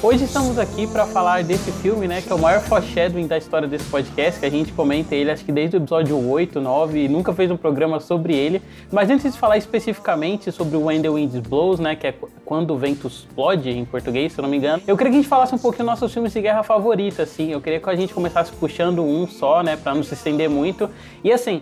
Hoje 0.00 0.26
estamos 0.26 0.60
aqui 0.60 0.86
para 0.86 1.04
falar 1.06 1.42
desse 1.42 1.72
filme, 1.72 2.06
né, 2.06 2.22
que 2.22 2.30
é 2.30 2.34
o 2.34 2.38
maior 2.38 2.60
foreshadowing 2.60 3.26
da 3.26 3.36
história 3.36 3.66
desse 3.66 3.84
podcast, 3.86 4.38
que 4.38 4.46
a 4.46 4.50
gente 4.50 4.72
comenta 4.72 5.12
ele 5.12 5.28
acho 5.28 5.44
que 5.44 5.50
desde 5.50 5.76
o 5.76 5.78
episódio 5.78 6.16
8, 6.16 6.60
9 6.60 7.04
e 7.04 7.08
nunca 7.08 7.32
fez 7.32 7.50
um 7.50 7.56
programa 7.56 7.98
sobre 7.98 8.32
ele. 8.32 8.62
Mas 8.92 9.10
antes 9.10 9.32
de 9.32 9.36
falar 9.36 9.58
especificamente 9.58 10.52
sobre 10.52 10.76
o 10.76 10.84
When 10.84 11.02
the 11.02 11.10
Wind 11.10 11.34
Blows, 11.48 11.80
né, 11.80 11.96
que 11.96 12.06
é 12.06 12.14
quando 12.44 12.74
o 12.74 12.78
vento 12.78 13.08
explode 13.08 13.70
em 13.70 13.84
português, 13.84 14.32
se 14.32 14.38
eu 14.38 14.42
não 14.44 14.48
me 14.48 14.58
engano, 14.58 14.80
eu 14.86 14.96
queria 14.96 15.10
que 15.10 15.18
a 15.18 15.20
gente 15.20 15.28
falasse 15.28 15.52
um 15.52 15.58
pouquinho 15.58 15.86
dos 15.86 15.94
nossos 15.94 16.14
filmes 16.14 16.32
de 16.32 16.40
guerra 16.42 16.62
favoritos, 16.62 17.18
assim. 17.18 17.50
Eu 17.50 17.60
queria 17.60 17.80
que 17.80 17.90
a 17.90 17.96
gente 17.96 18.14
começasse 18.14 18.52
puxando 18.52 19.02
um 19.02 19.26
só, 19.26 19.64
né, 19.64 19.76
para 19.76 19.96
não 19.96 20.04
se 20.04 20.14
estender 20.14 20.48
muito. 20.48 20.88
E 21.24 21.32
assim, 21.32 21.60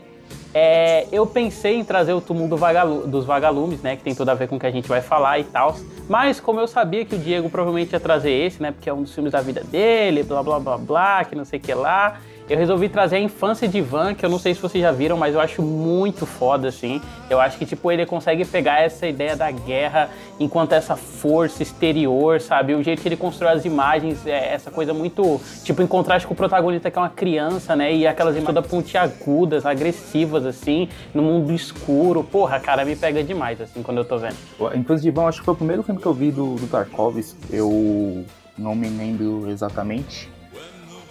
é, 0.59 1.07
eu 1.13 1.27
pensei 1.27 1.77
em 1.77 1.85
trazer 1.85 2.15
o 2.15 2.21
túmulo 2.23 2.49
do 2.49 2.57
vagalu 2.57 3.07
dos 3.07 3.27
vagalumes, 3.27 3.83
né? 3.83 3.95
Que 3.95 4.03
tem 4.03 4.15
tudo 4.15 4.31
a 4.31 4.35
ver 4.35 4.49
com 4.49 4.57
o 4.57 4.59
que 4.59 4.65
a 4.65 4.71
gente 4.71 4.89
vai 4.89 5.03
falar 5.03 5.39
e 5.39 5.45
tal. 5.45 5.77
Mas 6.09 6.41
como 6.41 6.59
eu 6.59 6.67
sabia 6.67 7.05
que 7.05 7.15
o 7.15 7.19
Diego 7.19 7.51
provavelmente 7.51 7.93
ia 7.93 8.01
trazer 8.01 8.31
esse, 8.31 8.63
né? 8.63 8.73
Porque 8.73 8.89
é 8.89 8.95
um 8.95 9.03
dos 9.03 9.15
filmes 9.15 9.33
da 9.33 9.43
vida 9.43 9.63
dele, 9.63 10.23
blá 10.23 10.43
blá 10.43 10.59
blá 10.59 10.79
blá, 10.79 11.25
que 11.27 11.35
não 11.35 11.45
sei 11.45 11.59
o 11.59 11.63
que 11.63 11.75
lá 11.75 12.19
eu 12.49 12.57
resolvi 12.57 12.89
trazer 12.89 13.17
a 13.17 13.21
infância 13.21 13.67
de 13.67 13.81
Van, 13.81 14.15
que 14.15 14.25
eu 14.25 14.31
não 14.31 14.39
sei 14.39 14.55
se 14.55 14.61
vocês 14.61 14.81
já 14.81 14.93
viram, 14.93 15.17
mas 15.17 15.35
eu 15.35 15.41
acho 15.41 15.61
muito 15.63 16.25
foda, 16.25 16.69
assim. 16.69 17.01
Eu 17.29 17.41
acho 17.41 17.59
que, 17.59 17.67
tipo, 17.67 17.91
ele 17.91 18.07
consegue 18.07 18.45
pegar 18.45 18.81
essa 18.81 19.07
ideia 19.07 19.35
da 19.35 19.51
guerra 19.51 20.09
enquanto 20.39 20.73
essa 20.73 20.95
força 20.95 21.63
exterior, 21.63 22.41
sabe? 22.41 22.75
O 22.75 22.83
jeito 22.85 23.03
que 23.03 23.09
ele 23.09 23.17
constrói 23.17 23.53
as 23.53 23.65
imagens, 23.65 24.25
é 24.27 24.55
essa 24.55 24.71
coisa 24.71 24.95
muito, 24.95 25.41
tipo, 25.65 25.83
em 25.83 25.89
contraste 25.89 26.27
com 26.27 26.35
o 26.35 26.37
protagonista 26.37 26.89
que 26.89 26.97
é 26.97 27.03
uma 27.03 27.11
criança, 27.11 27.75
né? 27.75 27.93
E 27.93 28.07
aquelas 28.07 28.37
imagens 28.37 28.55
todas 28.55 28.71
pontiagudas, 28.71 29.67
agressivas, 29.67 30.47
assim, 30.47 30.89
no 31.13 31.23
mundo 31.23 31.53
escuro. 31.53 32.23
Porra, 32.23 32.61
cara, 32.61 32.85
me 32.85 32.95
pega 32.95 33.25
demais, 33.25 33.61
assim, 33.61 33.83
quando 33.83 33.99
eu 33.99 34.05
tô 34.05 34.19
vendo. 34.19 34.37
De 35.01 35.11
Van, 35.11 35.27
acho 35.27 35.41
que 35.41 35.45
foi 35.45 35.55
o 35.55 35.57
primeiro 35.57 35.83
filme 35.83 36.01
que 36.01 36.07
eu 36.07 36.15
vi 36.15 36.31
do, 36.31 36.55
do 36.55 36.67
Tarkovsky. 36.69 37.37
Eu 37.51 38.25
não 38.57 38.75
me 38.75 38.89
lembro 38.89 39.51
exatamente 39.51 40.36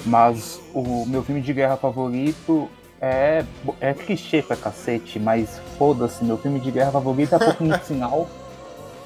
mas 0.05 0.61
o 0.73 1.05
meu 1.05 1.23
filme 1.23 1.41
de 1.41 1.53
guerra 1.53 1.77
favorito 1.77 2.69
é, 3.01 3.43
é 3.81 3.93
clichê 3.93 4.41
pra 4.41 4.55
cacete, 4.55 5.19
mas 5.19 5.59
foda-se, 5.77 6.23
meu 6.23 6.37
filme 6.37 6.59
de 6.59 6.71
guerra 6.71 6.91
favorito 6.91 7.35
é 7.35 7.77
de 7.77 7.85
Sinal. 7.85 8.29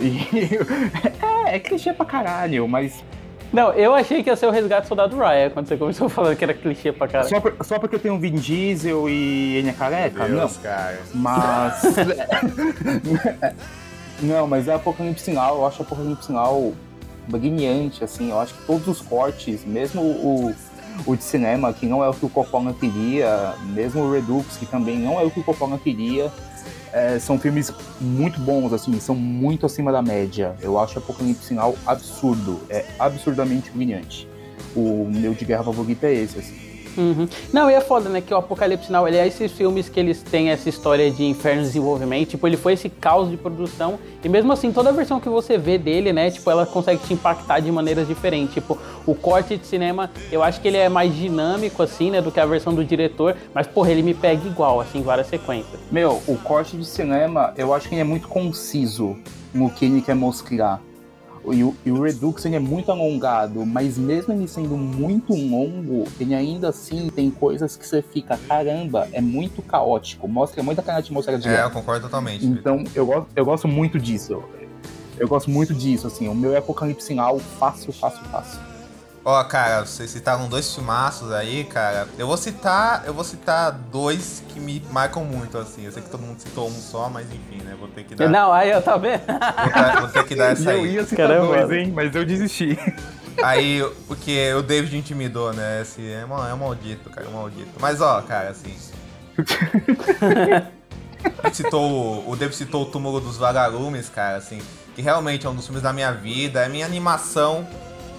E, 0.02 0.16
é, 1.46 1.58
é 1.58 1.60
clichê 1.60 1.92
pra 1.92 2.06
caralho, 2.06 2.66
mas 2.70 3.04
não, 3.52 3.74
eu 3.74 3.94
achei 3.96 4.22
que 4.22 4.30
ia 4.30 4.36
ser 4.36 4.46
o 4.46 4.52
Resgate 4.52 4.88
Soldado 4.88 5.18
Ryan 5.18 5.50
quando 5.50 5.68
você 5.68 5.76
começou 5.76 6.08
falando 6.10 6.36
que 6.36 6.44
era 6.44 6.54
clichê 6.54 6.92
pra 6.92 7.08
caralho. 7.08 7.30
Só, 7.30 7.40
por, 7.40 7.66
só 7.66 7.80
porque 7.80 7.98
tem 7.98 8.12
um 8.12 8.20
Vin 8.20 8.36
Diesel 8.36 9.10
e 9.10 9.58
Enya 9.58 9.74
Careca? 9.74 10.26
Deus, 10.26 10.56
não. 10.56 10.64
Cara. 10.64 11.00
Mas. 11.14 11.82
não, 14.22 14.48
mas 14.48 14.68
é 14.68 14.74
Apocalipse 14.74 15.26
Sinal. 15.26 15.58
Eu 15.58 15.66
acho 15.66 15.82
Apocalipse 15.82 16.28
Sinal 16.28 16.74
brilhante, 17.28 18.04
assim. 18.04 18.30
Eu 18.30 18.40
acho 18.40 18.54
que 18.54 18.66
todos 18.66 18.88
os 18.88 19.02
cortes, 19.02 19.66
mesmo 19.66 20.02
o, 20.02 20.54
o 21.06 21.16
de 21.16 21.24
cinema, 21.24 21.74
que 21.74 21.86
não 21.86 22.04
é 22.04 22.10
o 22.10 22.14
que 22.14 22.26
o 22.26 22.30
Coppola 22.30 22.74
queria, 22.74 23.56
mesmo 23.74 24.02
o 24.02 24.12
Redux, 24.12 24.58
que 24.58 24.66
também 24.66 24.98
não 24.98 25.20
é 25.20 25.24
o 25.24 25.32
que 25.32 25.40
o 25.40 25.44
Coppola 25.44 25.78
queria, 25.78 26.32
é, 26.92 27.20
são 27.20 27.38
filmes 27.38 27.72
muito 28.00 28.40
bons, 28.40 28.74
assim, 28.74 29.00
são 29.00 29.16
muito 29.16 29.66
acima 29.66 29.92
da 29.92 30.02
média. 30.02 30.56
Eu 30.62 30.80
acho 30.80 30.98
Apocalipse 30.98 31.46
Sinal 31.46 31.76
absurdo, 31.86 32.60
é 32.70 32.86
absurdamente 32.98 33.72
brilhante. 33.72 34.28
O 34.76 35.08
meu 35.10 35.34
de 35.34 35.46
guerra 35.46 35.64
favorito 35.64 36.04
é 36.04 36.14
esse, 36.14 36.40
assim. 36.40 36.69
Uhum. 37.00 37.30
Não, 37.54 37.72
e 37.72 37.74
é 37.74 37.80
foda, 37.80 38.10
né? 38.10 38.20
Que 38.20 38.34
o 38.34 38.38
Apocalipse 38.38 38.92
Now, 38.92 39.08
ele 39.08 39.16
é 39.16 39.26
esses 39.26 39.50
filmes 39.54 39.88
que 39.88 39.98
eles 39.98 40.22
têm 40.22 40.50
essa 40.50 40.68
história 40.68 41.10
de 41.10 41.24
inferno 41.24 41.62
de 41.62 41.68
desenvolvimento. 41.68 42.32
Tipo, 42.32 42.46
ele 42.46 42.58
foi 42.58 42.74
esse 42.74 42.90
caos 42.90 43.30
de 43.30 43.38
produção. 43.38 43.98
E 44.22 44.28
mesmo 44.28 44.52
assim, 44.52 44.74
toda 44.74 44.92
versão 44.92 45.18
que 45.18 45.30
você 45.30 45.58
vê 45.58 45.78
dele, 45.78 46.12
né? 46.12 46.30
Tipo, 46.30 46.52
ela 46.52 46.66
consegue 46.66 47.02
te 47.08 47.14
impactar 47.14 47.62
de 47.62 47.72
maneiras 47.72 48.06
diferentes. 48.06 48.54
Tipo, 48.54 48.78
o 49.06 49.16
corte 49.16 49.56
de 49.56 49.66
cinema, 49.66 50.12
eu 50.30 50.44
acho 50.44 50.60
que 50.60 50.68
ele 50.68 50.78
é 50.78 50.90
mais 50.90 51.16
dinâmico, 51.16 51.82
assim, 51.82 52.12
né? 52.12 52.22
Do 52.22 52.32
que 52.32 52.40
a 52.40 52.46
versão 52.46 52.74
do 52.74 52.84
diretor. 52.84 53.34
Mas, 53.54 53.66
porra, 53.66 53.92
ele 53.92 54.04
me 54.04 54.14
pega 54.14 54.46
igual, 54.46 54.82
assim, 54.82 55.02
várias 55.02 55.28
sequências. 55.28 55.80
Meu, 55.90 56.22
o 56.28 56.36
corte 56.36 56.76
de 56.76 56.86
cinema, 56.86 57.54
eu 57.56 57.74
acho 57.74 57.88
que 57.88 57.96
ele 57.96 58.02
é 58.02 58.06
muito 58.06 58.28
conciso 58.28 59.16
no 59.54 59.70
que 59.70 59.86
ele 59.86 60.02
quer 60.02 60.16
mostrar. 60.16 60.82
E 61.52 61.64
o, 61.64 61.76
e 61.86 61.92
o 61.92 62.02
Redux 62.02 62.46
ele 62.46 62.56
é 62.56 62.60
muito 62.60 62.92
alongado, 62.92 63.66
mas 63.66 63.98
mesmo 63.98 64.34
ele 64.34 64.48
sendo 64.48 64.78
muito 64.78 65.34
longo, 65.34 66.06
ele 66.20 66.36
ainda 66.36 66.70
assim 66.70 67.10
tem 67.10 67.32
coisas 67.32 67.76
que 67.76 67.88
você 67.88 68.02
fica, 68.02 68.38
caramba, 68.48 69.08
é 69.12 69.22
muito 69.22 69.62
caótico, 69.62 70.28
mostra 70.28 70.62
muita 70.62 70.82
cara 70.82 71.02
de 71.02 71.08
atmosfera 71.08 71.40
de 71.40 71.48
É, 71.48 71.64
eu 71.64 71.72
concordo 71.72 72.02
totalmente. 72.02 72.46
Então, 72.46 72.84
eu 72.94 73.06
gosto, 73.06 73.28
eu 73.36 73.46
gosto 73.46 73.68
muito 73.68 74.00
disso. 74.00 74.44
Eu 75.18 75.28
gosto 75.28 75.50
muito 75.50 75.74
disso, 75.74 76.08
assim, 76.08 76.28
o 76.30 76.36
meu 76.36 76.54
é 76.54 76.58
Apocalipse 76.58 77.08
Sinal, 77.08 77.40
fácil, 77.40 77.92
fácil, 77.92 78.24
fácil. 78.26 78.69
Ó, 79.30 79.40
oh, 79.40 79.46
cara, 79.46 79.86
vocês 79.86 80.10
citaram 80.10 80.50
dois 80.50 80.74
filmaços 80.74 81.32
aí, 81.32 81.64
cara. 81.64 82.08
Eu 82.18 82.26
vou 82.26 82.36
citar, 82.36 83.04
eu 83.06 83.14
vou 83.14 83.24
citar 83.24 83.72
dois 83.72 84.42
que 84.50 84.60
me 84.60 84.82
marcam 84.90 85.24
muito, 85.24 85.56
assim. 85.56 85.86
Eu 85.86 85.92
sei 85.92 86.02
que 86.02 86.10
todo 86.10 86.22
mundo 86.22 86.40
citou 86.40 86.68
um 86.68 86.74
só, 86.74 87.12
mas 87.12 87.28
enfim, 87.28 87.64
né? 87.64 87.76
Vou 87.80 87.88
ter 87.90 88.06
que 88.06 88.16
dar. 88.16 88.28
Não, 88.28 88.52
aí 88.52 88.72
eu 88.72 88.82
vendo. 89.00 89.22
Vou, 89.28 90.02
vou 90.02 90.10
ter 90.10 90.26
que 90.26 90.34
dar 90.34 90.54
essa 90.54 90.72
aí. 90.72 90.80
Eu 90.80 90.86
ia 90.88 91.06
citar 91.06 91.28
Caramba. 91.28 91.46
dois, 91.46 91.72
hein? 91.72 91.94
Mas 91.96 92.16
eu 92.16 92.26
desisti. 92.26 92.76
Aí, 93.44 93.88
porque 94.08 94.52
o 94.54 94.64
David 94.64 94.98
intimidou, 94.98 95.54
né? 95.54 95.84
Esse 95.84 96.12
é, 96.12 96.26
um, 96.26 96.48
é 96.48 96.52
um 96.52 96.58
maldito, 96.58 97.08
cara, 97.12 97.28
é 97.28 97.30
um 97.30 97.34
maldito. 97.34 97.70
Mas 97.80 98.02
ó, 98.02 98.20
cara, 98.24 98.50
assim. 98.50 98.76
citou, 101.54 102.28
o 102.28 102.36
David 102.36 102.56
citou 102.56 102.82
o 102.82 102.86
túmulo 102.88 103.20
dos 103.20 103.38
vagalumes, 103.38 104.10
cara, 104.10 104.38
assim. 104.38 104.60
Que 104.96 105.04
realmente 105.04 105.46
é 105.46 105.50
um 105.52 105.54
dos 105.54 105.66
filmes 105.66 105.84
da 105.84 105.94
minha 105.94 106.12
vida, 106.12 106.66
é 106.66 106.68
minha 106.68 106.88
animação 106.88 107.68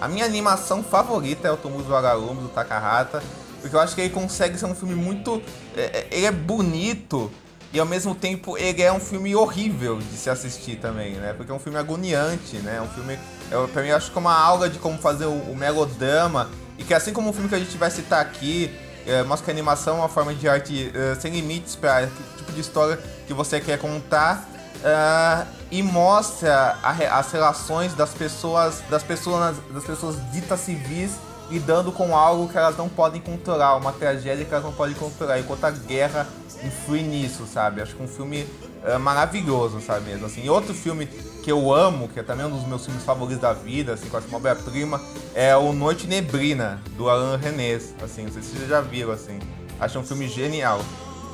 a 0.00 0.08
minha 0.08 0.24
animação 0.24 0.82
favorita 0.82 1.46
é 1.46 1.50
o 1.50 1.56
Túmulo 1.56 1.84
do 1.84 2.34
do 2.34 2.48
Takahata, 2.48 3.22
porque 3.60 3.76
eu 3.76 3.80
acho 3.80 3.94
que 3.94 4.00
ele 4.00 4.10
consegue 4.10 4.56
ser 4.58 4.64
um 4.64 4.74
filme 4.74 4.94
muito. 4.94 5.42
É, 5.76 5.82
é, 5.82 6.08
ele 6.10 6.26
é 6.26 6.32
bonito 6.32 7.30
e 7.72 7.78
ao 7.78 7.84
mesmo 7.84 8.14
tempo 8.14 8.56
ele 8.56 8.82
é 8.82 8.90
um 8.90 8.98
filme 8.98 9.36
horrível 9.36 9.98
de 9.98 10.16
se 10.16 10.30
assistir 10.30 10.76
também, 10.76 11.12
né? 11.12 11.34
Porque 11.34 11.52
é 11.52 11.54
um 11.54 11.58
filme 11.58 11.78
agoniante, 11.78 12.56
né? 12.58 12.76
É 12.78 12.82
um 12.82 12.88
filme. 12.88 13.18
Eu, 13.50 13.68
pra 13.68 13.82
mim, 13.82 13.88
eu 13.88 13.96
acho 13.96 14.10
que 14.10 14.16
é 14.16 14.20
uma 14.20 14.34
aula 14.34 14.70
de 14.70 14.78
como 14.78 14.96
fazer 14.96 15.26
o, 15.26 15.34
o 15.34 15.54
melodrama 15.54 16.48
e 16.78 16.84
que 16.84 16.94
assim 16.94 17.12
como 17.12 17.28
o 17.28 17.32
filme 17.34 17.48
que 17.48 17.54
a 17.54 17.58
gente 17.58 17.76
vai 17.76 17.90
citar 17.90 18.20
aqui. 18.20 18.70
É, 19.06 19.22
mostra 19.22 19.46
que 19.46 19.50
a 19.50 19.54
animação 19.54 19.96
é 19.96 20.00
uma 20.00 20.10
forma 20.10 20.34
de 20.34 20.46
arte 20.46 20.92
uh, 20.94 21.18
sem 21.18 21.32
limites 21.32 21.74
para 21.74 22.06
tipo 22.36 22.52
de 22.52 22.60
história 22.60 22.98
que 23.26 23.32
você 23.32 23.58
quer 23.58 23.78
contar 23.78 24.46
uh, 24.80 25.46
e 25.70 25.82
mostra 25.82 26.76
a, 26.82 27.18
as 27.18 27.32
relações 27.32 27.94
das 27.94 28.10
pessoas, 28.10 28.82
das 28.90 29.02
pessoas, 29.02 29.56
das 29.72 29.84
pessoas 29.84 30.16
ditas 30.32 30.60
civis 30.60 31.12
lidando 31.50 31.90
com 31.90 32.16
algo 32.16 32.48
que 32.48 32.56
elas 32.56 32.76
não 32.76 32.88
podem 32.88 33.20
controlar, 33.20 33.76
uma 33.76 33.92
tragédia 33.92 34.44
que 34.44 34.52
elas 34.52 34.64
não 34.64 34.72
podem 34.72 34.94
controlar, 34.94 35.40
enquanto 35.40 35.64
a 35.64 35.70
guerra 35.70 36.26
influi 36.64 37.02
nisso, 37.02 37.44
sabe? 37.44 37.82
Acho 37.82 37.96
que 37.96 38.02
um 38.02 38.06
filme 38.06 38.46
uh, 38.84 39.00
maravilhoso, 39.00 39.80
sabe 39.80 40.10
mesmo? 40.10 40.26
Assim, 40.26 40.48
outro 40.48 40.72
filme 40.72 41.06
que 41.06 41.50
eu 41.50 41.74
amo, 41.74 42.08
que 42.08 42.20
é 42.20 42.22
também 42.22 42.46
um 42.46 42.50
dos 42.50 42.66
meus 42.68 42.84
filmes 42.84 43.02
favoritos 43.02 43.42
da 43.42 43.52
vida, 43.52 43.94
assim, 43.94 44.08
quase 44.08 44.28
uma 44.28 44.36
obra-prima, 44.36 45.00
é 45.34 45.56
o 45.56 45.72
Noite 45.72 46.06
Nebrina, 46.06 46.80
do 46.96 47.10
Alan 47.10 47.36
Renés, 47.36 47.94
assim, 48.00 48.24
não 48.24 48.32
sei 48.32 48.42
se 48.42 48.50
vocês 48.50 48.68
já 48.68 48.80
viram, 48.80 49.10
assim. 49.10 49.40
Acho 49.80 49.98
um 49.98 50.04
filme 50.04 50.28
genial, 50.28 50.80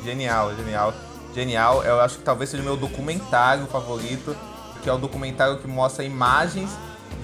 genial, 0.03 0.55
genial 0.57 0.95
genial. 1.37 1.85
Eu 1.85 2.01
acho 2.01 2.17
que 2.17 2.25
talvez 2.25 2.49
seja 2.49 2.63
o 2.63 2.67
meu 2.67 2.77
documentário 2.77 3.67
favorito, 3.67 4.35
que 4.83 4.89
é 4.89 4.93
o 4.93 4.97
documentário 4.97 5.59
que 5.59 5.69
mostra 5.69 6.03
imagens 6.03 6.71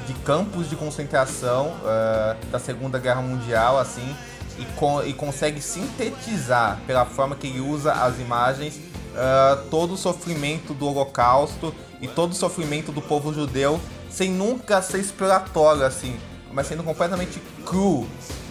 de 0.06 0.12
campos 0.14 0.68
de 0.68 0.76
concentração 0.76 1.68
uh, 1.68 2.46
da 2.50 2.58
Segunda 2.58 2.98
Guerra 2.98 3.22
Mundial, 3.22 3.78
assim, 3.78 4.14
e, 4.58 4.64
con 4.76 5.02
e, 5.02 5.14
consegue 5.14 5.62
sintetizar, 5.62 6.78
pela 6.86 7.06
forma 7.06 7.34
que 7.34 7.46
ele 7.46 7.60
usa 7.60 7.92
as 7.92 8.18
imagens, 8.18 8.76
uh, 8.76 9.68
todo 9.70 9.94
o 9.94 9.96
sofrimento 9.96 10.74
do 10.74 10.86
Holocausto 10.86 11.74
e 12.00 12.06
todo 12.06 12.32
o 12.32 12.34
sofrimento 12.34 12.92
do 12.92 13.00
povo 13.00 13.32
judeu, 13.32 13.80
sem 14.10 14.30
nunca 14.30 14.82
ser 14.82 14.98
exploratório, 14.98 15.84
assim, 15.84 16.18
mas 16.52 16.66
sendo 16.66 16.82
completamente 16.82 17.40
cru 17.64 18.06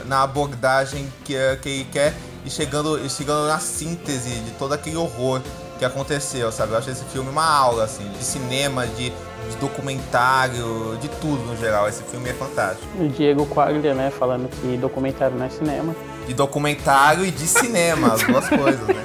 na 0.06 0.24
abordagem 0.24 1.08
que, 1.24 1.36
que 1.62 1.70
ele 1.70 1.86
quer 1.92 2.16
e 2.46 2.50
chegando, 2.50 3.04
e 3.04 3.10
chegando 3.10 3.48
na 3.48 3.60
síntese 3.60 4.30
de 4.30 4.52
todo 4.52 4.74
aquele 4.74 4.98
horror 4.98 5.42
que 5.78 5.86
aconteceu, 5.86 6.52
sabe? 6.52 6.74
Eu 6.74 6.78
acho 6.78 6.90
esse 6.92 7.04
filme 7.06 7.30
uma 7.30 7.46
aula, 7.46 7.86
assim, 7.86 8.08
de 8.12 8.24
cinema, 8.24 8.86
de, 8.86 9.10
de 9.10 9.58
documentário, 9.60 10.98
de 11.02 11.08
tudo 11.10 11.44
no 11.44 11.58
geral. 11.58 11.88
Esse 11.88 12.04
filme 12.04 12.30
é 12.30 12.34
fantástico. 12.34 12.88
O 13.00 13.08
Diego 13.08 13.46
Quaglia, 13.48 13.94
né, 13.94 14.12
falando 14.12 14.48
que 14.50 14.78
documentário 14.78 15.36
não 15.38 15.46
é 15.46 15.50
cinema. 15.50 15.96
De 16.28 16.34
documentário 16.34 17.26
e 17.26 17.32
de 17.32 17.48
cinema, 17.48 18.14
as 18.14 18.22
duas 18.22 18.48
coisas, 18.48 18.88
né? 18.88 19.04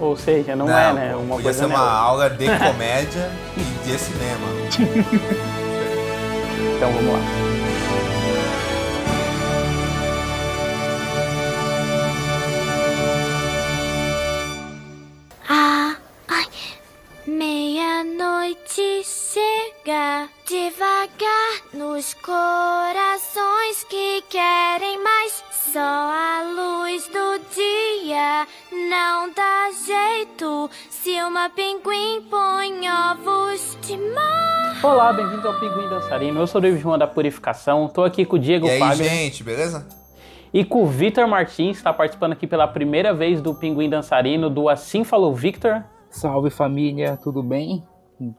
Ou 0.00 0.16
seja, 0.16 0.54
não, 0.54 0.66
não 0.66 0.78
é, 0.78 0.92
né? 0.92 1.16
Uma 1.16 1.36
podia 1.36 1.52
ser 1.52 1.66
uma 1.66 1.78
aula 1.78 2.30
de 2.30 2.46
comédia 2.58 3.30
e 3.56 3.62
de 3.88 3.98
cinema. 3.98 4.46
então 6.76 6.92
vamos 6.92 7.12
lá. 7.12 7.53
Os 22.04 22.12
corações 22.12 23.82
que 23.88 24.20
querem 24.28 25.02
mais, 25.02 25.42
só 25.50 25.80
a 25.80 26.42
luz 26.42 27.08
do 27.08 27.38
dia 27.54 28.46
não 28.90 29.32
dá 29.32 29.70
jeito 29.86 30.68
se 30.90 31.18
uma 31.22 31.48
pinguim 31.48 32.20
põe 32.28 32.90
ovos 32.90 33.78
de 33.80 33.96
mar. 33.96 34.84
Olá, 34.84 35.14
bem-vindo 35.14 35.48
ao 35.48 35.58
Pinguim 35.58 35.88
Dançarino. 35.88 36.38
Eu 36.40 36.46
sou 36.46 36.58
o 36.58 36.62
David 36.62 36.82
João 36.82 36.98
da 36.98 37.06
Purificação. 37.06 37.88
Tô 37.88 38.04
aqui 38.04 38.26
com 38.26 38.36
o 38.36 38.38
Diego 38.38 38.66
E 38.66 38.72
aí, 38.72 38.78
Fagner 38.78 39.08
gente, 39.08 39.42
beleza? 39.42 39.86
e 40.52 40.62
com 40.62 40.82
o 40.82 40.86
Vitor 40.86 41.26
Martins, 41.26 41.78
está 41.78 41.90
participando 41.90 42.32
aqui 42.32 42.46
pela 42.46 42.68
primeira 42.68 43.14
vez 43.14 43.40
do 43.40 43.54
Pinguim 43.54 43.88
Dançarino 43.88 44.50
do 44.50 44.68
Assim 44.68 45.04
Falou 45.04 45.34
Victor. 45.34 45.82
Salve 46.10 46.50
família, 46.50 47.16
tudo 47.16 47.42
bem? 47.42 47.82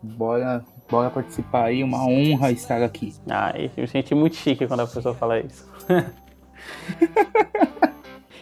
Bora, 0.04 0.64
bora 0.90 1.10
participar 1.10 1.66
aí, 1.66 1.84
uma 1.84 2.06
honra 2.08 2.52
estar 2.52 2.82
aqui. 2.84 3.14
Ai, 3.30 3.72
eu 3.76 3.82
me 3.82 3.88
senti 3.88 4.14
muito 4.16 4.36
chique 4.36 4.68
quando 4.68 4.82
a 4.82 4.88
pessoa 4.88 5.16
fala 5.16 5.40
isso. 5.40 5.68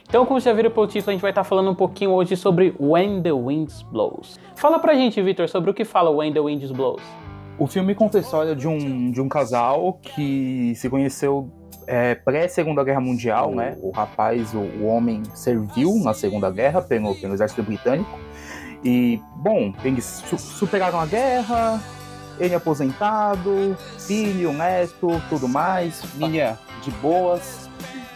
então, 0.07 0.25
como 0.25 0.39
já 0.39 0.53
viram 0.53 0.71
pelo 0.71 0.87
título, 0.87 1.09
a 1.09 1.13
gente 1.13 1.21
vai 1.21 1.31
estar 1.31 1.43
falando 1.43 1.69
um 1.71 1.75
pouquinho 1.75 2.11
hoje 2.11 2.35
sobre 2.35 2.75
When 2.79 3.21
the 3.21 3.31
Wind 3.31 3.71
Blows. 3.91 4.39
Fala 4.55 4.79
pra 4.79 4.93
gente, 4.93 5.21
Vitor, 5.21 5.47
sobre 5.49 5.71
o 5.71 5.73
que 5.73 5.83
fala 5.85 6.09
When 6.09 6.33
the 6.33 6.39
Wind 6.39 6.63
Blows. 6.71 7.01
O 7.57 7.67
filme 7.67 7.93
conta 7.93 8.17
a 8.17 8.21
história 8.21 8.55
de 8.55 8.67
um, 8.67 9.11
de 9.11 9.21
um 9.21 9.29
casal 9.29 9.99
que 10.01 10.73
se 10.75 10.89
conheceu 10.89 11.49
é, 11.85 12.15
pré-Segunda 12.15 12.83
Guerra 12.83 13.01
Mundial, 13.01 13.53
né? 13.53 13.77
O 13.81 13.91
rapaz, 13.91 14.53
o, 14.53 14.59
o 14.59 14.87
homem, 14.87 15.21
serviu 15.33 15.95
na 16.03 16.13
Segunda 16.13 16.49
Guerra 16.49 16.81
pelo, 16.81 17.13
pelo 17.15 17.33
Exército 17.33 17.61
Britânico. 17.63 18.09
E, 18.83 19.21
bom, 19.35 19.73
eles 19.83 20.03
su- 20.27 20.37
superaram 20.37 20.99
a 20.99 21.05
guerra, 21.05 21.81
ele 22.39 22.55
aposentado, 22.55 23.77
filho, 23.99 24.53
neto, 24.53 25.21
tudo 25.29 25.47
mais, 25.47 26.03
família 26.03 26.57
de 26.81 26.91
boas. 26.91 27.69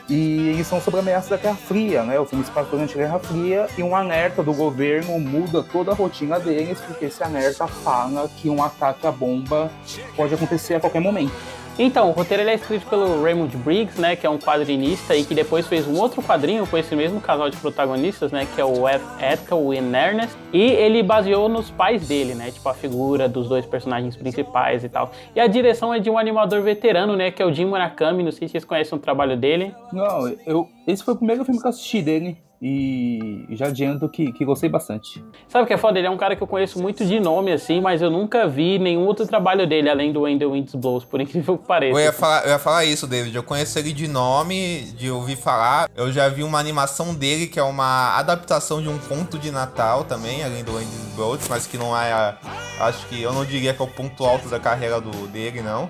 E 0.09 0.49
eles 0.49 0.65
são 0.65 0.79
sobre 0.79 0.99
a 0.99 1.03
ameaça 1.03 1.31
da 1.31 1.37
Guerra 1.37 1.55
Fria, 1.55 2.03
né? 2.03 2.17
O 2.17 2.25
filme 2.25 2.45
se 2.45 2.51
passa 2.51 2.69
durante 2.69 2.93
a 2.93 2.97
Guerra 2.97 3.19
Fria 3.19 3.67
e 3.77 3.83
um 3.83 3.93
alerta 3.93 4.41
do 4.41 4.53
governo 4.53 5.19
muda 5.19 5.61
toda 5.61 5.91
a 5.91 5.93
rotina 5.93 6.39
deles, 6.39 6.79
porque 6.79 7.05
esse 7.05 7.21
alerta 7.21 7.67
fala 7.67 8.29
que 8.37 8.49
um 8.49 8.63
ataque 8.63 9.05
à 9.05 9.11
bomba 9.11 9.69
pode 10.15 10.33
acontecer 10.33 10.75
a 10.75 10.79
qualquer 10.79 11.01
momento. 11.01 11.33
Então, 11.79 12.09
o 12.09 12.11
roteiro 12.11 12.41
ele 12.43 12.51
é 12.51 12.55
escrito 12.55 12.87
pelo 12.87 13.21
Raymond 13.21 13.55
Briggs, 13.57 14.01
né, 14.01 14.15
que 14.15 14.25
é 14.25 14.29
um 14.29 14.39
quadrinista 14.39 15.15
e 15.15 15.23
que 15.23 15.35
depois 15.35 15.67
fez 15.67 15.87
um 15.87 15.99
outro 15.99 16.23
quadrinho 16.23 16.65
com 16.65 16.77
esse 16.77 16.95
mesmo 16.95 17.21
casal 17.21 17.49
de 17.49 17.57
protagonistas, 17.57 18.31
né, 18.31 18.47
que 18.55 18.59
é 18.59 18.65
o. 18.65 18.87
Ethel 18.87 19.73
e 19.73 19.77
Ernest, 19.77 20.35
e 20.53 20.61
ele 20.61 21.03
baseou 21.03 21.49
nos 21.49 21.69
pais 21.69 22.07
dele, 22.07 22.33
né, 22.33 22.51
tipo 22.51 22.67
a 22.67 22.73
figura 22.73 23.27
dos 23.27 23.47
dois 23.47 23.65
personagens 23.65 24.15
principais 24.15 24.83
e 24.83 24.89
tal. 24.89 25.11
E 25.35 25.39
a 25.39 25.47
direção 25.47 25.93
é 25.93 25.99
de 25.99 26.09
um 26.09 26.17
animador 26.17 26.61
veterano, 26.61 27.15
né, 27.15 27.31
que 27.31 27.41
é 27.41 27.45
o 27.45 27.53
Jim 27.53 27.65
Murakami, 27.65 28.23
não 28.23 28.31
sei 28.31 28.47
se 28.47 28.53
vocês 28.53 28.65
conhecem 28.65 28.97
o 28.97 29.01
trabalho 29.01 29.35
dele. 29.37 29.73
Não, 29.91 30.27
eu, 30.45 30.67
esse 30.87 31.03
foi 31.03 31.13
o 31.13 31.17
primeiro 31.17 31.43
filme 31.45 31.59
que 31.59 31.67
eu 31.67 31.69
assisti 31.69 32.01
dele 32.01 32.37
e 32.59 33.45
já 33.51 33.67
adianto 33.67 34.09
que, 34.09 34.31
que 34.31 34.43
gostei 34.43 34.67
bastante. 34.67 35.23
Sabe 35.47 35.63
o 35.63 35.67
que 35.67 35.73
é 35.73 35.77
foda? 35.77 35.99
Ele 35.99 36.07
é 36.07 36.09
um 36.09 36.17
cara 36.17 36.35
que 36.35 36.41
eu 36.41 36.47
conheço 36.47 36.81
muito 36.81 37.05
de 37.05 37.19
nome, 37.19 37.51
assim, 37.51 37.79
mas 37.79 38.01
eu 38.01 38.09
nunca 38.09 38.47
vi 38.47 38.79
nenhum 38.79 39.05
outro 39.05 39.27
trabalho 39.27 39.67
dele, 39.67 39.89
além 39.89 40.11
do 40.11 40.21
When 40.21 40.39
the 40.39 40.45
Wind 40.47 40.69
Blows, 40.75 41.05
por 41.05 41.21
incrível 41.21 41.55
que 41.57 41.67
pareça. 41.67 41.99
Eu 41.99 42.03
ia, 42.03 42.11
falar, 42.11 42.43
eu 42.45 42.49
ia 42.49 42.57
falar 42.59 42.85
isso, 42.85 43.05
David. 43.05 43.35
Eu 43.35 43.43
conheço 43.43 43.77
ele 43.77 43.93
de 43.93 44.07
nome, 44.07 44.81
de 44.97 45.11
ouvir 45.11 45.35
falar. 45.35 45.87
Eu 45.95 46.11
já 46.11 46.27
vi 46.29 46.41
uma 46.43 46.57
animação 46.59 47.13
dele 47.13 47.45
que 47.45 47.59
é 47.59 47.63
uma 47.63 48.17
adaptação 48.17 48.81
de 48.81 48.89
um 48.89 48.97
conto 48.97 49.37
de 49.37 49.51
Natal 49.51 50.03
também, 50.03 50.43
além 50.43 50.63
do 50.63 50.75
Andy 50.75 50.87
Broads, 51.15 51.47
mas 51.47 51.67
que 51.67 51.77
não 51.77 51.95
é. 51.95 52.11
a- 52.11 52.37
Acho 52.79 53.07
que 53.07 53.21
eu 53.21 53.33
não 53.33 53.43
diria 53.43 53.73
que 53.73 53.81
é 53.81 53.85
o 53.85 53.87
ponto 53.87 54.23
alto 54.23 54.49
da 54.49 54.59
carreira 54.59 55.01
do, 55.01 55.27
dele, 55.27 55.61
não. 55.61 55.89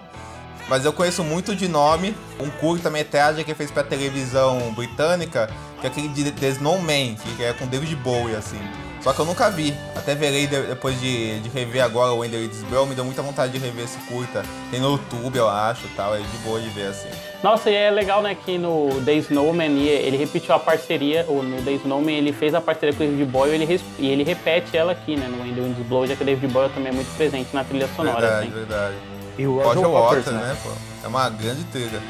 Mas 0.70 0.84
eu 0.86 0.92
conheço 0.94 1.24
muito 1.24 1.56
de 1.56 1.68
nome. 1.68 2.16
Um 2.40 2.50
curta-metragem 2.50 3.44
que 3.44 3.52
ele 3.52 3.58
fez 3.58 3.72
pra 3.72 3.84
televisão 3.84 4.74
britânica, 4.74 5.50
que 5.80 5.88
é 5.88 5.90
aquele 5.90 6.08
de 6.10 6.32
The 6.32 6.48
Snowman, 6.50 7.16
que 7.16 7.44
é 7.44 7.54
com 7.54 7.66
David 7.68 7.96
Bowie, 7.98 8.36
assim. 8.36 8.60
Só 9.02 9.14
que 9.14 9.20
eu 9.20 9.26
nunca 9.26 9.50
vi. 9.50 9.74
Até 9.96 10.16
verei 10.16 10.48
de- 10.48 10.64
depois 10.64 11.00
de, 11.00 11.40
de 11.40 11.50
rever 11.50 11.84
agora 11.84 12.12
o 12.12 12.18
Wender 12.18 12.50
Bell, 12.70 12.86
me 12.86 12.96
deu 12.96 13.06
muita 13.06 13.22
vontade 13.22 13.54
de 13.54 13.60
rever 13.60 13.86
esse 13.86 13.98
curta. 14.00 14.44
Tem 14.70 14.80
no 14.82 14.92
YouTube, 14.94 15.38
eu 15.38 15.48
acho, 15.48 15.88
tal. 15.96 16.14
É 16.16 16.18
de 16.20 16.38
boa 16.44 16.60
de 16.60 16.68
ver, 16.70 16.88
assim. 16.88 17.08
Nossa, 17.42 17.70
e 17.70 17.76
é 17.76 17.90
legal, 17.92 18.22
né, 18.22 18.36
que 18.36 18.58
no 18.58 18.90
The 19.06 19.14
Snowman 19.14 19.78
ele 19.88 20.18
repetiu 20.18 20.54
a 20.56 20.60
parceria, 20.60 21.24
ou 21.28 21.44
no 21.44 21.62
The 21.62 21.74
Snowman 21.74 22.18
ele 22.18 22.34
fez 22.34 22.54
a 22.56 22.60
parceria 22.60 22.94
com 22.94 23.04
o 23.04 23.08
David 23.08 23.26
Boyle 23.32 23.54
e 23.54 23.64
ele, 23.64 23.82
e 24.00 24.08
ele 24.10 24.24
repete 24.24 24.76
ela 24.76 24.92
aqui, 24.92 25.16
né, 25.16 25.28
no 25.28 25.44
Wind 25.44 25.78
Blows, 25.88 26.10
já 26.10 26.16
que 26.16 26.24
o 26.24 26.26
David 26.26 26.52
Boyle 26.52 26.72
também 26.74 26.90
é 26.92 26.96
muito 26.96 27.16
presente 27.16 27.50
na 27.54 27.64
trilha 27.64 27.88
sonora, 27.96 28.20
verdade, 28.20 28.48
assim. 28.48 28.56
verdade. 28.56 28.96
E 29.38 29.46
o 29.46 29.56
Roger 29.58 29.84
Roger 29.84 29.90
Waters, 29.90 30.26
Waters, 30.26 30.48
né, 30.48 30.58
pô? 30.64 30.70
É 31.04 31.08
uma 31.08 31.30
grande 31.30 31.64
trilha. 31.66 32.02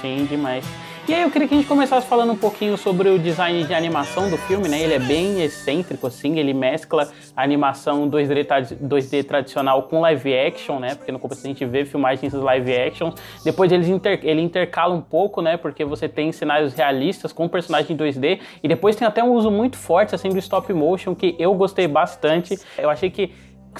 Sim, 0.00 0.26
demais. 0.28 0.64
E 1.08 1.14
aí 1.14 1.22
eu 1.22 1.30
queria 1.30 1.48
que 1.48 1.54
a 1.54 1.56
gente 1.56 1.66
começasse 1.66 2.06
falando 2.06 2.32
um 2.32 2.36
pouquinho 2.36 2.76
sobre 2.76 3.08
o 3.08 3.18
design 3.18 3.64
de 3.64 3.72
animação 3.72 4.28
do 4.28 4.36
filme, 4.36 4.68
né? 4.68 4.78
Ele 4.82 4.92
é 4.92 4.98
bem 4.98 5.40
excêntrico, 5.40 6.06
assim, 6.06 6.38
ele 6.38 6.52
mescla 6.52 7.08
a 7.34 7.42
animação 7.42 8.06
2D, 8.10 8.44
tradi- 8.46 8.74
2D 8.76 9.24
tradicional 9.24 9.84
com 9.84 10.02
live 10.02 10.36
action, 10.36 10.78
né? 10.78 10.94
Porque 10.96 11.10
no 11.10 11.18
começo 11.18 11.40
a 11.46 11.48
gente 11.48 11.64
vê 11.64 11.86
filmagens 11.86 12.34
live 12.34 12.76
action. 12.76 13.10
Depois 13.42 13.72
eles 13.72 13.88
inter- 13.88 14.20
ele 14.22 14.42
intercala 14.42 14.94
um 14.94 15.00
pouco, 15.00 15.40
né? 15.40 15.56
Porque 15.56 15.82
você 15.82 16.10
tem 16.10 16.30
cenários 16.30 16.74
realistas 16.74 17.32
com 17.32 17.48
personagem 17.48 17.92
em 17.94 17.96
2D. 17.96 18.38
E 18.62 18.68
depois 18.68 18.94
tem 18.94 19.08
até 19.08 19.24
um 19.24 19.32
uso 19.32 19.50
muito 19.50 19.78
forte, 19.78 20.14
assim, 20.14 20.28
do 20.28 20.38
stop 20.38 20.70
motion, 20.74 21.14
que 21.14 21.34
eu 21.38 21.54
gostei 21.54 21.88
bastante. 21.88 22.58
Eu 22.76 22.90
achei 22.90 23.08
que 23.08 23.32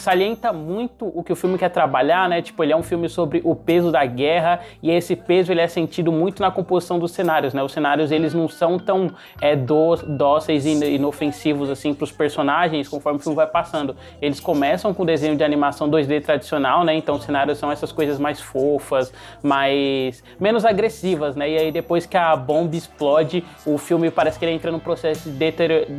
salienta 0.03 0.53
muito 0.53 1.06
o 1.15 1.23
que 1.23 1.33
o 1.33 1.37
filme 1.37 1.59
quer 1.59 1.69
trabalhar, 1.71 2.29
né? 2.29 2.41
Tipo, 2.43 2.62
ele 2.62 2.73
é 2.73 2.77
um 2.77 2.83
filme 2.83 3.09
sobre 3.09 3.41
o 3.45 3.55
peso 3.55 3.91
da 3.91 4.05
guerra 4.05 4.61
e 4.83 4.91
esse 4.91 5.15
peso 5.17 5.53
ele 5.53 5.61
é 5.61 5.67
sentido 5.69 6.11
muito 6.12 6.41
na 6.43 6.50
composição 6.50 6.99
dos 6.99 7.12
cenários, 7.12 7.53
né? 7.55 7.62
Os 7.62 7.73
cenários 7.73 8.11
eles 8.11 8.35
não 8.35 8.49
são 8.49 8.79
tão 8.79 9.11
é, 9.41 9.55
dó- 9.56 9.97
dóceis 9.97 10.65
e 10.67 10.71
in- 10.71 10.95
inofensivos 10.95 11.71
assim 11.71 11.95
para 11.95 12.05
os 12.05 12.12
personagens 12.12 12.89
conforme 12.89 13.19
o 13.19 13.23
filme 13.23 13.37
vai 13.37 13.47
passando. 13.47 13.97
Eles 14.21 14.41
começam 14.41 14.93
com 14.95 15.05
desenho 15.05 15.37
de 15.37 15.45
animação 15.45 15.89
2D 15.91 16.23
tradicional, 16.23 16.85
né? 16.85 16.95
Então 16.95 17.17
os 17.17 17.25
cenários 17.25 17.59
são 17.59 17.71
essas 17.71 17.93
coisas 17.93 18.19
mais 18.19 18.41
fofas, 18.41 19.12
mais 19.43 20.23
menos 20.39 20.65
agressivas, 20.65 21.35
né? 21.37 21.50
E 21.50 21.59
aí 21.59 21.73
depois 21.73 22.06
que 22.06 22.17
a 22.17 22.35
bomba 22.37 22.77
explode, 22.77 23.45
o 23.67 23.79
filme 23.79 24.11
parece 24.11 24.39
que 24.39 24.45
ele 24.45 24.53
entra 24.53 24.71
num 24.71 24.79
processo 24.79 25.31
de, 25.31 25.53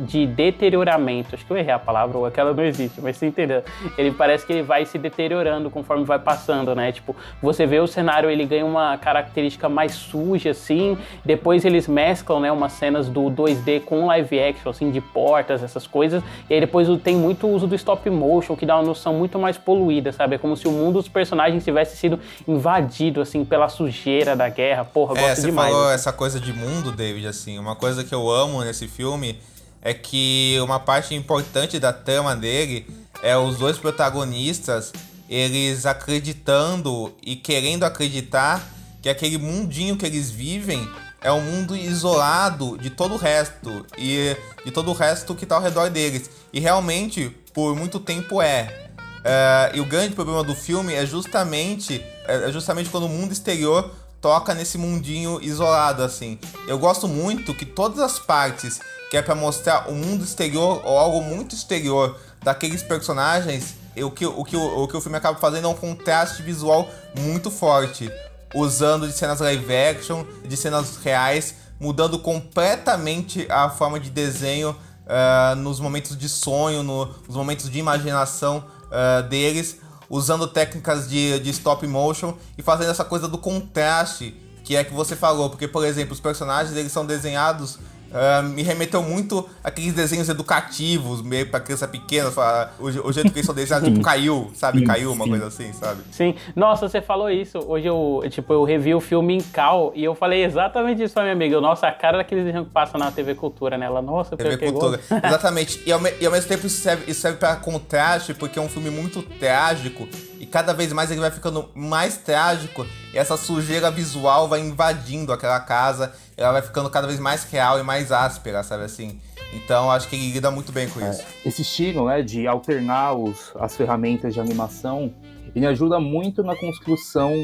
de 0.06 0.26
deterioramento. 0.26 1.34
Acho 1.34 1.44
que 1.44 1.52
eu 1.52 1.56
errei 1.56 1.72
a 1.72 1.78
palavra, 1.78 2.16
ou 2.18 2.26
aquela 2.26 2.52
não 2.52 2.64
existe, 2.64 3.00
mas 3.00 3.16
você 3.16 3.26
entendeu? 3.26 3.62
Ele 3.98 4.10
parece 4.10 4.46
que 4.46 4.52
ele 4.52 4.62
vai 4.62 4.84
se 4.86 4.98
deteriorando 4.98 5.70
conforme 5.70 6.04
vai 6.04 6.18
passando, 6.18 6.74
né? 6.74 6.92
Tipo, 6.92 7.14
você 7.42 7.66
vê 7.66 7.80
o 7.80 7.86
cenário, 7.86 8.30
ele 8.30 8.44
ganha 8.44 8.64
uma 8.64 8.96
característica 8.98 9.68
mais 9.68 9.92
suja, 9.92 10.50
assim. 10.50 10.96
Depois 11.24 11.64
eles 11.64 11.86
mesclam, 11.88 12.40
né, 12.40 12.52
umas 12.52 12.72
cenas 12.72 13.08
do 13.08 13.22
2D 13.22 13.80
com 13.80 14.06
live 14.06 14.40
action, 14.40 14.70
assim, 14.70 14.90
de 14.90 15.00
portas, 15.00 15.62
essas 15.62 15.86
coisas. 15.86 16.22
E 16.48 16.54
aí 16.54 16.60
depois 16.60 16.88
tem 17.02 17.16
muito 17.16 17.48
uso 17.48 17.66
do 17.66 17.74
stop 17.74 18.08
motion, 18.10 18.56
que 18.56 18.64
dá 18.66 18.76
uma 18.76 18.82
noção 18.84 19.14
muito 19.14 19.38
mais 19.38 19.56
poluída, 19.58 20.12
sabe? 20.12 20.36
É 20.36 20.38
como 20.38 20.56
se 20.56 20.66
o 20.68 20.72
mundo 20.72 20.94
dos 20.94 21.08
personagens 21.08 21.64
tivesse 21.64 21.96
sido 21.96 22.18
invadido, 22.46 23.20
assim, 23.20 23.44
pela 23.44 23.68
sujeira 23.68 24.34
da 24.36 24.48
guerra. 24.48 24.84
Porra, 24.84 25.18
É, 25.18 25.22
gosto 25.22 25.36
você 25.40 25.46
demais. 25.48 25.70
falou 25.70 25.86
assim. 25.86 25.94
essa 25.94 26.12
coisa 26.12 26.40
de 26.40 26.52
mundo, 26.52 26.92
David, 26.92 27.26
assim, 27.26 27.58
uma 27.58 27.76
coisa 27.76 28.04
que 28.04 28.14
eu 28.14 28.28
amo 28.30 28.62
nesse 28.62 28.86
filme 28.88 29.38
é 29.82 29.94
que 29.94 30.58
uma 30.62 30.78
parte 30.78 31.14
importante 31.14 31.78
da 31.78 31.92
trama 31.92 32.36
dele 32.36 32.86
é 33.22 33.36
os 33.36 33.58
dois 33.58 33.78
protagonistas, 33.78 34.92
eles 35.28 35.86
acreditando 35.86 37.14
e 37.22 37.36
querendo 37.36 37.84
acreditar 37.84 38.68
que 39.00 39.08
aquele 39.08 39.38
mundinho 39.38 39.96
que 39.96 40.04
eles 40.04 40.30
vivem 40.30 40.88
é 41.22 41.30
um 41.30 41.40
mundo 41.40 41.76
isolado 41.76 42.78
de 42.78 42.90
todo 42.90 43.14
o 43.14 43.16
resto 43.16 43.86
e 43.96 44.36
de 44.64 44.70
todo 44.70 44.90
o 44.90 44.94
resto 44.94 45.34
que 45.34 45.46
tá 45.46 45.56
ao 45.56 45.62
redor 45.62 45.90
deles. 45.90 46.30
E 46.52 46.60
realmente, 46.60 47.30
por 47.52 47.76
muito 47.76 48.00
tempo 48.00 48.40
é. 48.40 48.88
É, 49.22 49.72
e 49.74 49.80
o 49.80 49.84
grande 49.84 50.14
problema 50.14 50.42
do 50.42 50.54
filme 50.54 50.94
é 50.94 51.04
justamente, 51.04 52.02
é 52.26 52.50
justamente 52.50 52.88
quando 52.88 53.04
o 53.04 53.08
mundo 53.08 53.32
exterior 53.32 53.90
toca 54.20 54.54
nesse 54.54 54.78
mundinho 54.78 55.38
isolado, 55.42 56.02
assim. 56.02 56.38
Eu 56.66 56.78
gosto 56.78 57.06
muito 57.06 57.54
que 57.54 57.66
todas 57.66 57.98
as 57.98 58.18
partes 58.18 58.80
que 59.10 59.16
é 59.16 59.22
pra 59.22 59.34
mostrar 59.34 59.90
o 59.90 59.94
mundo 59.94 60.22
exterior 60.22 60.80
ou 60.84 60.96
algo 60.96 61.20
muito 61.20 61.54
exterior 61.54 62.16
daqueles 62.42 62.82
personagens, 62.82 63.74
o 63.96 64.10
que 64.10 64.26
o, 64.26 64.44
que 64.44 64.56
o, 64.56 64.88
que 64.88 64.96
o 64.96 65.00
filme 65.00 65.16
acaba 65.16 65.38
fazendo 65.38 65.66
é 65.66 65.68
um 65.68 65.74
contraste 65.74 66.42
visual 66.42 66.88
muito 67.18 67.50
forte. 67.50 68.10
Usando 68.54 69.06
de 69.06 69.12
cenas 69.12 69.40
live 69.40 69.76
action, 69.76 70.24
de 70.44 70.56
cenas 70.56 70.96
reais, 70.96 71.54
mudando 71.78 72.18
completamente 72.18 73.46
a 73.48 73.70
forma 73.70 74.00
de 74.00 74.10
desenho 74.10 74.70
uh, 74.70 75.54
nos 75.56 75.78
momentos 75.78 76.16
de 76.16 76.28
sonho, 76.28 76.82
no, 76.82 77.06
nos 77.06 77.36
momentos 77.36 77.70
de 77.70 77.78
imaginação 77.78 78.64
uh, 78.86 79.22
deles, 79.28 79.76
usando 80.08 80.48
técnicas 80.48 81.08
de, 81.08 81.38
de 81.38 81.50
stop 81.50 81.86
motion 81.86 82.34
e 82.58 82.62
fazendo 82.62 82.90
essa 82.90 83.04
coisa 83.04 83.28
do 83.28 83.38
contraste 83.38 84.34
que 84.70 84.76
é 84.76 84.84
que 84.84 84.92
você 84.92 85.16
falou, 85.16 85.50
porque 85.50 85.66
por 85.66 85.84
exemplo 85.84 86.12
os 86.12 86.20
personagens 86.20 86.76
eles 86.76 86.92
são 86.92 87.04
desenhados 87.04 87.78
Uh, 88.10 88.42
me 88.42 88.62
remeteu 88.62 89.02
muito 89.02 89.48
aqueles 89.62 89.92
desenhos 89.92 90.28
educativos, 90.28 91.22
meio 91.22 91.48
pra 91.48 91.60
criança 91.60 91.86
pequena, 91.86 92.30
o, 92.78 92.86
o 92.86 93.12
jeito 93.12 93.30
que 93.30 93.38
eles 93.38 93.46
são 93.46 93.54
desenhados, 93.54 93.88
tipo, 93.88 94.02
caiu, 94.02 94.50
sabe? 94.54 94.84
Caiu, 94.84 95.12
uma 95.12 95.26
coisa 95.28 95.46
assim, 95.46 95.72
sabe? 95.72 96.02
Sim. 96.10 96.34
Nossa, 96.56 96.88
você 96.88 97.00
falou 97.00 97.30
isso. 97.30 97.58
Hoje 97.58 97.86
eu, 97.86 98.22
tipo, 98.28 98.52
eu 98.52 98.64
revi 98.64 98.94
o 98.94 99.00
filme 99.00 99.36
em 99.36 99.40
Cal 99.40 99.92
e 99.94 100.02
eu 100.02 100.14
falei 100.14 100.44
exatamente 100.44 101.02
isso 101.02 101.14
pra 101.14 101.22
minha 101.22 101.34
amiga. 101.34 101.60
Nossa, 101.60 101.86
a 101.86 101.92
cara 101.92 102.18
daqueles 102.18 102.44
desenhos 102.44 102.66
que 102.66 102.72
passa 102.72 102.98
na 102.98 103.12
TV 103.12 103.34
Cultura, 103.34 103.78
né? 103.78 103.86
Ela, 103.86 104.02
nossa, 104.02 104.36
TV 104.36 104.58
Cultura. 104.58 105.00
Exatamente. 105.24 105.80
E 105.86 105.92
ao, 105.92 106.00
e 106.20 106.26
ao, 106.26 106.32
mesmo 106.32 106.48
tempo 106.48 106.66
isso 106.66 106.80
serve, 106.80 107.10
isso 107.10 107.20
serve 107.20 107.38
pra 107.38 107.56
contraste, 107.56 108.34
porque 108.34 108.58
é 108.58 108.62
um 108.62 108.68
filme 108.68 108.90
muito 108.90 109.22
trágico 109.22 110.08
e 110.40 110.46
cada 110.46 110.72
vez 110.72 110.92
mais 110.92 111.10
ele 111.10 111.20
vai 111.20 111.30
ficando 111.30 111.68
mais 111.74 112.16
trágico 112.16 112.86
e 113.12 113.18
essa 113.18 113.36
sujeira 113.36 113.90
visual 113.90 114.48
vai 114.48 114.60
invadindo 114.60 115.32
aquela 115.32 115.60
casa 115.60 116.12
ela 116.40 116.52
vai 116.52 116.62
ficando 116.62 116.88
cada 116.88 117.06
vez 117.06 117.20
mais 117.20 117.44
real 117.44 117.78
e 117.78 117.82
mais 117.82 118.10
áspera, 118.10 118.62
sabe 118.62 118.84
assim? 118.84 119.20
Então 119.52 119.90
acho 119.90 120.08
que 120.08 120.16
ele 120.16 120.32
lida 120.32 120.50
muito 120.50 120.72
bem 120.72 120.88
com 120.88 121.00
é, 121.00 121.10
isso. 121.10 121.24
Esse 121.44 121.62
estilo, 121.62 122.06
né, 122.06 122.22
de 122.22 122.46
alternar 122.46 123.12
os, 123.12 123.52
as 123.60 123.76
ferramentas 123.76 124.32
de 124.32 124.40
animação, 124.40 125.12
ele 125.54 125.66
ajuda 125.66 126.00
muito 126.00 126.42
na 126.42 126.56
construção 126.56 127.34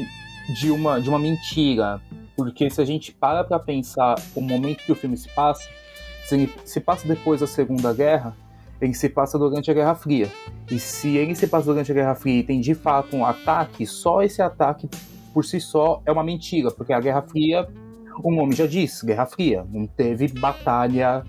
de 0.49 0.71
uma, 0.71 0.99
de 0.99 1.09
uma 1.09 1.19
mentira. 1.19 2.01
Porque 2.35 2.69
se 2.69 2.81
a 2.81 2.85
gente 2.85 3.11
para 3.11 3.43
para 3.43 3.59
pensar 3.59 4.15
o 4.35 4.41
momento 4.41 4.83
que 4.83 4.91
o 4.91 4.95
filme 4.95 5.15
se 5.15 5.29
passa, 5.29 5.69
se 6.25 6.35
ele 6.35 6.53
se 6.65 6.79
passa 6.79 7.07
depois 7.07 7.41
da 7.41 7.47
Segunda 7.47 7.93
Guerra, 7.93 8.35
ele 8.81 8.93
se 8.93 9.09
passa 9.09 9.37
durante 9.37 9.69
a 9.69 9.73
Guerra 9.73 9.93
Fria. 9.93 10.31
E 10.71 10.79
se 10.79 11.17
ele 11.17 11.35
se 11.35 11.47
passa 11.47 11.65
durante 11.65 11.91
a 11.91 11.95
Guerra 11.95 12.15
Fria 12.15 12.39
e 12.39 12.43
tem 12.43 12.59
de 12.59 12.73
fato 12.73 13.15
um 13.15 13.25
ataque, 13.25 13.85
só 13.85 14.23
esse 14.23 14.41
ataque 14.41 14.89
por 15.33 15.45
si 15.45 15.59
só 15.59 16.01
é 16.05 16.11
uma 16.11 16.23
mentira, 16.23 16.71
porque 16.71 16.93
a 16.93 16.99
Guerra 16.99 17.21
Fria 17.21 17.67
o 18.23 18.31
nome 18.31 18.53
já 18.55 18.65
diz, 18.65 19.01
Guerra 19.01 19.25
Fria, 19.25 19.65
não 19.69 19.87
teve 19.87 20.27
batalha 20.27 21.23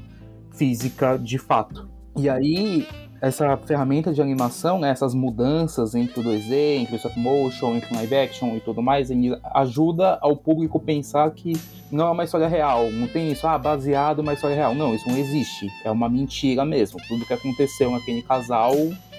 física 0.53 1.19
de 1.19 1.39
fato. 1.39 1.89
E 2.17 2.29
aí, 2.29 2.87
essa 3.21 3.57
ferramenta 3.57 4.13
de 4.13 4.23
animação, 4.23 4.79
né, 4.79 4.91
essas 4.91 5.15
mudanças 5.15 5.95
entre 5.95 6.21
o 6.21 6.25
2D, 6.25 6.81
entre 6.81 6.95
o 6.95 6.97
stop 6.97 7.19
motion, 7.19 7.77
entre 7.77 7.93
o 7.93 7.97
live 7.97 8.15
action 8.17 8.57
e 8.57 8.61
tudo 8.61 8.83
mais, 8.83 9.09
ajuda 9.55 10.19
ao 10.21 10.37
público 10.37 10.81
pensar 10.81 11.31
que 11.33 11.53
não 11.91 12.07
é 12.07 12.11
uma 12.11 12.25
história 12.25 12.49
real, 12.49 12.91
não 12.91 13.09
tem 13.09 13.31
isso, 13.31 13.47
ah, 13.47 13.59
baseado 13.59 14.19
numa 14.19 14.35
história 14.35 14.57
real. 14.57 14.75
Não, 14.75 14.95
isso 14.95 15.09
não 15.09 15.17
existe, 15.17 15.69
é 15.85 15.91
uma 15.91 16.09
mentira 16.09 16.65
mesmo. 16.65 16.99
Tudo 17.09 17.25
que 17.25 17.33
aconteceu 17.33 17.91
naquele 17.91 18.23
casal, 18.23 18.75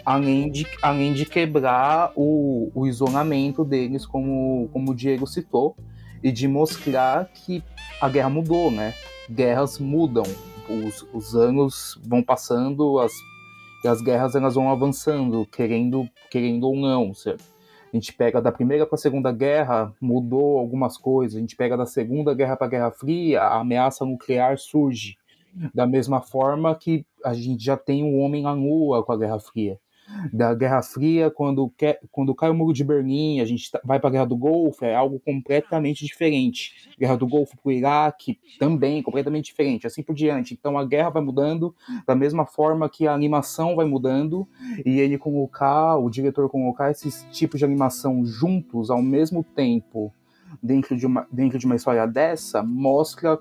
além 0.06 0.50
de, 0.50 0.66
além 0.82 1.14
de 1.14 1.26
quebrar 1.26 2.12
o, 2.16 2.72
o 2.74 2.88
isolamento 2.88 3.66
deles, 3.66 4.06
como, 4.06 4.70
como 4.72 4.92
o 4.92 4.96
Diego 4.96 5.28
citou, 5.28 5.76
e 6.24 6.32
de 6.32 6.48
mostrar 6.48 7.26
que 7.26 7.64
a 8.02 8.10
guerra 8.10 8.30
mudou, 8.30 8.72
né? 8.72 8.94
Guerras 9.30 9.80
mudam, 9.80 10.24
os, 10.70 11.08
os 11.14 11.36
anos 11.36 12.00
vão 12.04 12.24
passando, 12.24 13.00
as, 13.00 13.14
e 13.84 13.88
as 13.88 14.02
guerras 14.02 14.36
elas 14.36 14.56
vão 14.56 14.70
avançando, 14.70 15.46
querendo, 15.46 16.08
querendo 16.30 16.66
ou 16.66 16.76
não. 16.76 17.12
A 17.26 17.96
gente 17.96 18.14
pega 18.14 18.42
da 18.42 18.52
primeira 18.52 18.86
para 18.86 18.96
a 18.96 19.00
segunda 19.00 19.32
guerra, 19.32 19.94
mudou 20.00 20.60
algumas 20.60 20.98
coisas. 20.98 21.38
A 21.38 21.40
gente 21.40 21.56
pega 21.56 21.76
da 21.76 21.86
segunda 21.86 22.34
guerra 22.34 22.56
para 22.56 22.68
a 22.68 22.70
Guerra 22.70 22.92
Fria, 22.92 23.42
a 23.42 23.60
ameaça 23.60 24.06
nuclear 24.06 24.58
surge. 24.58 25.18
Da 25.74 25.88
mesma 25.88 26.22
forma 26.22 26.76
que 26.76 27.06
a 27.26 27.34
gente 27.34 27.64
já 27.64 27.76
tem 27.76 28.04
o 28.04 28.18
homem 28.20 28.44
na 28.44 28.54
lua 28.54 29.04
com 29.04 29.12
a 29.12 29.18
Guerra 29.18 29.40
Fria 29.40 29.80
da 30.32 30.54
Guerra 30.54 30.82
Fria, 30.82 31.30
quando, 31.30 31.72
quando 32.12 32.36
cai 32.36 32.50
o 32.50 32.54
muro 32.54 32.74
de 32.74 32.84
Berlim, 32.84 33.40
a 33.40 33.46
gente 33.46 33.72
tá, 33.72 33.80
vai 33.84 34.00
para 34.00 34.10
a 34.10 34.12
Guerra 34.12 34.26
do 34.26 34.38
Golfo, 34.38 34.84
é 34.86 34.96
algo 34.96 35.20
completamente 35.20 36.06
diferente. 36.06 36.90
Guerra 37.00 37.16
do 37.16 37.28
Golfo 37.28 37.58
para 37.58 37.70
o 37.70 37.72
Iraque, 37.72 38.40
também 38.60 39.02
completamente 39.02 39.46
diferente, 39.46 39.88
assim 39.88 40.04
por 40.04 40.14
diante. 40.16 40.54
Então 40.54 40.78
a 40.78 40.86
guerra 40.86 41.10
vai 41.10 41.24
mudando 41.24 41.76
da 42.06 42.16
mesma 42.16 42.46
forma 42.46 42.90
que 42.90 43.08
a 43.08 43.14
animação 43.14 43.76
vai 43.76 43.86
mudando, 43.86 44.48
e 44.86 45.00
ele 45.00 45.18
colocar, 45.18 45.98
o 45.98 46.10
diretor 46.10 46.50
colocar 46.50 46.92
esses 46.92 47.26
tipos 47.32 47.60
de 47.60 47.66
animação 47.66 48.26
juntos 48.26 48.90
ao 48.90 49.02
mesmo 49.02 49.44
tempo 49.44 50.14
dentro 50.62 50.96
de 50.98 51.06
uma, 51.06 51.28
dentro 51.32 51.58
de 51.58 51.66
uma 51.66 51.76
história 51.76 52.06
dessa, 52.08 52.64
mostra 52.64 53.40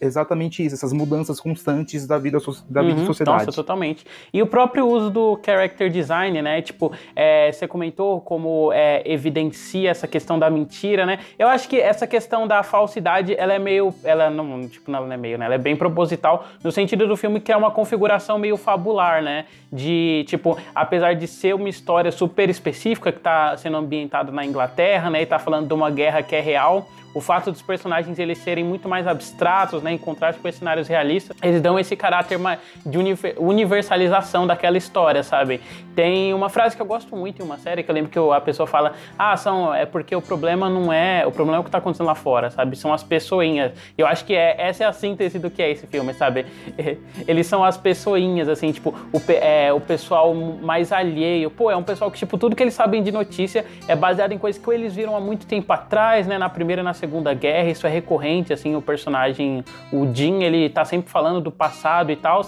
exatamente 0.00 0.64
isso, 0.64 0.74
essas 0.74 0.92
mudanças 0.92 1.40
constantes 1.40 2.06
da 2.06 2.18
vida 2.18 2.38
da 2.68 2.82
vida 2.82 3.00
uhum, 3.00 3.06
sociedade. 3.06 3.46
Nossa, 3.46 3.52
totalmente. 3.52 4.04
E 4.32 4.42
o 4.42 4.46
próprio 4.46 4.86
uso 4.86 5.10
do 5.10 5.38
character 5.44 5.90
design, 5.90 6.40
né? 6.40 6.62
Tipo, 6.62 6.92
é, 7.14 7.50
você 7.50 7.66
comentou 7.66 8.20
como 8.20 8.72
é, 8.72 9.02
evidencia 9.04 9.90
essa 9.90 10.06
questão 10.06 10.38
da 10.38 10.48
mentira, 10.50 11.04
né? 11.04 11.18
Eu 11.38 11.48
acho 11.48 11.68
que 11.68 11.80
essa 11.80 12.06
questão 12.06 12.46
da 12.46 12.62
falsidade, 12.62 13.34
ela 13.36 13.54
é 13.54 13.58
meio, 13.58 13.94
ela 14.04 14.30
não, 14.30 14.68
tipo, 14.68 14.90
não 14.90 15.10
é 15.10 15.16
meio, 15.16 15.38
né? 15.38 15.46
Ela 15.46 15.54
é 15.54 15.58
bem 15.58 15.76
proposital 15.76 16.46
no 16.62 16.70
sentido 16.70 17.06
do 17.06 17.16
filme 17.16 17.40
que 17.40 17.52
é 17.52 17.56
uma 17.56 17.70
configuração 17.70 18.38
meio 18.38 18.56
fabular, 18.56 19.22
né? 19.22 19.46
De, 19.72 20.24
tipo, 20.26 20.58
apesar 20.74 21.14
de 21.14 21.26
ser 21.26 21.54
uma 21.54 21.68
história 21.68 22.10
super 22.10 22.48
específica 22.48 23.12
que 23.12 23.20
tá 23.20 23.56
sendo 23.56 23.76
ambientada 23.76 24.32
na 24.32 24.44
Inglaterra, 24.44 25.10
né? 25.10 25.22
E 25.22 25.26
tá 25.26 25.38
falando 25.38 25.66
de 25.66 25.74
uma 25.74 25.90
guerra 25.90 26.22
que 26.22 26.34
é 26.34 26.40
real, 26.40 26.88
o 27.14 27.20
fato 27.20 27.50
dos 27.50 27.62
personagens 27.62 28.18
eles 28.18 28.38
serem 28.38 28.64
muito 28.64 28.88
mais 28.88 29.06
abstratos, 29.06 29.82
né, 29.82 29.87
em 29.90 29.98
contraste 29.98 30.40
com 30.40 30.48
os 30.48 30.54
cenários 30.54 30.88
realistas, 30.88 31.36
eles 31.42 31.60
dão 31.60 31.78
esse 31.78 31.96
caráter 31.96 32.38
de 32.84 32.98
universalização 33.38 34.46
daquela 34.46 34.76
história, 34.76 35.22
sabe? 35.22 35.60
Tem 35.94 36.32
uma 36.32 36.48
frase 36.48 36.76
que 36.76 36.82
eu 36.82 36.86
gosto 36.86 37.16
muito 37.16 37.42
em 37.42 37.44
uma 37.44 37.58
série 37.58 37.82
que 37.82 37.90
eu 37.90 37.94
lembro 37.94 38.10
que 38.10 38.18
a 38.18 38.40
pessoa 38.40 38.66
fala: 38.66 38.92
"Ah, 39.18 39.36
são 39.36 39.74
é 39.74 39.84
porque 39.84 40.14
o 40.14 40.22
problema 40.22 40.68
não 40.68 40.92
é, 40.92 41.26
o 41.26 41.32
problema 41.32 41.56
é 41.56 41.60
o 41.60 41.62
que 41.62 41.68
está 41.68 41.78
acontecendo 41.78 42.06
lá 42.06 42.14
fora, 42.14 42.50
sabe? 42.50 42.76
São 42.76 42.92
as 42.92 43.02
pessoinhas". 43.02 43.72
Eu 43.96 44.06
acho 44.06 44.24
que 44.24 44.34
é 44.34 44.54
essa 44.58 44.84
é 44.84 44.86
a 44.86 44.92
síntese 44.92 45.38
do 45.38 45.50
que 45.50 45.62
é 45.62 45.70
esse 45.70 45.86
filme, 45.86 46.14
sabe? 46.14 46.46
Eles 47.26 47.46
são 47.46 47.64
as 47.64 47.76
pessoinhas 47.76 48.48
assim, 48.48 48.70
tipo, 48.72 48.94
o, 49.12 49.20
é, 49.32 49.72
o 49.72 49.80
pessoal 49.80 50.34
mais 50.34 50.92
alheio. 50.92 51.50
Pô, 51.50 51.70
é 51.70 51.76
um 51.76 51.82
pessoal 51.82 52.10
que 52.10 52.18
tipo 52.18 52.38
tudo 52.38 52.54
que 52.54 52.62
eles 52.62 52.74
sabem 52.74 53.02
de 53.02 53.10
notícia 53.10 53.64
é 53.86 53.96
baseado 53.96 54.32
em 54.32 54.38
coisas 54.38 54.62
que 54.62 54.70
eles 54.70 54.94
viram 54.94 55.16
há 55.16 55.20
muito 55.20 55.46
tempo 55.46 55.72
atrás, 55.72 56.26
né, 56.26 56.38
na 56.38 56.48
primeira 56.48 56.82
e 56.82 56.84
na 56.84 56.94
Segunda 56.94 57.34
Guerra, 57.34 57.70
isso 57.70 57.86
é 57.86 57.90
recorrente, 57.90 58.52
assim, 58.52 58.74
o 58.76 58.82
personagem, 58.82 59.64
o 59.92 60.12
Jim, 60.12 60.42
ele 60.42 60.68
tá 60.68 60.84
sempre 60.84 61.10
falando 61.10 61.40
do 61.40 61.50
passado 61.50 62.10
e 62.10 62.16
tal. 62.16 62.42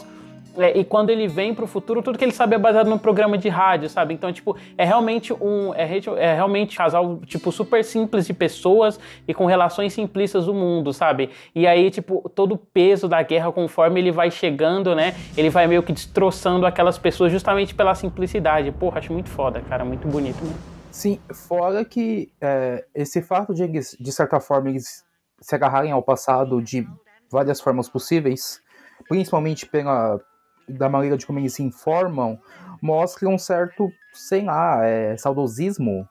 É, 0.58 0.78
e 0.78 0.84
quando 0.84 1.10
ele 1.10 1.28
vem 1.28 1.54
pro 1.54 1.66
futuro, 1.66 2.02
tudo 2.02 2.18
que 2.18 2.24
ele 2.24 2.32
sabe 2.32 2.56
é 2.56 2.58
baseado 2.58 2.88
num 2.88 2.98
programa 2.98 3.38
de 3.38 3.48
rádio, 3.48 3.88
sabe? 3.88 4.14
Então, 4.14 4.32
tipo, 4.32 4.56
é 4.76 4.84
realmente 4.84 5.32
um. 5.32 5.72
É, 5.74 5.84
é 6.16 6.34
realmente 6.34 6.74
um 6.74 6.78
casal, 6.78 7.20
tipo, 7.24 7.52
super 7.52 7.84
simples 7.84 8.26
de 8.26 8.34
pessoas 8.34 8.98
e 9.28 9.34
com 9.34 9.46
relações 9.46 9.92
simplistas 9.92 10.46
do 10.46 10.54
mundo, 10.54 10.92
sabe? 10.92 11.30
E 11.54 11.66
aí, 11.66 11.90
tipo, 11.90 12.28
todo 12.34 12.52
o 12.52 12.58
peso 12.58 13.08
da 13.08 13.22
guerra, 13.22 13.52
conforme 13.52 14.00
ele 14.00 14.10
vai 14.10 14.30
chegando, 14.30 14.94
né? 14.94 15.14
Ele 15.36 15.50
vai 15.50 15.66
meio 15.66 15.82
que 15.82 15.92
destroçando 15.92 16.66
aquelas 16.66 16.98
pessoas 16.98 17.30
justamente 17.30 17.74
pela 17.74 17.94
simplicidade. 17.94 18.72
Porra, 18.72 18.98
acho 18.98 19.12
muito 19.12 19.28
foda, 19.28 19.60
cara. 19.60 19.84
Muito 19.84 20.08
bonito, 20.08 20.44
né? 20.44 20.52
Sim, 20.90 21.20
fora 21.32 21.84
que 21.84 22.32
é, 22.40 22.84
esse 22.94 23.22
fato 23.22 23.54
de 23.54 23.62
eles, 23.62 23.96
de 23.98 24.10
certa 24.10 24.40
forma, 24.40 24.70
eles 24.70 25.04
se 25.40 25.54
agarrarem 25.54 25.92
ao 25.92 26.02
passado 26.02 26.60
de 26.60 26.86
várias 27.30 27.60
formas 27.60 27.88
possíveis, 27.88 28.60
principalmente 29.08 29.66
pela 29.66 30.20
da 30.68 30.88
maneira 30.88 31.16
de 31.16 31.26
como 31.26 31.38
eles 31.38 31.54
se 31.54 31.62
informam, 31.62 32.38
mostra 32.80 33.28
um 33.28 33.38
certo, 33.38 33.90
sei 34.12 34.44
lá, 34.44 34.84
é, 34.84 35.16
saudosismo. 35.16 36.08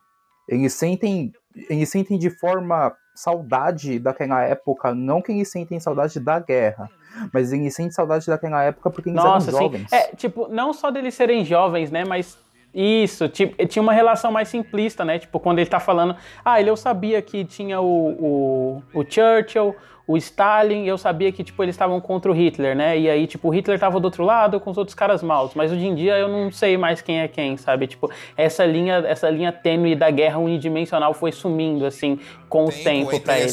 Eles 0.48 0.74
sentem, 0.74 1.32
eles 1.70 1.90
sentem 1.90 2.18
de 2.18 2.30
forma 2.30 2.94
saudade 3.16 4.00
daquela 4.00 4.42
época, 4.44 4.94
não 4.94 5.22
que 5.22 5.32
eles 5.32 5.50
sentem 5.50 5.80
saudade 5.80 6.20
da 6.20 6.40
guerra, 6.40 6.90
mas 7.34 7.52
eles 7.52 7.76
sentem 7.76 7.92
saudade 7.92 8.26
daquela 8.26 8.64
época 8.64 8.90
porque 8.90 9.10
eles 9.10 9.22
Nossa, 9.22 9.50
eram 9.50 9.60
jovens. 9.60 9.90
Sim. 9.90 9.96
É, 9.96 10.16
tipo, 10.16 10.48
não 10.48 10.74
só 10.74 10.90
deles 10.90 11.16
serem 11.16 11.44
jovens, 11.44 11.92
né, 11.92 12.04
mas 12.06 12.38
isso, 12.74 13.28
tipo, 13.28 13.66
tinha 13.66 13.82
uma 13.82 13.94
relação 13.94 14.32
mais 14.32 14.48
simplista, 14.48 15.04
né? 15.04 15.18
Tipo, 15.18 15.40
quando 15.40 15.60
ele 15.60 15.70
tá 15.70 15.80
falando, 15.80 16.16
ah, 16.46 16.60
ele 16.60 16.70
eu 16.70 16.78
sabia 16.78 17.22
que 17.22 17.44
tinha 17.44 17.82
o, 17.82 18.84
o, 18.94 19.00
o 19.00 19.04
Churchill, 19.04 19.76
o 20.10 20.18
Stalin, 20.18 20.86
eu 20.86 20.98
sabia 20.98 21.32
que, 21.32 21.44
tipo, 21.44 21.62
eles 21.64 21.76
estavam 21.76 22.02
contra 22.02 22.32
o 22.32 22.34
Hitler, 22.34 22.76
né? 22.76 22.98
E 22.98 23.08
aí, 23.08 23.28
tipo, 23.28 23.48
o 23.48 23.52
Hitler 23.52 23.78
tava 23.78 24.00
do 24.00 24.06
outro 24.06 24.24
lado 24.24 24.60
com 24.60 24.72
os 24.72 24.78
outros 24.78 24.96
caras 24.96 25.22
maus. 25.22 25.52
Mas 25.54 25.72
hoje 25.72 25.86
em 25.86 25.94
dia 25.94 26.18
eu 26.18 26.28
não 26.28 26.52
sei 26.52 26.78
mais 26.78 27.00
quem 27.00 27.20
é 27.20 27.28
quem, 27.28 27.56
sabe? 27.58 27.86
Tipo, 27.86 28.12
essa 28.36 28.66
linha, 28.66 29.04
essa 29.08 29.30
linha 29.30 29.52
tênue 29.52 29.96
da 29.96 30.10
guerra 30.10 30.40
unidimensional 30.40 31.14
foi 31.14 31.32
sumindo, 31.32 31.86
assim, 31.86 32.20
com 32.50 32.66
o 32.66 32.72
tempo 32.72 33.16
é 33.16 33.20
pra 33.20 33.40
ele. 33.40 33.50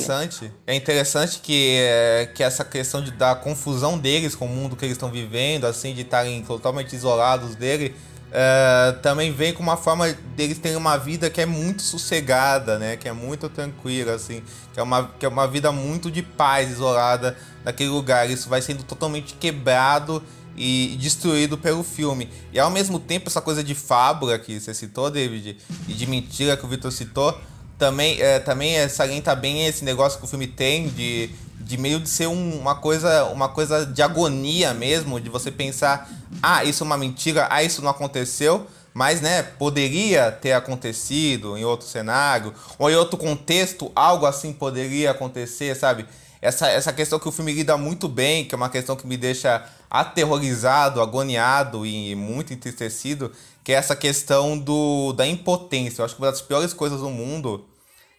É 0.67 0.75
interessante 0.75 1.41
que, 1.41 1.77
é, 1.79 2.31
que 2.35 2.43
essa 2.43 2.65
questão 2.65 3.03
de, 3.03 3.11
da 3.11 3.35
confusão 3.35 3.99
deles 3.99 4.35
com 4.35 4.47
o 4.47 4.49
mundo 4.49 4.77
que 4.77 4.85
eles 4.87 4.97
estão 4.97 5.11
vivendo, 5.11 5.67
assim, 5.67 5.93
de 5.93 6.01
estarem 6.01 6.43
totalmente 6.43 6.97
isolados 6.97 7.55
dele 7.55 7.95
Uh, 8.27 9.01
também 9.01 9.33
vem 9.33 9.55
com 9.55 9.63
uma 9.63 9.77
forma 9.77 10.13
deles 10.35 10.59
terem 10.59 10.77
uma 10.77 10.97
vida 10.97 11.31
que 11.31 11.41
é 11.41 11.47
muito 11.47 11.83
sossegada, 11.83 12.79
né? 12.79 12.97
Que 12.97 13.09
é 13.09 13.13
muito 13.13 13.49
tranquila, 13.49 14.15
assim. 14.15 14.43
Que 14.75 14.81
é 14.81 14.83
uma, 14.83 15.11
que 15.19 15.25
é 15.25 15.29
uma 15.29 15.47
vida 15.47 15.71
muito 15.73 16.11
de 16.11 16.23
paz, 16.23 16.71
isolada 16.71 17.37
naquele 17.65 17.91
lugar. 17.91 18.29
Isso 18.29 18.49
vai 18.49 18.61
sendo 18.61 18.83
totalmente 18.83 19.35
quebrado 19.35 20.23
e 20.57 20.97
destruído 20.99 21.57
pelo 21.57 21.85
filme. 21.85 22.29
E 22.53 22.59
ao 22.59 22.71
mesmo 22.71 22.99
tempo, 22.99 23.29
essa 23.29 23.41
coisa 23.41 23.63
de 23.63 23.75
fábula 23.75 24.39
que 24.39 24.59
você 24.59 24.75
citou, 24.75 25.11
David, 25.11 25.57
e 25.87 25.93
de 25.93 26.07
mentira 26.07 26.57
que 26.57 26.65
o 26.65 26.69
Victor 26.69 26.91
citou, 26.91 27.39
também, 27.79 28.21
é, 28.21 28.39
também 28.39 28.77
é, 28.77 28.89
salienta 28.89 29.35
bem 29.35 29.67
esse 29.67 29.85
negócio 29.85 30.19
que 30.19 30.25
o 30.25 30.29
filme 30.29 30.47
tem 30.47 30.89
de 30.89 31.31
de 31.67 31.77
meio 31.77 31.99
de 31.99 32.09
ser 32.09 32.29
um, 32.29 32.61
uma 32.61 32.77
coisa 32.77 33.25
uma 33.25 33.49
coisa 33.49 33.85
de 33.85 34.01
agonia 34.01 34.73
mesmo, 34.73 35.21
de 35.21 35.29
você 35.29 35.51
pensar, 35.51 36.09
ah, 36.41 36.65
isso 36.65 36.85
é 36.85 36.87
uma 36.87 36.97
mentira, 36.97 37.49
ah, 37.51 37.61
isso 37.61 37.83
não 37.83 37.91
aconteceu, 37.91 38.69
mas 38.95 39.21
né, 39.21 39.43
poderia 39.43 40.31
ter 40.31 40.53
acontecido 40.53 41.59
em 41.59 41.65
outro 41.65 41.85
cenário, 41.85 42.55
ou 42.79 42.89
em 42.89 42.95
outro 42.95 43.19
contexto, 43.19 43.91
algo 43.97 44.27
assim 44.27 44.53
poderia 44.53 45.11
acontecer, 45.11 45.75
sabe? 45.75 46.07
Essa, 46.41 46.69
essa 46.69 46.93
questão 46.93 47.19
que 47.19 47.29
o 47.29 47.33
filme 47.33 47.53
lida 47.53 47.77
muito 47.77 48.07
bem, 48.07 48.45
que 48.45 48.55
é 48.55 48.57
uma 48.57 48.71
questão 48.71 48.95
que 48.95 49.05
me 49.05 49.17
deixa 49.17 49.67
aterrorizado, 49.91 51.03
agoniado 51.03 51.85
e 51.85 52.15
muito 52.15 52.53
entristecido, 52.53 53.33
que 53.65 53.73
é 53.73 53.75
essa 53.75 53.97
questão 53.97 54.57
do, 54.57 55.13
da 55.15 55.27
impotência. 55.27 56.01
Eu 56.01 56.05
acho 56.05 56.15
que 56.15 56.23
uma 56.23 56.31
das 56.31 56.43
piores 56.43 56.73
coisas 56.73 57.01
do 57.01 57.11
mundo 57.11 57.65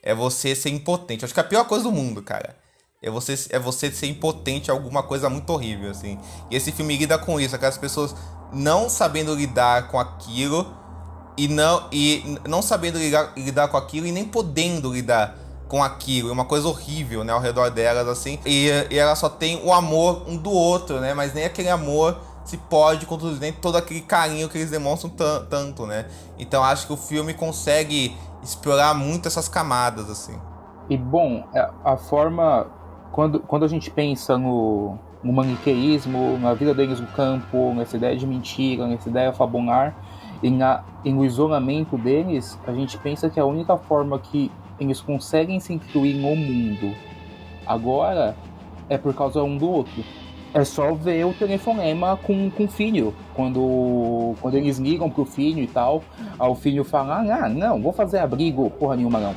é 0.03 0.13
você 0.13 0.53
ser 0.53 0.69
impotente. 0.69 1.23
Eu 1.23 1.27
acho 1.27 1.33
que 1.33 1.39
a 1.39 1.45
pior 1.45 1.63
coisa 1.63 1.85
do 1.85 1.91
mundo, 1.93 2.21
cara, 2.21 2.66
é 3.01 3.09
você, 3.11 3.35
é 3.49 3.59
você 3.59 3.91
ser 3.91 4.07
impotente 4.07 4.71
a 4.71 4.73
alguma 4.73 5.03
coisa 5.03 5.29
muito 5.29 5.51
horrível, 5.51 5.91
assim. 5.91 6.17
E 6.49 6.55
esse 6.55 6.71
filme 6.71 6.97
lida 6.97 7.17
com 7.17 7.39
isso, 7.39 7.55
aquelas 7.55 7.77
pessoas 7.77 8.15
não 8.51 8.89
sabendo 8.89 9.35
lidar 9.35 9.89
com 9.89 9.99
aquilo 9.99 10.65
e 11.37 11.47
não, 11.47 11.87
e 11.91 12.39
não 12.47 12.61
sabendo 12.61 12.97
lidar, 12.97 13.33
lidar 13.37 13.67
com 13.67 13.77
aquilo 13.77 14.07
e 14.07 14.11
nem 14.11 14.25
podendo 14.25 14.91
lidar 14.91 15.37
com 15.67 15.83
aquilo, 15.83 16.31
uma 16.31 16.45
coisa 16.45 16.67
horrível, 16.67 17.23
né, 17.23 17.33
ao 17.33 17.39
redor 17.39 17.69
delas, 17.69 18.07
assim. 18.07 18.39
E, 18.45 18.69
e 18.89 18.97
ela 18.97 19.15
só 19.15 19.29
tem 19.29 19.61
o 19.63 19.71
amor 19.71 20.23
um 20.27 20.37
do 20.37 20.49
outro, 20.49 20.99
né, 20.99 21.13
mas 21.13 21.33
nem 21.33 21.45
aquele 21.45 21.69
amor 21.69 22.17
se 22.45 22.57
pode 22.57 23.05
conduzir, 23.05 23.41
nem 23.41 23.51
todo 23.51 23.75
aquele 23.75 24.01
carinho 24.01 24.47
que 24.47 24.57
eles 24.57 24.71
demonstram 24.71 25.11
tanto, 25.49 25.85
né. 25.85 26.07
Então 26.39 26.63
acho 26.63 26.87
que 26.87 26.93
o 26.93 26.97
filme 26.97 27.33
consegue 27.33 28.17
explorar 28.41 28.93
muito 28.93 29.27
essas 29.27 29.49
camadas, 29.49 30.09
assim. 30.09 30.39
E 30.89 30.95
bom, 30.95 31.45
é, 31.53 31.69
a 31.83 31.97
forma 31.97 32.76
quando, 33.11 33.39
quando 33.39 33.65
a 33.65 33.67
gente 33.67 33.89
pensa 33.89 34.37
no, 34.37 34.97
no 35.23 35.33
maniqueísmo, 35.33 36.37
na 36.39 36.53
vida 36.53 36.73
deles 36.73 36.99
no 36.99 37.07
campo, 37.07 37.73
nessa 37.73 37.97
ideia 37.97 38.15
de 38.15 38.25
mentira, 38.25 38.87
nessa 38.87 39.09
ideia 39.09 39.33
fabular, 39.33 39.95
e, 40.41 40.49
na, 40.49 40.83
e 41.03 41.11
no 41.11 41.25
isolamento 41.25 41.97
deles, 41.97 42.59
a 42.67 42.73
gente 42.73 42.97
pensa 42.97 43.29
que 43.29 43.39
a 43.39 43.45
única 43.45 43.75
forma 43.77 44.19
que 44.19 44.51
eles 44.79 45.01
conseguem 45.01 45.59
se 45.59 45.73
incluir 45.73 46.13
no 46.13 46.35
mundo 46.35 46.95
agora 47.65 48.35
é 48.89 48.97
por 48.97 49.13
causa 49.13 49.43
um 49.43 49.57
do 49.57 49.69
outro. 49.69 50.03
É 50.53 50.63
só 50.63 50.93
ver 50.93 51.25
o 51.25 51.33
telefonema 51.33 52.17
com, 52.17 52.49
com 52.49 52.65
o 52.65 52.67
filho. 52.67 53.13
Quando, 53.33 54.35
quando 54.39 54.55
eles 54.55 54.77
ligam 54.77 55.09
pro 55.09 55.25
filho 55.25 55.61
e 55.61 55.67
tal, 55.67 56.01
aí 56.39 56.49
o 56.49 56.55
filho 56.55 56.83
fala, 56.83 57.19
ah, 57.19 57.49
não, 57.49 57.81
vou 57.81 57.91
fazer 57.91 58.19
abrigo, 58.19 58.69
porra 58.71 58.95
nenhuma 58.95 59.19
não. 59.19 59.35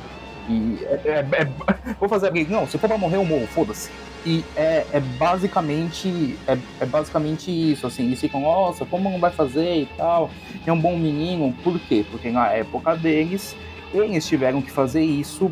E 0.49 0.79
é, 0.83 1.01
é, 1.05 1.27
é, 1.43 1.93
vou 1.99 2.09
fazer 2.09 2.31
não, 2.49 2.67
se 2.67 2.77
for 2.77 2.87
pra 2.87 2.97
morrer 2.97 3.17
eu 3.17 3.25
morro, 3.25 3.47
foda-se. 3.47 3.89
E 4.25 4.43
é, 4.55 4.85
é 4.93 4.99
basicamente 4.99 6.37
é, 6.47 6.57
é, 6.79 6.85
basicamente 6.85 7.49
isso, 7.49 7.87
assim, 7.87 8.05
eles 8.05 8.19
ficam, 8.19 8.41
nossa, 8.41 8.85
como 8.85 9.09
não 9.09 9.19
vai 9.19 9.31
fazer 9.31 9.81
e 9.81 9.89
tal, 9.97 10.29
é 10.65 10.71
um 10.71 10.79
bom 10.79 10.95
menino, 10.97 11.53
por 11.63 11.79
quê? 11.79 12.05
Porque 12.09 12.29
na 12.29 12.47
época 12.49 12.95
deles 12.95 13.55
eles 13.93 14.27
tiveram 14.27 14.61
que 14.61 14.71
fazer 14.71 15.03
isso 15.03 15.51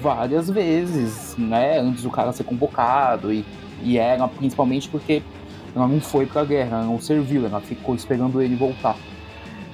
várias 0.00 0.48
vezes, 0.48 1.36
né? 1.36 1.78
Antes 1.78 2.02
do 2.02 2.10
cara 2.10 2.32
ser 2.32 2.44
convocado. 2.44 3.32
E, 3.32 3.44
e 3.82 3.98
era 3.98 4.26
principalmente 4.28 4.88
porque 4.88 5.22
ela 5.74 5.86
não 5.86 6.00
foi 6.00 6.26
pra 6.26 6.44
guerra, 6.44 6.78
ela 6.78 6.86
não 6.86 7.00
serviu, 7.00 7.46
ela 7.46 7.60
ficou 7.60 7.94
esperando 7.94 8.40
ele 8.40 8.56
voltar. 8.56 8.96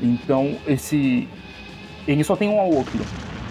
Então, 0.00 0.56
esse. 0.66 1.28
Ele 2.06 2.22
só 2.22 2.36
tem 2.36 2.48
um 2.48 2.60
ao 2.60 2.70
outro. 2.70 2.98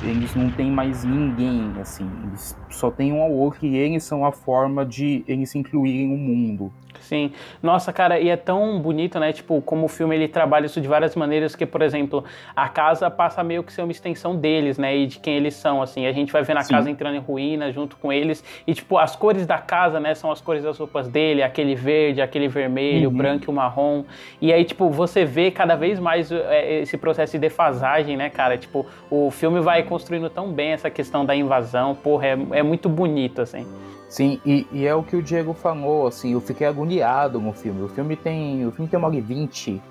Eles 0.03 0.35
não 0.35 0.49
tem 0.51 0.69
mais 0.69 1.03
ninguém, 1.05 1.71
assim. 1.79 2.09
Eles 2.27 2.57
só 2.69 2.91
tem 2.91 3.13
um 3.13 3.21
ao 3.21 3.31
outro 3.31 3.65
e 3.65 3.75
eles 3.75 4.03
são 4.03 4.25
a 4.25 4.31
forma 4.31 4.85
de 4.85 5.23
eles 5.27 5.51
se 5.51 5.57
incluírem 5.57 6.07
no 6.07 6.17
mundo. 6.17 6.71
Sim. 7.03 7.33
Nossa, 7.61 7.91
cara, 7.91 8.19
e 8.19 8.29
é 8.29 8.37
tão 8.37 8.79
bonito, 8.79 9.19
né? 9.19 9.33
Tipo, 9.33 9.61
como 9.61 9.85
o 9.85 9.89
filme 9.89 10.15
ele 10.15 10.27
trabalha 10.27 10.65
isso 10.65 10.79
de 10.79 10.87
várias 10.87 11.15
maneiras, 11.15 11.55
que, 11.55 11.65
por 11.65 11.81
exemplo, 11.81 12.23
a 12.55 12.69
casa 12.69 13.11
passa 13.11 13.43
meio 13.43 13.61
que 13.61 13.73
ser 13.73 13.81
uma 13.81 13.91
extensão 13.91 14.35
deles, 14.35 14.77
né? 14.77 14.95
E 14.95 15.05
de 15.05 15.19
quem 15.19 15.35
eles 15.35 15.53
são, 15.53 15.81
assim. 15.81 16.05
A 16.07 16.13
gente 16.13 16.31
vai 16.31 16.43
ver 16.43 16.53
na 16.53 16.63
Sim. 16.63 16.73
casa 16.73 16.89
entrando 16.89 17.15
em 17.15 17.19
ruína 17.19 17.71
junto 17.71 17.97
com 17.97 18.11
eles. 18.11 18.43
E, 18.65 18.73
tipo, 18.73 18.97
as 18.97 19.15
cores 19.15 19.45
da 19.45 19.57
casa, 19.57 19.99
né? 19.99 20.15
São 20.15 20.31
as 20.31 20.39
cores 20.39 20.63
das 20.63 20.77
roupas 20.77 21.09
dele, 21.09 21.43
aquele 21.43 21.75
verde, 21.75 22.21
aquele 22.21 22.47
vermelho, 22.47 23.09
uhum. 23.09 23.15
o 23.15 23.17
branco 23.17 23.45
e 23.45 23.49
o 23.49 23.53
marrom. 23.53 24.05
E 24.41 24.53
aí, 24.53 24.63
tipo, 24.63 24.89
você 24.89 25.25
vê 25.25 25.51
cada 25.51 25.75
vez 25.75 25.99
mais 25.99 26.31
é, 26.31 26.81
esse 26.81 26.97
processo 26.97 27.33
de 27.33 27.39
defasagem, 27.39 28.15
né, 28.15 28.29
cara? 28.29 28.57
Tipo, 28.57 28.85
o 29.09 29.29
filme 29.29 29.59
vai 29.59 29.83
construindo 29.83 30.29
tão 30.29 30.53
bem 30.53 30.71
essa 30.71 30.89
questão 30.89 31.25
da 31.25 31.35
invasão. 31.35 31.93
Porra, 31.95 32.27
é, 32.27 32.37
é 32.51 32.63
muito 32.63 32.87
bonito, 32.87 33.41
assim. 33.41 33.67
Sim, 34.13 34.39
e, 34.45 34.67
e, 34.71 34.85
é 34.85 34.93
o 34.93 35.01
que 35.01 35.15
o 35.15 35.23
Diego 35.23 35.55
falou, 35.55 36.05
assim, 36.05 36.33
eu 36.33 36.39
fiquei 36.39 36.67
agoniado 36.67 37.41
no 37.41 37.51
filme. 37.51 37.81
O 37.81 37.89
filme 37.89 38.15
tem. 38.15 38.63
O 38.63 38.71
filme 38.71 38.87
tem 38.87 38.99
uma 38.99 39.07
hora 39.07 39.17
e 39.17 39.21
vinte. 39.21 39.81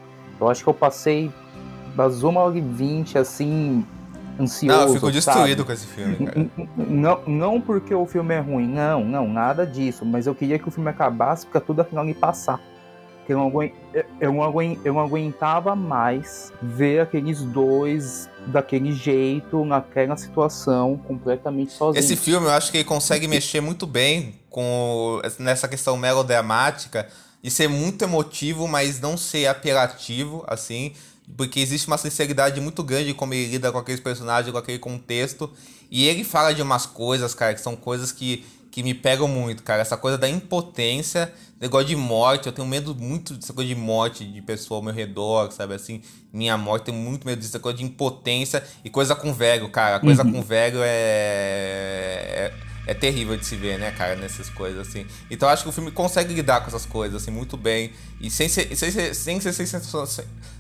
Eu 0.41 0.49
acho 0.49 0.63
que 0.63 0.69
eu 0.69 0.75
passei 0.75 1.29
das 1.97 2.23
uma 2.23 2.41
hora 2.41 2.57
e 2.57 2.61
vinte, 2.61 3.19
assim, 3.19 3.85
ansioso. 4.39 4.79
Não, 4.79 4.87
eu 4.87 4.95
fico 4.95 5.11
destruído 5.11 5.49
sabe? 5.49 5.65
com 5.65 5.73
esse 5.73 5.87
filme, 5.89 6.25
cara. 6.25 6.51
Não, 6.77 7.21
não 7.27 7.61
porque 7.61 7.93
o 7.93 8.07
filme 8.07 8.33
é 8.33 8.39
ruim, 8.39 8.69
não, 8.69 9.05
não, 9.05 9.27
nada 9.27 9.67
disso. 9.67 10.07
Mas 10.07 10.29
eu 10.29 10.37
queria 10.37 10.57
que 10.57 10.69
o 10.69 10.71
filme 10.71 10.89
acabasse 10.89 11.45
porque 11.45 11.59
tudo 11.59 11.81
afinal 11.81 12.05
me 12.05 12.15
passar 12.15 12.61
que 13.27 13.33
eu 13.33 13.39
não, 13.39 13.63
eu, 13.63 14.33
não 14.33 14.79
eu 14.85 14.95
não 14.95 15.01
aguentava 15.01 15.77
mais 15.77 16.53
ver 16.61 17.01
aqueles 17.01 17.43
dois 17.43 18.29
daquele 18.47 18.93
jeito, 18.93 19.65
naquela 19.65 20.17
situação, 20.17 20.99
completamente 21.07 21.73
sozinhos. 21.73 22.05
Esse 22.05 22.17
filme 22.17 22.47
eu 22.47 22.51
acho 22.51 22.71
que 22.71 22.79
ele 22.79 22.85
consegue 22.85 23.29
mexer 23.29 23.61
muito 23.61 23.87
bem 23.87 24.35
com 24.51 25.21
nessa 25.39 25.69
questão 25.69 25.97
melodramática 25.97 27.09
e 27.43 27.51
ser 27.51 27.69
muito 27.69 28.03
emotivo, 28.03 28.69
mas 28.69 29.01
não 29.01 29.17
ser 29.17 29.47
apelativo, 29.47 30.45
assim, 30.47 30.93
porque 31.37 31.61
existe 31.61 31.87
uma 31.87 31.99
sinceridade 31.99 32.61
muito 32.61 32.83
grande 32.83 33.15
como 33.15 33.35
ele 33.35 33.53
lida 33.53 33.73
com 33.73 33.79
aqueles 33.79 34.01
personagens, 34.01 34.53
com 34.53 34.59
aquele 34.59 34.79
contexto, 34.79 35.51
e 35.91 36.07
ele 36.07 36.25
fala 36.25 36.53
de 36.53 36.63
umas 36.63 36.87
coisas, 36.87 37.35
cara, 37.35 37.55
que 37.55 37.61
são 37.61 37.77
coisas 37.77 38.13
que 38.13 38.45
que 38.73 38.83
me 38.83 38.95
pegam 38.95 39.29
muito, 39.29 39.63
cara. 39.63 39.83
Essa 39.83 39.99
coisa 39.99 40.17
da 40.17 40.27
impotência, 40.27 41.31
negócio 41.61 41.87
de 41.87 41.95
morte. 41.95 42.47
Eu 42.47 42.53
tenho 42.53 42.67
medo 42.67 42.95
muito 42.95 43.35
dessa 43.35 43.53
coisa 43.53 43.69
de 43.69 43.75
morte 43.75 44.25
de 44.25 44.41
pessoa 44.41 44.79
ao 44.79 44.83
meu 44.83 44.95
redor, 44.95 45.53
sabe? 45.53 45.75
Assim, 45.75 46.01
minha 46.33 46.57
morte, 46.57 46.87
tenho 46.87 46.97
muito 46.97 47.27
medo 47.27 47.41
dessa 47.41 47.61
coisa 47.61 47.77
de 47.77 47.85
impotência 47.85 48.65
e 48.83 48.89
coisa 48.89 49.15
com 49.15 49.31
velho, 49.33 49.69
cara. 49.69 50.01
Coisa 50.01 50.25
uhum. 50.25 50.33
com 50.33 50.43
velho 50.43 50.79
é... 50.83 52.51
é 52.59 52.72
é 52.87 52.95
terrível 52.95 53.37
de 53.37 53.45
se 53.45 53.57
ver, 53.57 53.79
né, 53.79 53.93
cara, 53.93 54.17
nessas 54.17 54.49
coisas, 54.51 54.89
assim. 54.89 55.07
Então 55.31 55.49
acho 55.49 55.63
que 55.63 55.69
o 55.69 55.73
filme 55.73 55.91
consegue 55.91 56.35
lidar 56.35 56.61
com 56.61 56.67
essas 56.67 56.85
coisas, 56.85 57.23
assim, 57.23 57.31
muito 57.31 57.57
bem. 57.57 57.93
E 58.21 58.31
sem 58.31 58.49
ser, 58.49 58.75
sem 58.77 58.91
ser, 58.91 59.15
sem 59.15 59.41
ser, 59.41 59.53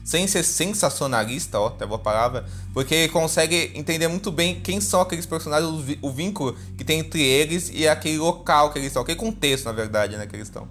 sem 0.04 0.26
ser 0.26 0.42
sensacionalista, 0.42 1.58
ó, 1.58 1.68
até 1.68 1.87
boa 1.87 1.98
palavra, 1.98 2.44
porque 2.72 2.94
ele 2.94 3.12
consegue 3.12 3.72
entender 3.74 4.08
muito 4.08 4.30
bem 4.30 4.61
quem 4.61 4.80
são 4.80 5.00
aqueles 5.00 5.26
personagens, 5.26 5.98
o 6.00 6.11
vínculo 6.11 6.56
que 6.76 6.85
tem 6.85 7.00
entre 7.00 7.22
eles 7.22 7.70
e 7.72 7.87
aquele 7.88 8.18
local 8.18 8.72
que 8.72 8.78
eles 8.78 8.88
estão, 8.88 9.02
aquele 9.02 9.18
contexto, 9.18 9.64
na 9.66 9.72
verdade, 9.72 10.16
né, 10.16 10.26
que 10.26 10.37
eles 10.37 10.48
estão. 10.48 10.68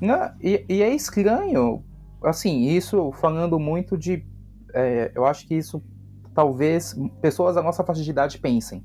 Não, 0.00 0.32
e, 0.42 0.64
e 0.68 0.82
é 0.82 0.94
estranho, 0.94 1.84
assim, 2.24 2.68
isso 2.68 3.12
falando 3.20 3.58
muito 3.58 3.96
de. 3.96 4.24
É, 4.74 5.12
eu 5.14 5.24
acho 5.26 5.46
que 5.46 5.54
isso 5.54 5.82
talvez 6.34 6.96
pessoas 7.20 7.54
da 7.54 7.62
nossa 7.62 7.84
faixa 7.84 8.02
de 8.02 8.10
idade 8.10 8.38
pensem. 8.38 8.84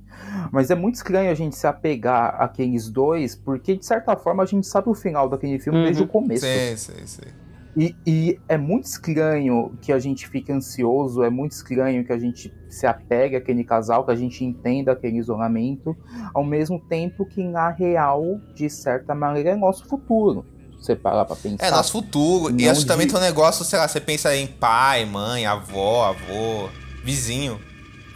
Mas 0.52 0.70
é 0.70 0.76
muito 0.76 0.96
estranho 0.96 1.32
a 1.32 1.36
gente 1.36 1.56
se 1.56 1.68
apegar 1.68 2.36
àqueles 2.42 2.90
dois, 2.90 3.36
porque 3.36 3.76
de 3.76 3.86
certa 3.86 4.16
forma 4.16 4.44
a 4.44 4.46
gente 4.46 4.68
sabe 4.68 4.90
o 4.90 4.94
final 4.94 5.30
daquele 5.30 5.60
filme 5.60 5.80
uhum. 5.80 5.86
desde 5.86 6.04
o 6.04 6.08
começo. 6.08 6.46
Sim, 6.46 6.76
sim, 6.76 7.08
sim. 7.08 7.30
E, 7.76 7.96
e, 8.08 8.40
é 8.50 8.58
muito 8.58 8.86
estranho 8.86 9.78
que 9.80 9.94
a 9.94 10.00
gente 10.00 10.28
fique 10.28 10.52
ansioso, 10.52 11.22
é 11.22 11.30
muito 11.30 11.52
estranho 11.52 12.04
que 12.04 12.12
a 12.12 12.18
gente 12.18 12.52
se 12.68 12.88
apegue 12.88 13.36
àquele 13.36 13.64
casal, 13.64 14.04
que 14.04 14.10
a 14.10 14.16
gente 14.16 14.44
entenda 14.44 14.94
aquele 14.94 15.18
isolamento, 15.18 15.96
ao 16.34 16.44
mesmo 16.44 16.80
tempo 16.80 17.24
que 17.24 17.44
na 17.44 17.70
real, 17.70 18.42
de 18.56 18.68
certa 18.68 19.14
maneira, 19.14 19.52
é 19.52 19.56
nosso 19.56 19.86
futuro. 19.86 20.44
Você 20.80 20.96
parar 20.96 21.26
pra 21.26 21.36
pensar. 21.36 21.68
É 21.68 21.70
nosso 21.70 21.92
futuro. 21.92 22.54
e 22.60 22.68
acho 22.68 22.82
que 22.82 22.88
também 22.88 23.08
tem 23.08 23.16
um 23.16 23.22
negócio, 23.22 23.64
sei 23.64 23.78
lá, 23.78 23.88
você 23.88 24.02
pensa 24.02 24.36
em 24.36 24.48
pai, 24.48 25.06
mãe, 25.06 25.46
avó, 25.46 26.06
avô 26.06 26.70
vizinho. 27.08 27.58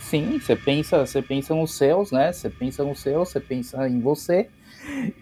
Sim, 0.01 0.37
você 0.37 0.53
pensa, 0.53 1.05
você 1.05 1.21
pensa 1.21 1.55
nos 1.55 1.77
seus, 1.77 2.11
né? 2.11 2.33
Você 2.33 2.49
pensa 2.49 2.83
no 2.83 2.93
seu, 2.93 3.19
você 3.19 3.39
pensa 3.39 3.87
em 3.87 4.01
você. 4.01 4.49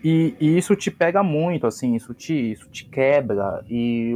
E, 0.03 0.33
e, 0.39 0.57
isso 0.57 0.75
te 0.75 0.89
pega 0.89 1.21
muito, 1.21 1.67
assim, 1.67 1.95
isso 1.95 2.11
te, 2.15 2.33
isso 2.33 2.67
te 2.71 2.85
quebra. 2.85 3.63
E, 3.69 4.15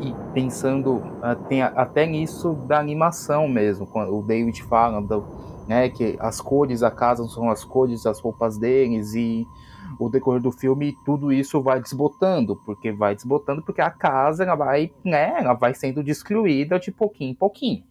e 0.00 0.14
pensando 0.32 1.02
ah, 1.20 1.34
tem, 1.34 1.60
até 1.60 2.06
nisso 2.06 2.54
da 2.68 2.78
animação 2.78 3.48
mesmo, 3.48 3.84
quando 3.84 4.16
o 4.16 4.22
David 4.22 4.62
fala 4.62 5.00
do, 5.02 5.26
né, 5.66 5.88
que 5.88 6.16
as 6.20 6.40
cores 6.40 6.78
da 6.78 6.90
casa 6.92 7.26
são 7.26 7.50
as 7.50 7.64
cores 7.64 8.04
das 8.04 8.20
roupas 8.20 8.56
deles 8.58 9.12
e 9.14 9.44
o 9.98 10.08
decorrer 10.08 10.40
do 10.40 10.52
filme 10.52 10.94
tudo 11.04 11.32
isso 11.32 11.60
vai 11.60 11.80
desbotando, 11.80 12.54
porque 12.64 12.92
vai 12.92 13.16
desbotando 13.16 13.60
porque 13.62 13.80
a 13.80 13.90
casa 13.90 14.44
ela 14.44 14.54
vai, 14.54 14.92
né, 15.04 15.34
ela 15.36 15.54
vai 15.54 15.74
sendo 15.74 16.04
destruída 16.04 16.78
de 16.78 16.92
pouquinho 16.92 17.32
em 17.32 17.34
pouquinho. 17.34 17.82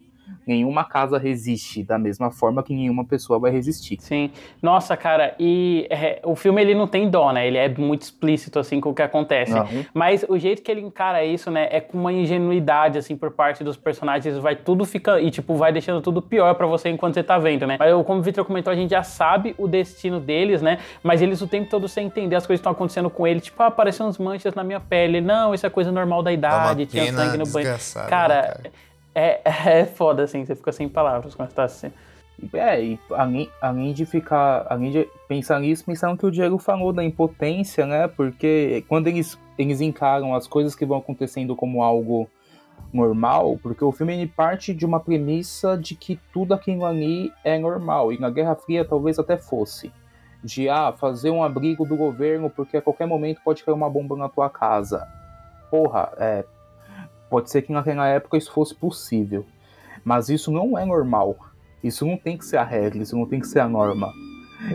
Nenhuma 0.46 0.84
casa 0.84 1.18
resiste 1.18 1.82
da 1.82 1.98
mesma 1.98 2.30
forma 2.30 2.62
que 2.62 2.74
nenhuma 2.74 3.04
pessoa 3.04 3.38
vai 3.38 3.50
resistir. 3.50 3.98
Sim. 4.00 4.30
Nossa, 4.62 4.96
cara, 4.96 5.34
e 5.38 5.86
é, 5.90 6.20
o 6.24 6.34
filme 6.34 6.60
ele 6.60 6.74
não 6.74 6.86
tem 6.86 7.08
dó, 7.08 7.32
né? 7.32 7.46
Ele 7.46 7.58
é 7.58 7.68
muito 7.68 8.02
explícito, 8.02 8.58
assim, 8.58 8.80
com 8.80 8.90
o 8.90 8.94
que 8.94 9.02
acontece. 9.02 9.52
Uhum. 9.52 9.84
Mas 9.92 10.24
o 10.28 10.38
jeito 10.38 10.62
que 10.62 10.70
ele 10.70 10.80
encara 10.80 11.24
isso, 11.24 11.50
né, 11.50 11.68
é 11.70 11.80
com 11.80 11.98
uma 11.98 12.12
ingenuidade, 12.12 12.98
assim, 12.98 13.16
por 13.16 13.30
parte 13.30 13.62
dos 13.62 13.76
personagens. 13.76 14.38
Vai 14.38 14.56
tudo 14.56 14.84
fica. 14.84 15.20
E, 15.20 15.30
tipo, 15.30 15.54
vai 15.54 15.72
deixando 15.72 16.00
tudo 16.00 16.22
pior 16.22 16.54
para 16.54 16.66
você 16.66 16.88
enquanto 16.88 17.14
você 17.14 17.22
tá 17.22 17.38
vendo, 17.38 17.66
né? 17.66 17.76
Mas, 17.78 17.92
como 18.06 18.20
o 18.20 18.22
Victor 18.22 18.44
comentou, 18.44 18.72
a 18.72 18.76
gente 18.76 18.90
já 18.90 19.02
sabe 19.02 19.54
o 19.58 19.68
destino 19.68 20.20
deles, 20.20 20.62
né? 20.62 20.78
Mas 21.02 21.22
eles 21.22 21.40
o 21.40 21.46
tempo 21.46 21.68
todo 21.68 21.88
sem 21.88 22.06
entender 22.06 22.36
as 22.36 22.46
coisas 22.46 22.60
que 22.60 22.62
estão 22.62 22.72
acontecendo 22.72 23.10
com 23.10 23.26
ele. 23.26 23.40
Tipo, 23.40 23.62
ah, 23.62 23.66
apareceu 23.66 24.06
uns 24.06 24.18
manchas 24.18 24.54
na 24.54 24.64
minha 24.64 24.80
pele. 24.80 25.20
Não, 25.20 25.54
isso 25.54 25.66
é 25.66 25.70
coisa 25.70 25.92
normal 25.92 26.22
da 26.22 26.32
idade. 26.32 26.86
Tinha 26.86 27.12
sangue 27.12 27.36
no 27.36 27.46
banho. 27.46 27.68
Cara, 28.08 28.34
né, 28.34 28.42
cara, 28.48 28.60
é, 29.18 29.42
é 29.80 29.86
foda, 29.86 30.22
assim, 30.22 30.44
você 30.44 30.54
fica 30.54 30.72
sem 30.72 30.88
palavras 30.88 31.34
quando 31.34 31.52
tá 31.52 31.64
assim. 31.64 31.90
É, 32.52 32.80
e 32.80 33.00
além, 33.10 33.50
além 33.60 33.92
de 33.92 34.06
ficar. 34.06 34.66
Além 34.70 34.92
de 34.92 35.08
pensar 35.26 35.58
nisso, 35.60 35.84
pensando 35.84 36.16
que 36.16 36.26
o 36.26 36.30
Diego 36.30 36.56
falou 36.58 36.92
da 36.92 37.02
impotência, 37.02 37.84
né? 37.84 38.06
Porque 38.06 38.84
quando 38.88 39.08
eles, 39.08 39.36
eles 39.58 39.80
encaram 39.80 40.34
as 40.34 40.46
coisas 40.46 40.74
que 40.74 40.86
vão 40.86 40.98
acontecendo 40.98 41.56
como 41.56 41.82
algo 41.82 42.30
normal, 42.92 43.58
porque 43.60 43.84
o 43.84 43.90
filme 43.90 44.26
parte 44.28 44.72
de 44.72 44.86
uma 44.86 45.00
premissa 45.00 45.76
de 45.76 45.94
que 45.94 46.18
tudo 46.32 46.54
aquilo 46.54 46.86
ali 46.86 47.32
é 47.44 47.58
normal, 47.58 48.12
e 48.12 48.20
na 48.20 48.30
Guerra 48.30 48.54
Fria 48.54 48.84
talvez 48.84 49.18
até 49.18 49.36
fosse. 49.36 49.92
De 50.42 50.68
ah, 50.68 50.92
fazer 50.92 51.30
um 51.30 51.42
abrigo 51.42 51.84
do 51.84 51.96
governo 51.96 52.48
porque 52.48 52.76
a 52.76 52.82
qualquer 52.82 53.06
momento 53.06 53.40
pode 53.44 53.64
cair 53.64 53.74
uma 53.74 53.90
bomba 53.90 54.16
na 54.16 54.28
tua 54.28 54.48
casa. 54.48 55.06
Porra, 55.68 56.12
é, 56.16 56.44
Pode 57.30 57.50
ser 57.50 57.62
que 57.62 57.72
naquela 57.72 58.06
época 58.08 58.36
isso 58.36 58.52
fosse 58.52 58.74
possível. 58.74 59.44
Mas 60.04 60.28
isso 60.28 60.50
não 60.50 60.78
é 60.78 60.84
normal. 60.84 61.36
Isso 61.82 62.06
não 62.06 62.16
tem 62.16 62.36
que 62.36 62.44
ser 62.44 62.56
a 62.56 62.64
regra, 62.64 63.02
isso 63.02 63.16
não 63.16 63.26
tem 63.26 63.40
que 63.40 63.46
ser 63.46 63.60
a 63.60 63.68
norma. 63.68 64.12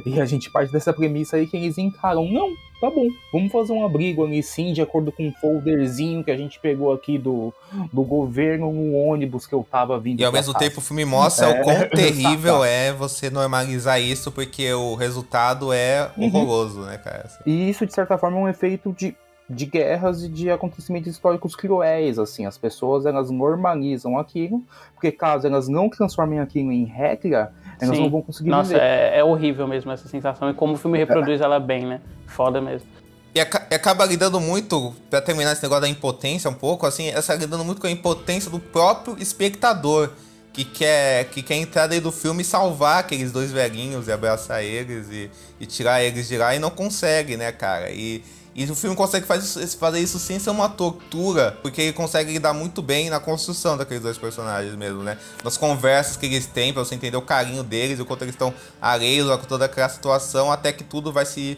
E 0.05 0.19
a 0.19 0.25
gente 0.25 0.49
parte 0.49 0.71
dessa 0.71 0.93
premissa 0.93 1.35
aí 1.35 1.45
que 1.45 1.57
eles 1.57 1.77
encaram. 1.77 2.25
Não, 2.31 2.49
tá 2.79 2.89
bom, 2.89 3.07
vamos 3.31 3.51
fazer 3.51 3.73
um 3.73 3.85
abrigo 3.85 4.25
ali 4.25 4.41
sim, 4.41 4.71
de 4.71 4.81
acordo 4.81 5.11
com 5.11 5.27
um 5.27 5.33
folderzinho 5.33 6.23
que 6.23 6.31
a 6.31 6.37
gente 6.37 6.59
pegou 6.59 6.93
aqui 6.93 7.17
do, 7.17 7.53
do 7.91 8.01
governo 8.03 8.71
no 8.71 8.93
ônibus 8.95 9.45
que 9.45 9.53
eu 9.53 9.65
tava 9.69 9.99
vindo. 9.99 10.21
E 10.21 10.25
ao 10.25 10.31
mesmo 10.31 10.53
casa. 10.53 10.65
tempo 10.65 10.79
o 10.79 10.83
filme 10.83 11.03
mostra 11.03 11.47
é, 11.47 11.59
o 11.59 11.63
quão 11.63 11.87
terrível 11.89 12.63
é 12.63 12.93
você 12.93 13.29
normalizar 13.29 14.01
isso, 14.01 14.31
porque 14.31 14.71
o 14.73 14.95
resultado 14.95 15.73
é 15.73 16.09
uhum. 16.17 16.27
horroroso, 16.27 16.79
uhum. 16.79 16.85
né, 16.85 16.97
cara? 16.97 17.23
Assim. 17.25 17.39
E 17.45 17.69
isso, 17.69 17.85
de 17.85 17.93
certa 17.93 18.17
forma, 18.17 18.37
é 18.37 18.41
um 18.41 18.47
efeito 18.47 18.93
de 18.93 19.13
de 19.49 19.65
guerras 19.65 20.23
e 20.23 20.29
de 20.29 20.49
acontecimentos 20.49 21.12
históricos 21.12 21.56
cruéis, 21.56 22.17
assim, 22.17 22.45
as 22.45 22.58
pessoas 22.58 23.06
elas 23.06 23.29
normalizam 23.29 24.17
aquilo, 24.17 24.63
porque 24.93 25.12
caso 25.12 25.45
elas 25.45 25.67
não 25.67 25.89
transformem 25.89 26.39
aquilo 26.39 26.71
em 26.71 26.86
regra, 26.86 27.51
elas 27.79 27.95
Sim. 27.95 28.03
não 28.03 28.10
vão 28.10 28.21
conseguir 28.21 28.49
Nossa, 28.49 28.69
viver. 28.69 28.82
É, 28.82 29.19
é 29.19 29.23
horrível 29.23 29.67
mesmo 29.67 29.91
essa 29.91 30.08
sensação, 30.08 30.49
e 30.49 30.53
como 30.53 30.73
o 30.73 30.77
filme 30.77 30.97
reproduz 30.97 31.41
é. 31.41 31.43
ela 31.43 31.60
bem, 31.60 31.86
né? 31.86 32.01
Foda 32.25 32.62
mesmo. 32.62 32.88
E 33.36 33.39
acaba 33.39 34.06
lidando 34.06 34.39
muito, 34.39 34.93
para 35.10 35.19
terminar 35.19 35.53
esse 35.53 35.63
negócio 35.63 35.82
da 35.82 35.89
impotência 35.89 36.49
um 36.49 36.53
pouco, 36.53 36.86
assim, 36.86 37.10
essa 37.10 37.34
lidando 37.34 37.65
muito 37.65 37.82
com 37.82 37.88
a 37.88 37.91
impotência 37.91 38.49
do 38.49 38.60
próprio 38.60 39.17
espectador, 39.19 40.12
que 40.53 40.63
quer, 40.63 41.25
que 41.25 41.41
quer 41.41 41.56
entrar 41.56 41.88
dentro 41.88 42.06
do 42.06 42.12
filme 42.12 42.43
e 42.43 42.45
salvar 42.45 42.99
aqueles 42.99 43.32
dois 43.32 43.51
velhinhos 43.51 44.08
e 44.08 44.12
abraçar 44.12 44.63
eles 44.63 45.10
e, 45.10 45.32
e 45.60 45.65
tirar 45.65 46.03
eles 46.03 46.27
de 46.27 46.38
lá 46.38 46.56
e 46.56 46.60
não 46.60 46.69
consegue, 46.69 47.36
né, 47.36 47.51
cara? 47.51 47.89
E, 47.89 48.23
e 48.55 48.65
o 48.65 48.75
filme 48.75 48.95
consegue 48.95 49.25
fazer 49.25 49.99
isso 49.99 50.19
sem 50.19 50.37
ser 50.37 50.51
uma 50.51 50.69
tortura, 50.69 51.57
porque 51.63 51.81
ele 51.81 51.93
consegue 51.93 52.31
lidar 52.31 52.53
muito 52.53 52.81
bem 52.81 53.09
na 53.09 53.19
construção 53.19 53.75
daqueles 53.75 54.03
dois 54.03 54.17
personagens 54.17 54.75
mesmo, 54.75 55.01
né? 55.01 55.17
Nas 55.43 55.57
conversas 55.57 56.15
que 56.17 56.27
eles 56.27 56.45
têm, 56.45 56.71
pra 56.71 56.83
você 56.83 56.93
entender 56.93 57.17
o 57.17 57.21
carinho 57.21 57.63
deles, 57.63 57.99
o 57.99 58.05
quanto 58.05 58.21
eles 58.21 58.35
estão 58.35 58.53
alheios 58.79 59.29
a 59.29 59.37
toda 59.37 59.65
aquela 59.65 59.89
situação, 59.89 60.51
até 60.51 60.71
que 60.71 60.83
tudo 60.83 61.11
vai 61.11 61.25
se, 61.25 61.57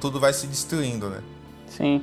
tudo 0.00 0.18
vai 0.18 0.32
se 0.32 0.48
destruindo, 0.48 1.08
né? 1.08 1.20
Sim. 1.68 2.02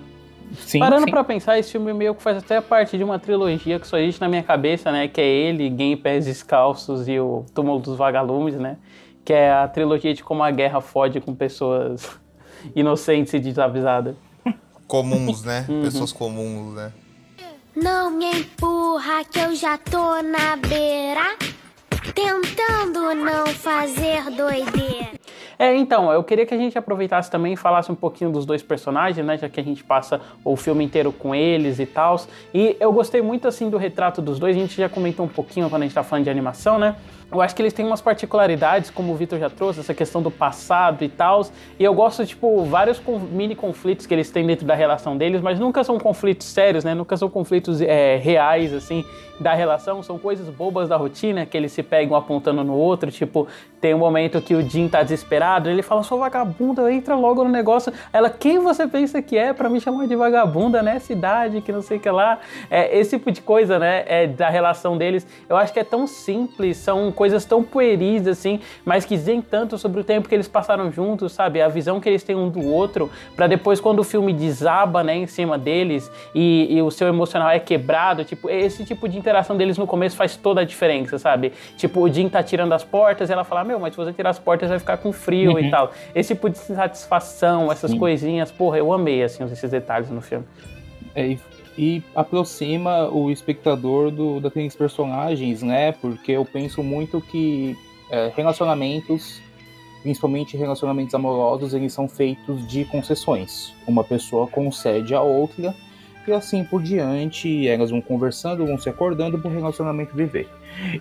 Sim, 0.53 0.79
Parando 0.79 1.05
sim. 1.05 1.11
pra 1.11 1.23
pensar, 1.23 1.57
esse 1.57 1.71
filme 1.71 1.93
meio 1.93 2.13
que 2.13 2.21
faz 2.21 2.37
até 2.37 2.59
parte 2.59 2.97
de 2.97 3.03
uma 3.03 3.17
trilogia 3.17 3.79
que 3.79 3.87
só 3.87 3.97
existe 3.97 4.19
na 4.19 4.27
minha 4.27 4.43
cabeça, 4.43 4.91
né? 4.91 5.07
Que 5.07 5.21
é 5.21 5.25
ele, 5.25 5.69
Game 5.69 5.95
Pés 5.95 6.25
Descalços 6.25 7.07
e 7.07 7.19
o 7.19 7.45
Túmulo 7.53 7.79
dos 7.79 7.97
Vagalumes, 7.97 8.55
né? 8.55 8.77
Que 9.23 9.33
é 9.33 9.51
a 9.51 9.67
trilogia 9.67 10.13
de 10.13 10.23
como 10.23 10.43
a 10.43 10.51
guerra 10.51 10.81
fode 10.81 11.21
com 11.21 11.33
pessoas 11.33 12.20
inocentes 12.75 13.33
e 13.33 13.39
desavisadas. 13.39 14.15
Comuns, 14.87 15.43
né? 15.43 15.65
Uhum. 15.69 15.83
Pessoas 15.83 16.11
comuns, 16.11 16.75
né? 16.75 16.91
Não 17.75 18.11
me 18.11 18.25
empurra 18.25 19.23
que 19.23 19.39
eu 19.39 19.55
já 19.55 19.77
tô 19.77 20.21
na 20.21 20.57
beira, 20.57 21.37
tentando 22.13 23.15
não 23.15 23.47
fazer 23.47 24.29
doideira. 24.31 25.11
É, 25.57 25.75
então, 25.75 26.11
eu 26.11 26.23
queria 26.23 26.43
que 26.43 26.55
a 26.55 26.57
gente 26.57 26.75
aproveitasse 26.75 27.29
também 27.29 27.53
e 27.53 27.55
falasse 27.55 27.91
um 27.91 27.95
pouquinho 27.95 28.31
dos 28.31 28.47
dois 28.47 28.63
personagens, 28.63 29.23
né? 29.23 29.37
Já 29.37 29.47
que 29.47 29.59
a 29.59 29.63
gente 29.63 29.83
passa 29.83 30.19
o 30.43 30.55
filme 30.55 30.83
inteiro 30.83 31.11
com 31.11 31.35
eles 31.35 31.79
e 31.79 31.85
tal. 31.85 32.19
E 32.51 32.75
eu 32.79 32.91
gostei 32.91 33.21
muito, 33.21 33.47
assim, 33.47 33.69
do 33.69 33.77
retrato 33.77 34.23
dos 34.23 34.39
dois. 34.39 34.57
A 34.57 34.59
gente 34.59 34.75
já 34.75 34.89
comentou 34.89 35.23
um 35.23 35.29
pouquinho 35.29 35.69
quando 35.69 35.83
a 35.83 35.85
gente 35.85 35.93
tá 35.93 36.03
falando 36.03 36.23
de 36.23 36.31
animação, 36.31 36.79
né? 36.79 36.95
Eu 37.31 37.41
acho 37.41 37.55
que 37.55 37.61
eles 37.61 37.71
têm 37.71 37.85
umas 37.85 38.01
particularidades, 38.01 38.89
como 38.89 39.13
o 39.13 39.15
Vitor 39.15 39.39
já 39.39 39.49
trouxe, 39.49 39.79
essa 39.79 39.93
questão 39.93 40.21
do 40.21 40.29
passado 40.29 41.03
e 41.03 41.09
tal. 41.09 41.45
E 41.79 41.83
eu 41.83 41.93
gosto, 41.93 42.25
tipo, 42.25 42.65
vários 42.65 43.01
mini 43.31 43.55
conflitos 43.55 44.05
que 44.05 44.13
eles 44.13 44.29
têm 44.29 44.45
dentro 44.45 44.65
da 44.65 44.75
relação 44.75 45.15
deles, 45.15 45.41
mas 45.41 45.57
nunca 45.57 45.83
são 45.83 45.97
conflitos 45.97 46.47
sérios, 46.47 46.83
né? 46.83 46.93
Nunca 46.93 47.15
são 47.15 47.29
conflitos 47.29 47.79
é, 47.81 48.17
reais, 48.17 48.73
assim, 48.73 49.05
da 49.39 49.53
relação. 49.53 50.03
São 50.03 50.19
coisas 50.19 50.49
bobas 50.49 50.89
da 50.89 50.97
rotina 50.97 51.45
que 51.45 51.55
eles 51.55 51.71
se 51.71 51.81
pegam 51.81 52.17
apontando 52.17 52.63
no 52.63 52.73
outro. 52.73 53.09
Tipo, 53.09 53.47
tem 53.79 53.93
um 53.93 53.97
momento 53.97 54.41
que 54.41 54.53
o 54.53 54.61
Jim 54.61 54.89
tá 54.89 55.01
desesperado, 55.01 55.69
ele 55.69 55.81
fala, 55.81 56.03
sou 56.03 56.19
vagabunda, 56.19 56.91
entra 56.91 57.15
logo 57.15 57.43
no 57.43 57.49
negócio. 57.49 57.93
Ela, 58.11 58.29
quem 58.29 58.59
você 58.59 58.87
pensa 58.87 59.21
que 59.21 59.37
é 59.37 59.53
para 59.53 59.69
me 59.69 59.79
chamar 59.79 60.07
de 60.07 60.15
vagabunda 60.15 60.83
nessa 60.83 61.13
idade, 61.13 61.61
que 61.61 61.71
não 61.71 61.81
sei 61.81 61.97
o 61.97 61.99
que 61.99 62.09
lá. 62.09 62.39
É, 62.69 62.97
esse 62.97 63.17
tipo 63.17 63.31
de 63.31 63.41
coisa, 63.41 63.79
né? 63.79 64.03
É, 64.05 64.27
da 64.27 64.49
relação 64.49 64.97
deles. 64.97 65.25
Eu 65.47 65.55
acho 65.55 65.71
que 65.71 65.79
é 65.79 65.83
tão 65.83 66.05
simples, 66.05 66.77
são 66.77 67.11
coisas 67.21 67.45
tão 67.45 67.61
pueris 67.61 68.25
assim, 68.25 68.59
mas 68.83 69.05
que 69.05 69.15
dizem 69.15 69.43
tanto 69.43 69.77
sobre 69.77 70.01
o 70.01 70.03
tempo 70.03 70.27
que 70.27 70.33
eles 70.33 70.47
passaram 70.47 70.91
juntos, 70.91 71.33
sabe? 71.33 71.61
A 71.61 71.67
visão 71.67 71.99
que 71.99 72.09
eles 72.09 72.23
têm 72.23 72.35
um 72.35 72.49
do 72.49 72.65
outro, 72.65 73.11
para 73.35 73.45
depois 73.45 73.79
quando 73.79 73.99
o 73.99 74.03
filme 74.03 74.33
desaba, 74.33 75.03
né, 75.03 75.17
em 75.17 75.27
cima 75.27 75.55
deles 75.55 76.11
e, 76.33 76.65
e, 76.75 76.81
o 76.81 76.89
seu 76.89 77.07
emocional 77.07 77.51
é 77.51 77.59
quebrado, 77.59 78.25
tipo, 78.25 78.49
esse 78.49 78.83
tipo 78.83 79.07
de 79.07 79.19
interação 79.19 79.55
deles 79.55 79.77
no 79.77 79.85
começo 79.85 80.15
faz 80.15 80.35
toda 80.35 80.61
a 80.61 80.63
diferença, 80.63 81.19
sabe? 81.19 81.53
Tipo, 81.77 81.99
o 81.99 82.11
Jim 82.11 82.27
tá 82.27 82.41
tirando 82.41 82.73
as 82.73 82.83
portas 82.83 83.29
e 83.29 83.33
ela 83.33 83.43
fala, 83.43 83.63
meu, 83.63 83.79
mas 83.79 83.93
se 83.93 83.97
você 83.97 84.11
tirar 84.11 84.31
as 84.31 84.39
portas 84.39 84.71
vai 84.71 84.79
ficar 84.79 84.97
com 84.97 85.13
frio 85.13 85.51
uhum. 85.51 85.59
e 85.59 85.69
tal. 85.69 85.91
Esse 86.15 86.33
tipo 86.33 86.49
de 86.49 86.57
satisfação, 86.57 87.71
essas 87.71 87.91
Sim. 87.91 87.99
coisinhas, 87.99 88.51
porra, 88.51 88.79
eu 88.79 88.91
amei, 88.91 89.21
assim, 89.21 89.43
esses 89.43 89.69
detalhes 89.69 90.09
no 90.09 90.21
filme. 90.21 90.45
É, 91.13 91.37
e 91.77 92.03
aproxima 92.15 93.07
o 93.09 93.31
espectador 93.31 94.11
do, 94.11 94.39
daqueles 94.39 94.75
personagens, 94.75 95.61
né? 95.61 95.91
Porque 95.93 96.33
eu 96.33 96.45
penso 96.45 96.83
muito 96.83 97.21
que 97.21 97.75
é, 98.09 98.31
relacionamentos, 98.35 99.41
principalmente 100.01 100.57
relacionamentos 100.57 101.15
amorosos, 101.15 101.73
eles 101.73 101.93
são 101.93 102.07
feitos 102.07 102.67
de 102.67 102.85
concessões. 102.85 103.73
Uma 103.87 104.03
pessoa 104.03 104.47
concede 104.47 105.15
a 105.15 105.21
outra 105.21 105.73
e 106.27 106.31
assim 106.31 106.63
por 106.63 106.81
diante, 106.81 107.67
elas 107.67 107.89
vão 107.89 108.01
conversando, 108.01 108.65
vão 108.65 108.77
se 108.77 108.89
acordando 108.89 109.39
para 109.39 109.49
o 109.49 109.53
relacionamento 109.53 110.15
viver. 110.15 110.47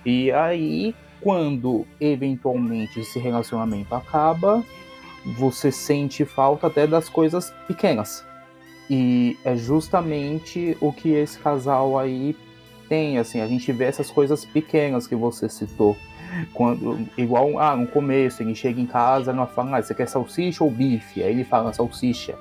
E 0.05 0.31
aí, 0.31 0.95
quando 1.19 1.85
eventualmente 1.99 2.99
esse 2.99 3.19
relacionamento 3.19 3.93
acaba, 3.93 4.63
você 5.37 5.71
sente 5.71 6.25
falta 6.25 6.67
até 6.67 6.87
das 6.87 7.07
coisas 7.07 7.53
pequenas 7.67 8.25
e 8.93 9.39
é 9.45 9.55
justamente 9.55 10.77
o 10.81 10.91
que 10.91 11.13
esse 11.13 11.39
casal 11.39 11.97
aí 11.97 12.35
tem, 12.89 13.17
assim, 13.17 13.39
a 13.39 13.47
gente 13.47 13.71
vê 13.71 13.85
essas 13.85 14.11
coisas 14.11 14.43
pequenas 14.43 15.07
que 15.07 15.15
você 15.15 15.47
citou. 15.47 15.95
Quando, 16.53 17.07
igual, 17.17 17.57
ah, 17.57 17.73
no 17.73 17.87
começo, 17.87 18.43
ele 18.43 18.53
chega 18.53 18.81
em 18.81 18.85
casa, 18.85 19.31
ela 19.31 19.47
fala, 19.47 19.77
ah, 19.77 19.81
você 19.81 19.95
quer 19.95 20.09
salsicha 20.09 20.61
ou 20.61 20.69
bife? 20.69 21.23
Aí 21.23 21.31
ele 21.31 21.45
fala 21.45 21.71
salsicha. 21.71 22.37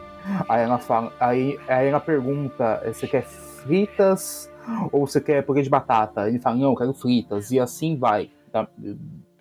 Aí 0.49 0.63
ela 0.65 0.79
fala, 0.79 1.13
aí, 1.21 1.57
aí 1.69 1.87
ela 1.87 2.01
pergunta, 2.01 2.83
você 2.85 3.07
quer 3.07 3.23
fritas 3.23 4.51
ou 4.91 5.07
você 5.07 5.21
quer 5.21 5.47
purê 5.47 5.63
de 5.63 5.71
batata? 5.71 6.29
Ele 6.29 6.41
fala, 6.41 6.57
não, 6.57 6.71
eu 6.71 6.77
quero 6.77 6.93
fritas. 6.93 7.53
E 7.53 7.61
assim 7.61 7.97
vai. 7.97 8.29
Tá? 8.51 8.67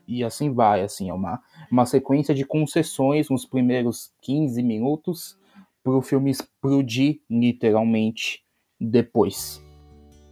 E 0.08 0.24
assim 0.24 0.54
vai, 0.54 0.84
assim, 0.84 1.10
é 1.10 1.14
uma, 1.14 1.42
uma 1.72 1.88
sequência 1.88 2.36
de 2.36 2.46
concessões 2.46 3.32
nos 3.32 3.48
primeiros 3.48 4.14
15 4.22 4.62
minutos 4.62 5.39
pro 5.90 6.02
filme 6.02 6.32
explodir 6.32 7.22
literalmente 7.30 8.42
depois. 8.80 9.62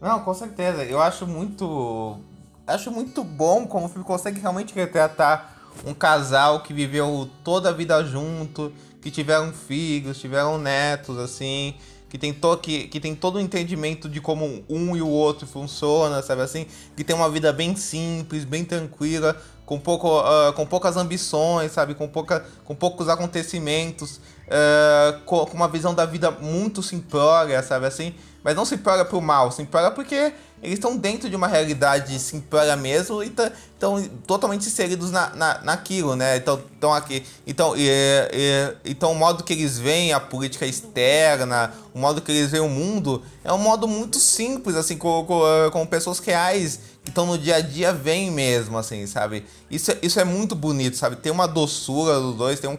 Não, 0.00 0.20
com 0.20 0.32
certeza. 0.32 0.84
Eu 0.84 1.00
acho 1.00 1.26
muito. 1.26 2.18
Acho 2.66 2.90
muito 2.90 3.24
bom 3.24 3.66
como 3.66 3.86
o 3.86 3.88
filme 3.88 4.04
consegue 4.04 4.40
realmente 4.40 4.74
retratar 4.74 5.56
um 5.86 5.94
casal 5.94 6.62
que 6.62 6.72
viveu 6.72 7.28
toda 7.42 7.70
a 7.70 7.72
vida 7.72 8.04
junto, 8.04 8.72
que 9.00 9.10
tiveram 9.10 9.52
filhos, 9.52 10.20
tiveram 10.20 10.58
netos, 10.58 11.16
assim, 11.18 11.74
que 12.08 12.18
tem, 12.18 12.32
to, 12.32 12.58
que, 12.58 12.88
que 12.88 13.00
tem 13.00 13.14
todo 13.14 13.36
o 13.36 13.40
entendimento 13.40 14.08
de 14.08 14.20
como 14.20 14.64
um 14.68 14.96
e 14.96 15.02
o 15.02 15.08
outro 15.08 15.46
funciona, 15.46 16.22
sabe 16.22 16.42
assim? 16.42 16.66
Que 16.96 17.02
tem 17.02 17.16
uma 17.16 17.30
vida 17.30 17.52
bem 17.52 17.74
simples, 17.74 18.44
bem 18.44 18.64
tranquila, 18.64 19.40
com, 19.64 19.78
pouco, 19.78 20.20
uh, 20.20 20.52
com 20.54 20.66
poucas 20.66 20.96
ambições, 20.96 21.72
sabe? 21.72 21.94
Com, 21.94 22.08
pouca, 22.08 22.44
com 22.64 22.74
poucos 22.74 23.08
acontecimentos, 23.08 24.20
uh, 24.48 25.20
com, 25.24 25.44
uma 25.52 25.68
visão 25.68 25.94
da 25.94 26.04
vida 26.04 26.30
muito 26.30 26.82
simplória, 26.82 27.62
sabe 27.62 27.86
assim? 27.86 28.14
Mas 28.42 28.56
não 28.56 28.64
simplória 28.64 29.04
pro 29.04 29.20
mal, 29.20 29.52
simplória 29.52 29.90
porque 29.90 30.32
eles 30.62 30.74
estão 30.74 30.96
dentro 30.96 31.30
de 31.30 31.36
uma 31.36 31.46
realidade 31.46 32.18
simplória 32.18 32.74
mesmo 32.74 33.22
e 33.22 33.26
estão 33.26 34.02
totalmente 34.26 34.66
inseridos 34.66 35.10
na, 35.10 35.30
na, 35.30 35.60
naquilo, 35.62 36.16
né? 36.16 36.36
Então, 36.36 36.60
então 36.76 36.92
aqui. 36.92 37.24
Então, 37.46 37.76
e, 37.76 37.88
e, 37.88 38.76
então, 38.84 39.12
o 39.12 39.14
modo 39.14 39.44
que 39.44 39.52
eles 39.52 39.78
veem 39.78 40.12
a 40.12 40.18
política 40.18 40.66
externa, 40.66 41.72
o 41.94 41.98
modo 41.98 42.20
que 42.20 42.32
eles 42.32 42.50
veem 42.50 42.62
o 42.62 42.68
mundo, 42.68 43.22
é 43.44 43.52
um 43.52 43.58
modo 43.58 43.86
muito 43.86 44.18
simples, 44.18 44.74
assim, 44.74 44.96
com, 44.96 45.24
com, 45.24 45.42
com 45.70 45.86
pessoas 45.86 46.18
reais 46.18 46.80
que 47.04 47.10
estão 47.10 47.24
no 47.24 47.38
dia 47.38 47.56
a 47.56 47.60
dia 47.60 47.92
veem 47.92 48.30
mesmo, 48.30 48.76
assim, 48.76 49.06
sabe? 49.06 49.44
Isso, 49.70 49.92
é, 49.92 49.98
isso 50.02 50.18
é 50.18 50.24
muito 50.24 50.54
bonito, 50.56 50.96
sabe? 50.96 51.16
Tem 51.16 51.30
uma 51.30 51.46
doçura 51.46 52.18
dos 52.18 52.34
dois, 52.34 52.58
tem 52.58 52.68
um, 52.68 52.78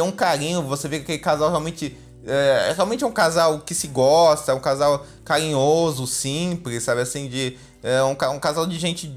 tem 0.00 0.08
um 0.08 0.10
carinho, 0.10 0.62
você 0.62 0.88
vê 0.88 0.96
que 0.96 1.02
aquele 1.02 1.18
casal 1.18 1.50
realmente 1.50 1.94
é, 2.24 2.72
realmente 2.74 3.04
é 3.04 3.06
um 3.06 3.12
casal 3.12 3.60
que 3.60 3.74
se 3.74 3.86
gosta, 3.88 4.52
é 4.52 4.54
um 4.54 4.60
casal 4.60 5.04
carinhoso, 5.24 6.06
simples, 6.06 6.82
sabe? 6.82 7.02
Assim, 7.02 7.28
de. 7.28 7.58
É 7.82 8.02
um, 8.02 8.12
um 8.12 8.38
casal 8.38 8.66
de 8.66 8.78
gente. 8.78 9.14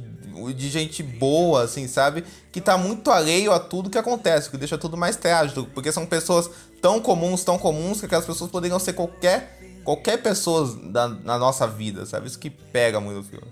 De 0.56 0.70
gente 0.70 1.02
boa, 1.02 1.64
assim, 1.64 1.88
sabe? 1.88 2.26
Que 2.52 2.60
tá 2.60 2.78
muito 2.78 3.10
alheio 3.12 3.54
a 3.54 3.60
tudo 3.60 3.90
que 3.90 3.98
acontece, 3.98 4.50
que 4.50 4.58
deixa 4.58 4.78
tudo 4.78 4.98
mais 4.98 5.16
trágico. 5.16 5.66
Porque 5.74 5.90
são 5.90 6.06
pessoas 6.06 6.50
tão 6.82 7.00
comuns, 7.00 7.46
tão 7.46 7.58
comuns, 7.58 8.00
que 8.00 8.08
aquelas 8.08 8.26
pessoas 8.26 8.52
poderiam 8.52 8.80
ser 8.80 8.92
qualquer. 8.94 9.60
Qualquer 9.86 10.22
pessoa 10.22 10.76
da, 10.92 11.08
na 11.08 11.38
nossa 11.38 11.66
vida, 11.66 12.06
sabe? 12.06 12.28
Isso 12.28 12.40
que 12.40 12.50
pega 12.50 13.00
muito 13.00 13.20
o 13.20 13.24
filme. 13.24 13.48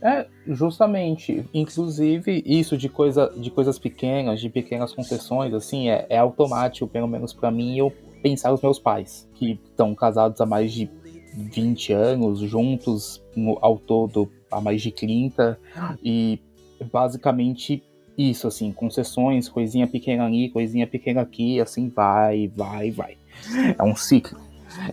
É, 0.00 0.26
justamente. 0.46 1.44
Inclusive, 1.52 2.42
isso 2.44 2.76
de, 2.76 2.88
coisa, 2.88 3.32
de 3.36 3.50
coisas 3.50 3.78
pequenas, 3.78 4.40
de 4.40 4.48
pequenas 4.48 4.92
concessões, 4.92 5.52
assim, 5.54 5.88
é, 5.88 6.06
é 6.08 6.18
automático, 6.18 6.86
pelo 6.86 7.08
menos 7.08 7.32
para 7.32 7.50
mim. 7.50 7.76
Eu 7.76 7.92
pensar 8.22 8.50
nos 8.50 8.62
meus 8.62 8.78
pais, 8.78 9.28
que 9.34 9.58
estão 9.64 9.94
casados 9.94 10.40
há 10.40 10.46
mais 10.46 10.72
de 10.72 10.90
20 11.34 11.92
anos, 11.92 12.40
juntos 12.40 13.22
no, 13.34 13.58
ao 13.60 13.78
todo 13.78 14.30
há 14.50 14.60
mais 14.60 14.82
de 14.82 14.92
30, 14.92 15.58
e 16.02 16.38
basicamente 16.92 17.82
isso, 18.16 18.46
assim, 18.46 18.70
concessões, 18.70 19.48
coisinha 19.48 19.86
pequena 19.86 20.26
ali, 20.26 20.50
coisinha 20.50 20.86
pequena 20.86 21.22
aqui, 21.22 21.60
assim 21.60 21.88
vai, 21.88 22.48
vai, 22.54 22.90
vai. 22.90 23.16
É 23.78 23.82
um 23.82 23.96
ciclo 23.96 24.38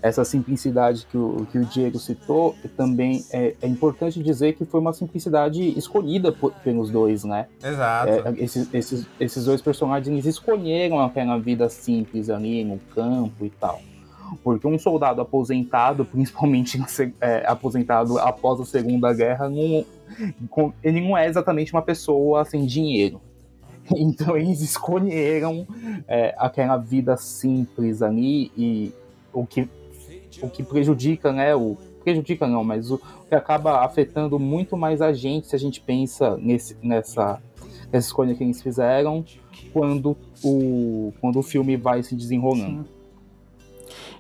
essa 0.02 0.24
simplicidade 0.24 1.06
que 1.10 1.18
o, 1.18 1.48
que 1.52 1.58
o 1.58 1.66
Diego 1.66 2.00
citou, 2.00 2.56
também 2.76 3.24
é, 3.32 3.56
é 3.62 3.68
importante 3.68 4.22
dizer 4.22 4.54
que 4.54 4.66
foi 4.66 4.80
uma 4.80 4.94
simplicidade 4.94 5.78
escolhida 5.78 6.32
por, 6.32 6.54
pelos 6.64 6.90
dois, 6.90 7.24
né? 7.24 7.48
Exato. 7.64 8.12
É, 8.12 8.34
esses, 8.38 8.74
esses, 8.74 9.08
esses 9.20 9.46
dois 9.46 9.62
personagens 9.62 10.26
escolheram 10.26 11.00
aquela 11.00 11.38
vida 11.38 11.70
simples 11.70 12.30
ali 12.30 12.64
no 12.64 12.78
campo 12.94 13.46
e 13.46 13.50
tal. 13.50 13.82
Porque 14.44 14.68
um 14.68 14.78
soldado 14.78 15.22
aposentado, 15.22 16.06
principalmente 16.06 16.80
é, 17.20 17.44
aposentado 17.48 18.18
após 18.20 18.60
a 18.60 18.66
Segunda 18.66 19.14
Guerra, 19.14 19.50
não, 19.50 19.86
ele 20.84 21.02
não 21.02 21.18
é 21.18 21.28
exatamente 21.28 21.74
uma 21.74 21.82
pessoa 21.82 22.46
sem 22.46 22.66
dinheiro. 22.66 23.22
Então 23.96 24.38
eles 24.38 24.62
escolheram 24.62 25.68
é, 26.08 26.36
aquela 26.38 26.78
vida 26.78 27.18
simples 27.18 28.04
ali 28.04 28.52
e 28.56 28.94
o 29.34 29.46
que, 29.46 29.68
o 30.42 30.50
que 30.50 30.64
prejudica, 30.64 31.32
né? 31.32 31.56
O, 31.56 31.78
prejudica 32.04 32.48
não, 32.48 32.64
mas 32.64 32.92
o 32.92 33.00
que 33.28 33.36
acaba 33.36 33.84
afetando 33.84 34.40
muito 34.40 34.76
mais 34.78 35.02
a 35.02 35.14
gente 35.14 35.48
se 35.48 35.56
a 35.56 35.60
gente 35.60 35.82
pensa 35.82 36.38
nesse, 36.38 36.76
nessa, 36.82 37.42
nessa 37.92 38.08
escolha 38.08 38.34
que 38.34 38.44
eles 38.44 38.62
fizeram 38.62 39.24
quando 39.74 40.18
o, 40.44 41.14
quando 41.20 41.40
o 41.40 41.44
filme 41.44 41.76
vai 41.76 42.02
se 42.02 42.16
desenrolando. 42.16 42.84
Sim. 42.84 42.99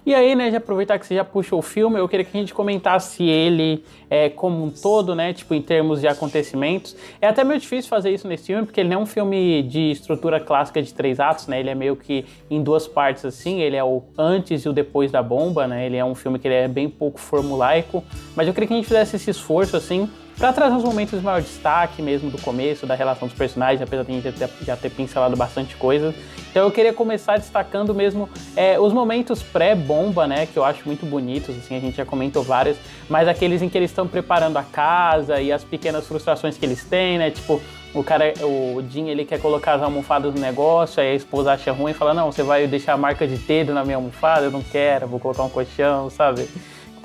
E 0.06 0.16
aí, 0.16 0.34
né, 0.34 0.50
já 0.50 0.58
aproveitar 0.58 0.98
que 0.98 1.06
você 1.06 1.16
já 1.16 1.24
puxou 1.24 1.60
o 1.60 1.62
filme, 1.62 2.00
eu 2.00 2.08
queria 2.08 2.26
que 2.26 2.36
a 2.36 2.40
gente 2.40 2.54
comentasse 2.54 3.24
ele 3.24 3.84
é, 4.10 4.30
como 4.30 4.64
um 4.64 4.70
todo, 4.70 5.14
né, 5.14 5.34
tipo, 5.34 5.54
em 5.54 5.62
termos 5.62 6.02
de 6.02 6.08
acontecimentos. 6.08 6.96
É 7.22 7.28
até 7.28 7.44
meio 7.44 7.60
difícil 7.60 7.90
fazer 7.90 8.10
isso 8.12 8.28
nesse 8.28 8.48
filme, 8.48 8.66
porque 8.66 8.80
ele 8.80 8.90
não 8.90 9.02
é 9.02 9.04
um 9.04 9.06
filme 9.06 9.62
de 9.64 9.92
estrutura 9.92 10.40
clássica 10.40 10.82
de 10.82 10.94
três 10.94 11.20
atos, 11.20 11.48
né, 11.48 11.60
ele 11.60 11.70
é 11.70 11.76
meio 11.76 11.96
que 11.96 12.26
em 12.50 12.64
duas 12.64 12.88
partes, 12.88 13.26
assim, 13.26 13.62
ele 13.62 13.76
é 13.76 13.84
o 13.84 14.02
antes 14.18 14.64
e 14.64 14.70
o 14.70 14.74
depois 14.74 15.12
da 15.12 15.22
bomba, 15.22 15.68
né, 15.68 15.86
ele 15.86 15.98
é 15.98 16.06
um 16.06 16.16
filme 16.16 16.40
que 16.40 16.48
é 16.48 16.68
bem 16.68 16.90
pouco 16.90 17.20
formulaico, 17.20 18.04
mas 18.36 18.48
eu 18.48 18.54
queria 18.54 18.68
que 18.68 18.74
a 18.74 18.78
gente 18.78 18.88
fizesse 18.88 19.18
esse 19.18 19.30
esforço, 19.30 19.76
assim, 19.76 20.10
para 20.40 20.54
trazer 20.54 20.78
os 20.78 20.84
momentos 20.84 21.20
de 21.20 21.26
maior 21.26 21.42
destaque 21.42 22.02
mesmo 22.02 22.32
do 22.32 22.42
começo, 22.42 22.88
da 22.88 22.96
relação 22.96 23.28
dos 23.28 23.38
personagens, 23.38 23.82
apesar 23.82 24.04
de 24.04 24.12
a 24.12 24.16
gente 24.16 24.66
já 24.66 24.78
ter 24.78 24.90
pincelado 24.90 25.36
bastante 25.36 25.76
coisa. 25.76 26.16
Então 26.50 26.64
eu 26.64 26.72
queria 26.72 26.94
começar 26.94 27.38
destacando 27.38 27.94
mesmo 27.94 28.30
é, 28.56 28.80
os 28.80 28.94
momentos 28.94 29.44
pré-bomba, 29.44 30.26
né, 30.26 30.46
que 30.46 30.58
eu 30.58 30.64
acho 30.64 30.84
muito 30.86 31.06
bonitos, 31.06 31.58
assim, 31.58 31.76
a 31.76 31.80
gente 31.80 31.98
já 31.98 32.06
comentou 32.06 32.42
vários, 32.42 32.78
mas 33.10 33.28
aqueles 33.28 33.62
em 33.62 33.68
que 33.68 33.78
eles 33.78 33.92
estão 33.92 34.08
preparando 34.08 34.56
a 34.56 34.64
casa 34.64 35.42
e 35.42 35.52
as 35.52 35.66
pequenas 35.66 36.08
frustrações 36.08 36.58
que 36.58 36.66
eles 36.66 36.86
têm, 36.86 37.18
né, 37.18 37.30
tipo, 37.30 37.62
o 37.94 38.02
cara, 38.02 38.34
o 38.42 38.82
Jim, 38.90 39.10
ele 39.10 39.26
quer 39.26 39.42
colocar 39.42 39.74
as 39.74 39.82
almofadas 39.82 40.34
no 40.34 40.40
negócio, 40.40 41.02
aí 41.02 41.12
a 41.12 41.16
esposa 41.16 41.52
acha 41.52 41.72
ruim 41.74 41.92
e 41.92 41.94
fala, 41.94 42.14
não, 42.14 42.32
você 42.32 42.44
vai 42.44 42.66
deixar 42.66 42.94
a 42.94 42.98
marca 42.98 43.28
de 43.28 43.36
dedo 43.36 43.74
na 43.74 43.84
minha 43.84 43.98
almofada? 43.98 44.46
Eu 44.46 44.52
não 44.52 44.62
quero, 44.62 45.08
vou 45.08 45.20
colocar 45.20 45.44
um 45.44 45.50
colchão, 45.50 46.10
sabe? 46.10 46.48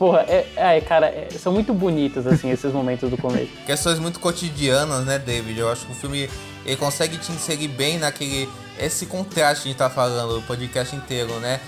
Porra, 0.05 0.21
é, 0.29 0.47
é 0.55 0.81
cara, 0.83 1.07
é, 1.07 1.29
são 1.31 1.51
muito 1.51 1.73
bonitos, 1.73 2.27
assim, 2.27 2.51
esses 2.51 2.71
momentos 2.75 3.09
do 3.09 3.17
começo. 3.17 3.49
Questões 3.65 3.99
muito 3.99 4.21
cotidianas, 4.21 5.03
né, 5.07 5.19
David? 5.19 5.59
Eu 5.59 5.73
acho 5.73 5.87
que 5.87 5.93
o 5.93 5.95
filme, 5.95 6.29
ele 6.67 6.77
consegue 6.77 7.17
te 7.17 7.33
inserir 7.33 7.69
bem 7.69 7.99
naquele... 7.99 8.47
Esse 8.79 9.07
contraste 9.07 9.63
que 9.63 9.69
a 9.69 9.73
gente 9.73 9.79
tá 9.79 9.89
falando, 9.89 10.41
o 10.41 10.43
podcast 10.43 10.95
inteiro, 10.95 11.33
né? 11.41 11.59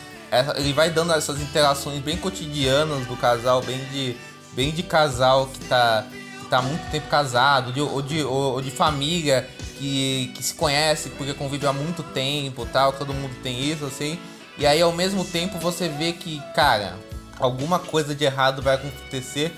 Ele 0.56 0.74
vai 0.74 0.90
dando 0.90 1.14
essas 1.14 1.40
interações 1.40 1.98
bem 2.00 2.18
cotidianas 2.18 3.06
do 3.06 3.16
casal, 3.16 3.62
bem 3.62 3.78
de, 3.90 4.14
bem 4.52 4.70
de 4.70 4.82
casal 4.82 5.46
que 5.46 5.60
tá, 5.60 6.04
que 6.38 6.46
tá 6.50 6.60
muito 6.60 6.90
tempo 6.90 7.08
casado, 7.08 7.72
de, 7.72 7.80
ou, 7.80 8.02
de, 8.02 8.22
ou, 8.22 8.52
ou 8.52 8.60
de 8.60 8.70
família 8.70 9.48
que, 9.78 10.30
que 10.34 10.42
se 10.42 10.52
conhece 10.52 11.08
porque 11.08 11.32
convive 11.32 11.66
há 11.66 11.72
muito 11.72 12.02
tempo 12.02 12.68
tal, 12.70 12.92
todo 12.92 13.14
mundo 13.14 13.34
tem 13.42 13.64
isso, 13.64 13.86
assim. 13.86 14.18
E 14.58 14.66
aí, 14.66 14.82
ao 14.82 14.92
mesmo 14.92 15.24
tempo, 15.24 15.58
você 15.58 15.88
vê 15.88 16.12
que, 16.12 16.42
cara, 16.54 16.98
alguma 17.38 17.78
coisa 17.78 18.14
de 18.14 18.24
errado 18.24 18.62
vai 18.62 18.74
acontecer, 18.74 19.54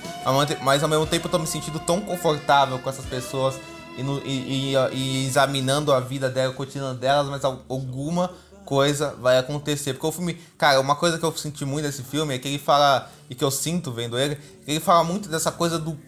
mas 0.63 0.83
ao 0.83 0.89
mesmo 0.89 1.07
tempo 1.07 1.27
eu 1.27 1.31
tô 1.31 1.39
me 1.39 1.47
sentindo 1.47 1.79
tão 1.79 2.01
confortável 2.01 2.79
com 2.79 2.91
essas 2.91 3.05
pessoas 3.05 3.59
e, 3.97 4.03
no, 4.03 4.19
e, 4.25 4.75
e, 4.75 4.77
e 4.93 5.27
examinando 5.27 5.93
a 5.93 6.01
vida 6.01 6.29
dela, 6.29 6.53
o 6.53 6.55
cotidiano 6.55 6.95
delas, 6.95 7.29
mas 7.29 7.45
alguma 7.45 8.31
coisa 8.65 9.17
vai 9.19 9.39
acontecer. 9.39 9.95
Porque 9.95 10.07
o 10.07 10.13
filme, 10.13 10.35
cara, 10.57 10.79
uma 10.79 10.95
coisa 10.95 11.19
que 11.19 11.25
eu 11.25 11.37
senti 11.37 11.65
muito 11.65 11.87
nesse 11.87 12.03
filme 12.03 12.35
é 12.35 12.39
que 12.39 12.47
ele 12.47 12.59
fala, 12.59 13.11
e 13.29 13.35
que 13.35 13.43
eu 13.43 13.51
sinto 13.51 13.91
vendo 13.91 14.19
ele, 14.19 14.39
ele 14.67 14.79
fala 14.79 15.03
muito 15.03 15.29
dessa 15.29 15.51
coisa 15.51 15.79
do. 15.79 15.99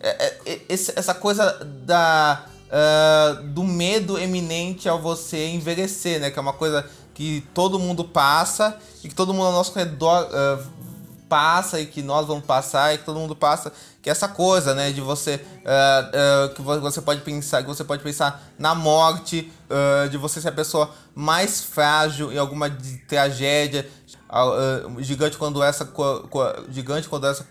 É, 0.00 0.38
é 0.46 0.60
essa 0.68 1.14
coisa 1.14 1.64
da. 1.84 2.46
Uh, 2.68 3.42
do 3.44 3.64
medo 3.64 4.18
eminente 4.18 4.88
ao 4.90 5.00
você 5.00 5.48
envelhecer, 5.48 6.20
né? 6.20 6.30
Que 6.30 6.38
é 6.38 6.42
uma 6.42 6.52
coisa 6.52 6.84
que 7.14 7.42
todo 7.54 7.78
mundo 7.78 8.04
passa 8.04 8.78
e 9.02 9.08
que 9.08 9.14
todo 9.14 9.32
mundo 9.32 9.46
ao 9.46 9.52
nosso 9.52 9.74
redor 9.74 10.24
uh, 10.24 10.77
passa 11.28 11.80
e 11.80 11.86
que 11.86 12.02
nós 12.02 12.26
vamos 12.26 12.44
passar 12.44 12.94
e 12.94 12.98
que 12.98 13.04
todo 13.04 13.18
mundo 13.18 13.36
passa, 13.36 13.72
que 14.02 14.08
é 14.08 14.12
essa 14.12 14.28
coisa, 14.28 14.74
né, 14.74 14.90
de 14.90 15.00
você 15.00 15.34
uh, 15.36 16.50
uh, 16.50 16.54
que 16.54 16.62
você 16.62 17.00
pode 17.00 17.20
pensar, 17.20 17.62
que 17.62 17.68
você 17.68 17.84
pode 17.84 18.02
pensar 18.02 18.42
na 18.58 18.74
morte, 18.74 19.52
uh, 19.70 20.08
de 20.08 20.16
você 20.16 20.40
ser 20.40 20.48
a 20.48 20.52
pessoa 20.52 20.90
mais 21.14 21.62
frágil 21.62 22.32
em 22.32 22.38
alguma 22.38 22.70
tragédia, 23.06 23.88
gigante 25.00 25.36
quando 25.36 25.62
essa 25.62 25.90
gigante 26.70 27.08
quando 27.08 27.26
essa 27.26 27.44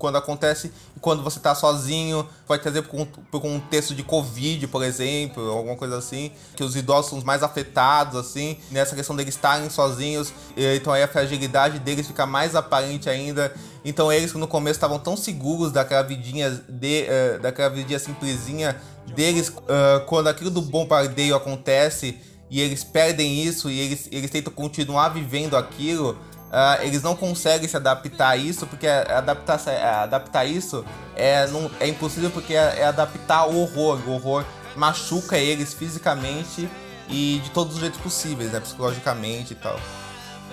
quando 0.00 0.16
acontece 0.16 0.72
quando 1.00 1.22
você 1.22 1.38
tá 1.38 1.54
sozinho, 1.54 2.26
pode 2.46 2.62
trazer 2.62 2.82
por, 2.82 3.40
contexto 3.40 3.94
de 3.94 4.02
Covid, 4.02 4.66
por 4.66 4.82
exemplo, 4.82 5.48
alguma 5.50 5.76
coisa 5.76 5.98
assim, 5.98 6.32
que 6.56 6.64
os 6.64 6.74
idosos 6.74 7.10
são 7.10 7.18
os 7.18 7.24
mais 7.24 7.42
afetados, 7.42 8.16
assim, 8.16 8.58
nessa 8.70 8.96
questão 8.96 9.14
deles 9.14 9.34
estarem 9.34 9.70
sozinhos, 9.70 10.32
então 10.56 10.92
aí 10.92 11.02
a 11.02 11.08
fragilidade 11.08 11.78
deles 11.78 12.06
fica 12.06 12.26
mais 12.26 12.54
aparente 12.54 13.08
ainda. 13.08 13.54
Então 13.84 14.12
eles 14.12 14.32
que 14.32 14.38
no 14.38 14.46
começo 14.46 14.76
estavam 14.76 14.98
tão 14.98 15.16
seguros 15.16 15.72
daquela 15.72 16.02
vidinha, 16.02 16.50
de, 16.68 17.06
uh, 17.06 17.40
daquela 17.40 17.70
vidinha 17.70 17.98
simplesinha 17.98 18.76
deles, 19.14 19.48
uh, 19.48 20.04
quando 20.06 20.28
aquilo 20.28 20.50
do 20.50 20.60
bombardeio 20.60 21.34
acontece 21.34 22.18
e 22.50 22.60
eles 22.60 22.82
perdem 22.84 23.42
isso 23.42 23.70
e 23.70 23.78
eles, 23.78 24.08
eles 24.10 24.30
tentam 24.30 24.52
continuar 24.52 25.10
vivendo 25.10 25.56
aquilo, 25.56 26.18
Uh, 26.50 26.82
eles 26.82 27.00
não 27.00 27.14
conseguem 27.14 27.68
se 27.68 27.76
adaptar 27.76 28.30
a 28.30 28.36
isso, 28.36 28.66
porque 28.66 28.88
adaptar, 28.88 29.60
adaptar 30.02 30.44
isso 30.44 30.84
é, 31.14 31.46
não, 31.46 31.70
é 31.78 31.86
impossível 31.86 32.28
porque 32.28 32.54
é, 32.54 32.80
é 32.80 32.84
adaptar 32.84 33.46
o 33.46 33.60
horror. 33.60 34.00
O 34.06 34.14
horror 34.14 34.44
machuca 34.74 35.38
eles 35.38 35.72
fisicamente 35.72 36.68
e 37.08 37.40
de 37.44 37.50
todos 37.50 37.74
os 37.74 37.80
jeitos 37.80 38.00
possíveis, 38.00 38.50
né? 38.52 38.58
Psicologicamente 38.58 39.52
e 39.52 39.56
tal. 39.56 39.78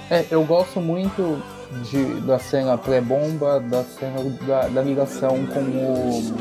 É, 0.10 0.25
eu 0.29 0.43
gosto 0.45 0.79
muito 0.79 1.41
de, 1.89 2.21
da 2.21 2.39
cena 2.39 2.77
pré-bomba, 2.77 3.60
da 3.60 3.83
cena 3.83 4.23
da, 4.45 4.67
da, 4.67 4.81
ligação 4.81 5.45
com 5.47 5.60
o. 5.60 6.36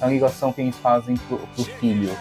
a 0.00 0.06
ligação 0.06 0.52
que 0.52 0.60
eles 0.60 0.76
fazem 0.76 1.16
pro, 1.16 1.38
pro 1.38 1.64
filho. 1.64 2.16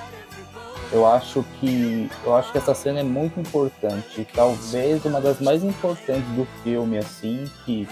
Eu 0.92 1.06
acho 1.06 1.44
que 1.60 2.10
eu 2.24 2.36
acho 2.36 2.52
que 2.52 2.58
essa 2.58 2.74
cena 2.74 3.00
é 3.00 3.04
muito 3.04 3.40
importante, 3.40 4.28
talvez 4.34 5.04
uma 5.04 5.20
das 5.20 5.42
mais 5.42 5.64
importantes 5.64 6.28
do 6.36 6.46
filme, 6.64 6.98
assim, 6.98 7.46
que 7.66 7.88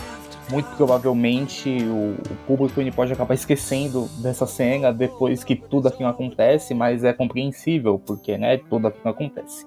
muito 0.49 0.67
provavelmente 0.75 1.69
o, 1.83 2.13
o 2.13 2.35
público 2.45 2.79
ele 2.79 2.91
pode 2.91 3.11
acabar 3.13 3.33
esquecendo 3.33 4.07
dessa 4.21 4.45
cena 4.45 4.91
depois 4.91 5.43
que 5.43 5.55
tudo 5.55 5.87
aquilo 5.87 6.09
acontece, 6.09 6.73
mas 6.73 7.03
é 7.03 7.13
compreensível, 7.13 7.99
porque 7.99 8.37
né, 8.37 8.57
tudo 8.57 8.87
aquilo 8.87 9.09
acontece. 9.09 9.65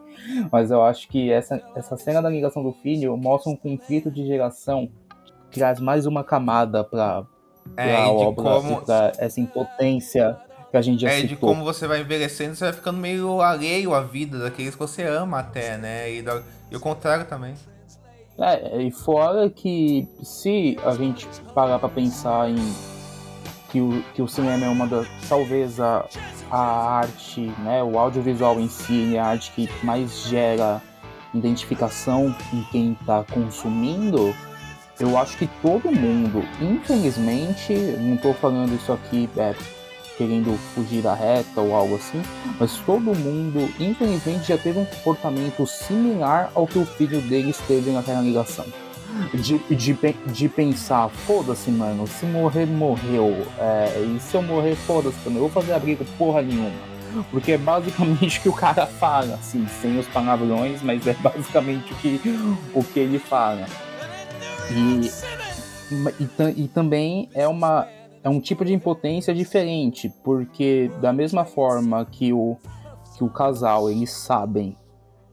Mas 0.50 0.70
eu 0.70 0.82
acho 0.82 1.08
que 1.08 1.30
essa, 1.30 1.62
essa 1.74 1.96
cena 1.96 2.20
da 2.20 2.28
ligação 2.28 2.62
do 2.62 2.72
filho 2.72 3.16
mostra 3.16 3.50
um 3.50 3.56
conflito 3.56 4.10
de 4.10 4.26
geração 4.26 4.88
que 5.50 5.58
traz 5.58 5.80
mais 5.80 6.06
uma 6.06 6.22
camada 6.22 6.84
para 6.84 7.24
é, 7.76 7.96
a 7.96 8.10
obra, 8.10 8.42
como... 8.42 8.82
essa 9.18 9.40
impotência 9.40 10.38
que 10.76 10.78
a 10.78 10.82
gente 10.82 11.00
já 11.00 11.08
É, 11.08 11.16
citou. 11.20 11.28
de 11.28 11.36
como 11.36 11.64
você 11.64 11.86
vai 11.86 12.00
envelhecendo, 12.00 12.54
você 12.54 12.64
vai 12.64 12.72
ficando 12.74 12.98
meio 12.98 13.40
alheio 13.40 13.94
à 13.94 14.02
vida 14.02 14.38
daqueles 14.38 14.74
que 14.74 14.78
você 14.80 15.02
ama 15.04 15.38
até, 15.40 15.76
né? 15.78 16.12
E, 16.12 16.22
da... 16.22 16.42
e 16.70 16.76
o 16.76 16.80
contrário 16.80 17.24
também. 17.24 17.54
É, 18.38 18.82
e 18.82 18.90
fora 18.90 19.48
que 19.48 20.06
se 20.22 20.78
a 20.84 20.94
gente 20.94 21.26
parar 21.54 21.78
para 21.78 21.88
pensar 21.88 22.50
em 22.50 22.74
que 23.70 23.80
o, 23.80 24.02
que 24.14 24.20
o 24.20 24.28
cinema 24.28 24.66
é 24.66 24.68
uma 24.68 24.86
das. 24.86 25.08
talvez 25.28 25.80
a, 25.80 26.04
a 26.50 26.58
arte, 26.98 27.40
né, 27.60 27.82
o 27.82 27.98
audiovisual 27.98 28.60
em 28.60 28.68
si 28.68 29.16
é 29.16 29.18
a 29.18 29.26
arte 29.26 29.50
que 29.52 29.68
mais 29.82 30.26
gera 30.28 30.82
identificação 31.32 32.34
em 32.52 32.62
quem 32.70 32.92
está 32.92 33.24
consumindo, 33.24 34.34
eu 35.00 35.16
acho 35.18 35.36
que 35.38 35.46
todo 35.62 35.90
mundo, 35.90 36.42
infelizmente, 36.60 37.72
não 37.74 38.14
estou 38.16 38.34
falando 38.34 38.74
isso 38.74 38.92
aqui 38.92 39.28
é, 39.36 39.54
querendo 40.16 40.56
fugir 40.74 41.02
da 41.02 41.14
reta 41.14 41.60
ou 41.60 41.74
algo 41.74 41.96
assim, 41.96 42.22
mas 42.58 42.76
todo 42.78 43.14
mundo, 43.14 43.68
infelizmente, 43.78 44.48
já 44.48 44.58
teve 44.58 44.78
um 44.78 44.84
comportamento 44.84 45.66
similar 45.66 46.50
ao 46.54 46.66
que 46.66 46.78
o 46.78 46.86
filho 46.86 47.20
deles 47.20 47.58
teve 47.66 47.90
naquela 47.90 48.20
ligação. 48.20 48.64
De, 49.32 49.58
de, 49.74 49.96
de 50.26 50.48
pensar, 50.48 51.08
foda-se, 51.08 51.70
mano, 51.70 52.06
se 52.06 52.26
morrer, 52.26 52.66
morreu. 52.66 53.46
É, 53.58 53.98
e 54.00 54.20
se 54.20 54.36
eu 54.36 54.42
morrer, 54.42 54.74
foda-se 54.74 55.16
também, 55.24 55.38
eu 55.38 55.48
vou 55.48 55.50
fazer 55.50 55.72
abrigo 55.72 56.04
porra 56.18 56.42
nenhuma. 56.42 56.70
Porque 57.30 57.52
é 57.52 57.58
basicamente 57.58 58.38
o 58.38 58.42
que 58.42 58.48
o 58.48 58.52
cara 58.52 58.86
fala, 58.86 59.34
assim, 59.34 59.66
sem 59.80 59.98
os 59.98 60.06
palavrões, 60.06 60.82
mas 60.82 61.06
é 61.06 61.14
basicamente 61.14 61.92
o 61.92 61.96
que, 61.96 62.20
o 62.74 62.84
que 62.84 63.00
ele 63.00 63.18
fala. 63.18 63.66
E, 64.70 65.10
e, 65.90 66.64
e 66.64 66.68
também 66.68 67.30
é 67.32 67.48
uma, 67.48 67.88
é 68.26 68.28
um 68.28 68.40
tipo 68.40 68.64
de 68.64 68.74
impotência 68.74 69.32
diferente, 69.32 70.12
porque 70.24 70.90
da 71.00 71.12
mesma 71.12 71.44
forma 71.44 72.04
que 72.04 72.32
o, 72.32 72.56
que 73.16 73.22
o 73.22 73.30
casal, 73.30 73.88
eles 73.88 74.10
sabem 74.10 74.76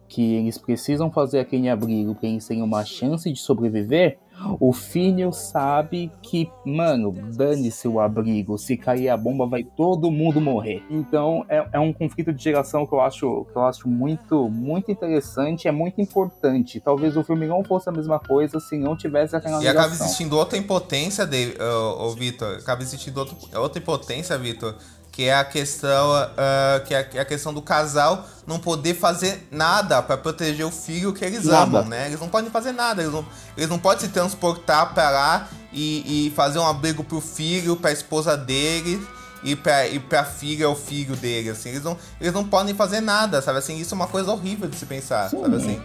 que 0.08 0.36
eles 0.36 0.60
precisam 0.60 1.10
fazer 1.10 1.40
aquele 1.40 1.68
abrigo 1.68 2.14
para 2.14 2.30
eles 2.30 2.46
terem 2.46 2.62
uma 2.62 2.86
chance 2.86 3.32
de 3.32 3.40
sobreviver, 3.40 4.20
o 4.60 4.74
filho 4.74 5.32
sabe 5.32 6.12
que, 6.22 6.50
mano, 6.66 7.12
dane-se 7.36 7.88
o 7.88 8.00
abrigo, 8.00 8.58
se 8.58 8.78
cair 8.78 9.10
a 9.10 9.18
bomba 9.18 9.48
vai 9.48 9.64
todo 9.64 10.12
mundo 10.12 10.42
morrer. 10.42 10.84
Então 10.90 11.46
é, 11.50 11.68
é, 11.72 11.80
um 11.80 11.94
conflito 11.94 12.34
de 12.34 12.44
geração 12.44 12.86
que 12.86 12.94
eu 12.94 13.02
acho, 13.02 13.46
que 13.52 13.58
eu 13.58 13.64
acho 13.64 13.88
muito, 13.88 14.50
muito 14.50 14.92
interessante, 14.92 15.68
é 15.68 15.72
muito 15.72 16.02
importante. 16.02 16.80
Talvez 16.80 17.16
o 17.16 17.24
filme 17.24 17.48
não 17.48 17.64
fosse 17.64 17.90
a 17.90 17.92
mesma 17.92 18.20
coisa 18.20 18.60
se 18.60 18.78
não 18.78 18.96
tivesse 18.96 19.36
aquela 19.36 19.64
E 19.64 19.68
acaba 19.68 19.94
existindo 19.94 20.38
outra 20.38 20.58
impotência, 20.58 21.26
de, 21.26 21.56
uh, 21.60 22.06
uh, 22.06 22.16
Vitor, 22.16 22.58
acaba 22.58 22.82
existindo 22.82 23.20
outro, 23.20 23.38
outra 23.56 23.80
impotência, 23.80 24.38
Vitor, 24.38 24.76
que 25.14 25.26
é 25.26 25.36
a 25.36 25.46
questão 25.46 26.12
uh, 26.12 26.84
que 26.86 26.94
é 26.96 27.22
a 27.22 27.24
questão 27.24 27.54
do 27.54 27.62
casal 27.62 28.26
não 28.48 28.58
poder 28.60 28.96
fazer 28.96 29.48
nada 29.52 30.02
para 30.02 30.18
proteger 30.18 30.66
o 30.66 30.72
filho 30.72 31.14
que 31.14 31.24
eles 31.24 31.46
nada. 31.46 31.62
amam, 31.62 31.86
né? 31.86 32.08
Eles 32.08 32.20
não 32.20 32.28
podem 32.28 32.50
fazer 32.50 32.72
nada, 32.72 33.04
eles 33.04 33.14
não, 33.14 33.24
eles 33.56 33.70
não 33.70 33.78
podem 33.78 34.08
se 34.08 34.12
transportar 34.12 34.92
para 34.96 35.12
lá 35.12 35.48
e, 35.72 36.28
e, 36.28 36.32
fazer 36.32 36.58
um 36.58 36.66
abrigo 36.66 37.04
pro 37.04 37.22
filho, 37.22 37.76
para 37.76 37.92
a 37.92 37.94
esposa 37.94 38.36
dele 38.36 39.00
e 39.44 39.56
para 39.56 39.88
e 39.88 40.00
pra 40.00 40.26
filha 40.26 40.68
ou 40.68 40.76
filho 40.76 41.16
dele, 41.16 41.52
assim. 41.52 41.70
Eles 41.70 41.84
não, 41.84 41.96
eles 42.20 42.34
não 42.34 42.44
podem 42.44 42.74
fazer 42.74 43.00
nada, 43.00 43.40
sabe 43.40 43.60
assim? 43.60 43.78
Isso 43.78 43.94
é 43.94 43.96
uma 43.96 44.08
coisa 44.08 44.32
horrível 44.32 44.68
de 44.68 44.76
se 44.76 44.86
pensar, 44.88 45.30
Sim. 45.30 45.42
sabe 45.42 45.56
assim? 45.58 45.82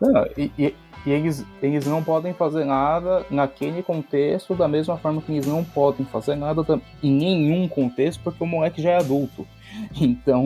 Não, 0.00 0.26
e, 0.36 0.50
e, 0.58 0.74
e 1.06 1.10
eles, 1.10 1.44
eles 1.62 1.86
não 1.86 2.02
podem 2.02 2.32
fazer 2.32 2.64
nada 2.64 3.26
naquele 3.30 3.82
contexto 3.82 4.54
da 4.54 4.66
mesma 4.66 4.96
forma 4.96 5.20
que 5.20 5.32
eles 5.32 5.46
não 5.46 5.62
podem 5.62 6.06
fazer 6.06 6.34
nada 6.34 6.64
em 7.02 7.12
nenhum 7.12 7.68
contexto 7.68 8.22
porque 8.22 8.42
o 8.42 8.46
moleque 8.46 8.80
já 8.82 8.90
é 8.90 8.96
adulto. 8.96 9.46
Então, 10.00 10.44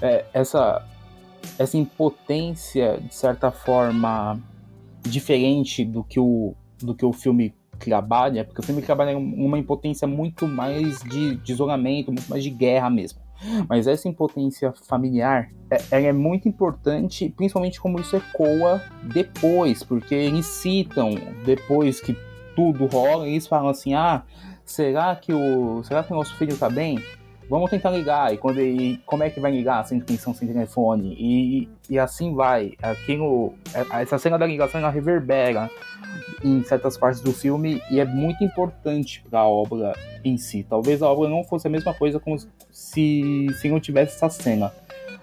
é, 0.00 0.24
essa, 0.32 0.86
essa 1.58 1.76
impotência, 1.76 2.98
de 2.98 3.12
certa 3.12 3.50
forma, 3.50 4.38
diferente 5.02 5.84
do 5.84 6.04
que 6.04 6.20
o, 6.20 6.54
do 6.78 6.94
que 6.94 7.04
o 7.04 7.12
filme 7.12 7.52
trabalha, 7.78 8.44
porque 8.44 8.60
o 8.60 8.64
filme 8.64 8.80
trabalha 8.80 9.18
uma 9.18 9.58
impotência 9.58 10.06
muito 10.06 10.46
mais 10.46 11.02
de, 11.02 11.36
de 11.36 11.52
isolamento, 11.52 12.12
muito 12.12 12.28
mais 12.28 12.44
de 12.44 12.50
guerra 12.50 12.88
mesmo. 12.88 13.18
Mas 13.68 13.86
essa 13.86 14.08
impotência 14.08 14.72
familiar, 14.72 15.50
é, 15.90 16.04
é 16.04 16.12
muito 16.12 16.48
importante, 16.48 17.32
principalmente 17.36 17.80
como 17.80 18.00
isso 18.00 18.16
ecoa 18.16 18.82
depois, 19.02 19.82
porque 19.82 20.14
eles 20.14 20.46
citam, 20.46 21.14
depois 21.44 22.00
que 22.00 22.16
tudo 22.54 22.86
rola, 22.86 23.28
eles 23.28 23.46
falam 23.46 23.68
assim, 23.68 23.94
ah, 23.94 24.22
será 24.64 25.16
que 25.16 25.32
o, 25.32 25.82
será 25.84 26.02
que 26.02 26.12
o 26.12 26.16
nosso 26.16 26.36
filho 26.36 26.56
tá 26.56 26.68
bem? 26.68 27.02
Vamos 27.48 27.70
tentar 27.70 27.90
ligar. 27.90 28.32
E, 28.32 28.38
quando, 28.38 28.60
e 28.60 28.98
como 29.04 29.22
é 29.22 29.30
que 29.30 29.40
vai 29.40 29.50
ligar 29.50 29.84
sem 29.84 30.00
tensão, 30.00 30.32
sem 30.32 30.48
telefone? 30.48 31.14
E, 31.18 31.68
e 31.90 31.98
assim 31.98 32.34
vai. 32.34 32.72
Aquilo, 32.80 33.52
é, 33.74 34.02
essa 34.02 34.18
cena 34.18 34.38
da 34.38 34.46
ligação 34.46 34.80
ela 34.80 34.90
reverbera 34.90 35.70
em 36.42 36.62
certas 36.64 36.96
partes 36.96 37.20
do 37.20 37.32
filme 37.32 37.82
e 37.90 38.00
é 38.00 38.04
muito 38.04 38.42
importante 38.42 39.22
para 39.28 39.40
a 39.40 39.46
obra 39.46 39.92
em 40.24 40.36
si. 40.36 40.64
Talvez 40.68 41.02
a 41.02 41.08
obra 41.08 41.28
não 41.28 41.44
fosse 41.44 41.66
a 41.66 41.70
mesma 41.70 41.92
coisa 41.92 42.18
como 42.18 42.36
se, 42.72 43.46
se 43.60 43.68
não 43.68 43.78
tivesse 43.78 44.16
essa 44.16 44.28
cena. 44.30 44.72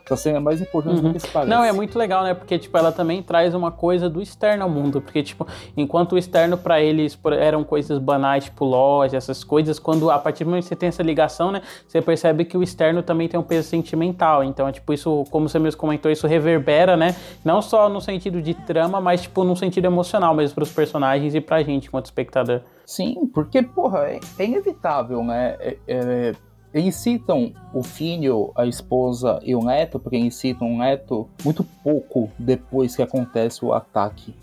Essa 0.05 0.15
cena 0.15 0.37
é 0.37 0.39
mais 0.39 0.59
importante 0.59 0.97
uhum. 0.97 1.09
do 1.09 1.13
que 1.13 1.19
se 1.19 1.27
parece. 1.27 1.51
Não, 1.51 1.63
é 1.63 1.71
muito 1.71 1.97
legal, 1.97 2.23
né? 2.23 2.33
Porque, 2.33 2.57
tipo, 2.57 2.75
ela 2.75 2.91
também 2.91 3.21
traz 3.21 3.53
uma 3.53 3.71
coisa 3.71 4.09
do 4.09 4.19
externo 4.21 4.63
ao 4.63 4.69
mundo. 4.69 4.99
Porque, 4.99 5.21
tipo, 5.21 5.45
enquanto 5.77 6.13
o 6.13 6.17
externo 6.17 6.57
para 6.57 6.81
eles 6.81 7.17
eram 7.39 7.63
coisas 7.63 7.99
banais, 7.99 8.45
tipo 8.45 8.65
loja, 8.65 9.17
essas 9.17 9.43
coisas, 9.43 9.77
quando 9.77 10.09
a 10.09 10.17
partir 10.17 10.43
do 10.43 10.49
momento 10.49 10.63
que 10.63 10.69
você 10.69 10.75
tem 10.75 10.89
essa 10.89 11.03
ligação, 11.03 11.51
né? 11.51 11.61
Você 11.87 12.01
percebe 12.01 12.43
que 12.43 12.57
o 12.57 12.63
externo 12.63 13.03
também 13.03 13.27
tem 13.27 13.39
um 13.39 13.43
peso 13.43 13.69
sentimental. 13.69 14.43
Então, 14.43 14.67
é 14.67 14.71
tipo, 14.71 14.91
isso, 14.91 15.25
como 15.29 15.47
você 15.47 15.59
mesmo 15.59 15.79
comentou, 15.79 16.11
isso 16.11 16.25
reverbera, 16.25 16.97
né? 16.97 17.15
Não 17.45 17.61
só 17.61 17.87
no 17.87 18.01
sentido 18.01 18.41
de 18.41 18.55
trama, 18.55 18.99
mas, 18.99 19.21
tipo, 19.21 19.43
no 19.43 19.55
sentido 19.55 19.85
emocional 19.85 20.33
mesmo 20.33 20.55
pros 20.55 20.71
personagens 20.71 21.35
e 21.35 21.41
pra 21.41 21.61
gente, 21.61 21.87
enquanto 21.87 22.05
espectador. 22.05 22.61
Sim, 22.83 23.29
porque, 23.31 23.61
porra, 23.61 24.07
é, 24.07 24.19
é 24.39 24.45
inevitável, 24.45 25.23
né? 25.23 25.55
É, 25.59 25.77
é 25.87 26.33
eles 26.73 26.95
citam 26.95 27.51
o 27.73 27.81
filho, 27.81 28.51
a 28.55 28.65
esposa 28.65 29.39
e 29.43 29.55
o 29.55 29.63
neto, 29.63 29.99
porque 29.99 30.15
eles 30.15 30.35
citam 30.35 30.73
o 30.73 30.77
neto 30.77 31.27
muito 31.43 31.63
pouco 31.83 32.29
depois 32.37 32.95
que 32.95 33.01
acontece 33.01 33.65
o 33.65 33.73
ataque. 33.73 34.33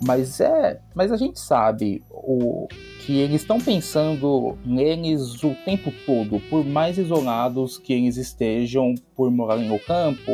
Mas 0.00 0.40
é, 0.40 0.80
mas 0.94 1.12
a 1.12 1.16
gente 1.16 1.38
sabe 1.38 2.02
o 2.10 2.66
que 3.04 3.18
eles 3.18 3.42
estão 3.42 3.60
pensando 3.60 4.56
neles 4.64 5.42
o 5.42 5.54
tempo 5.64 5.92
todo, 6.04 6.40
por 6.48 6.64
mais 6.64 6.98
isolados 6.98 7.78
que 7.78 7.92
eles 7.92 8.16
estejam, 8.16 8.94
por 9.14 9.30
morarem 9.30 9.68
no 9.68 9.78
campo, 9.78 10.30